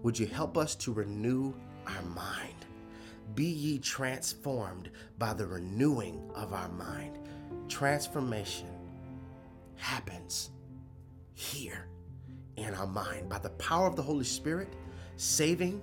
Would 0.04 0.20
you 0.20 0.28
help 0.28 0.58
us 0.58 0.76
to 0.76 0.92
renew 0.92 1.54
our 1.88 2.02
mind? 2.14 2.66
Be 3.36 3.46
ye 3.46 3.80
transformed 3.80 4.92
by 5.18 5.34
the 5.34 5.48
renewing 5.48 6.30
of 6.36 6.54
our 6.54 6.70
mind. 6.70 7.20
transformation 7.70 8.68
happens 9.78 10.52
here 11.34 11.88
in 12.58 12.74
our 12.76 12.86
mind 12.86 13.30
by 13.30 13.40
the 13.40 13.50
power 13.52 13.88
of 13.88 13.96
the 13.96 14.02
Holy 14.02 14.26
Spirit, 14.26 14.74
saving 15.16 15.82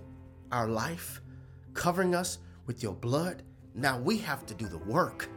our 0.52 0.68
life, 0.68 1.22
covering 1.72 2.14
us 2.14 2.38
with 2.66 2.82
your 2.82 2.94
blood. 2.94 3.42
Now 3.74 3.98
we 3.98 4.18
have 4.18 4.44
to 4.46 4.54
do 4.54 4.66
the 4.66 4.78
work 4.78 5.28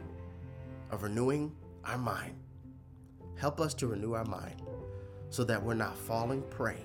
of 0.90 1.02
renewing 1.02 1.52
our 1.84 1.98
mind. 1.98 2.34
Help 3.36 3.60
us 3.60 3.72
to 3.74 3.86
renew 3.86 4.12
our 4.12 4.26
mind 4.26 4.60
so 5.30 5.42
that 5.44 5.62
we're 5.62 5.74
not 5.74 5.96
falling 5.96 6.42
prey 6.50 6.84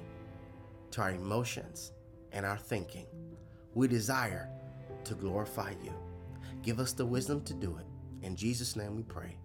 to 0.91 1.01
our 1.01 1.11
emotions 1.11 1.93
and 2.31 2.45
our 2.45 2.57
thinking. 2.57 3.05
We 3.73 3.87
desire 3.87 4.49
to 5.03 5.15
glorify 5.15 5.73
you. 5.83 5.93
Give 6.61 6.79
us 6.79 6.93
the 6.93 7.05
wisdom 7.05 7.41
to 7.43 7.53
do 7.53 7.77
it. 7.77 7.85
In 8.25 8.35
Jesus' 8.35 8.75
name 8.75 8.95
we 8.95 9.03
pray. 9.03 9.37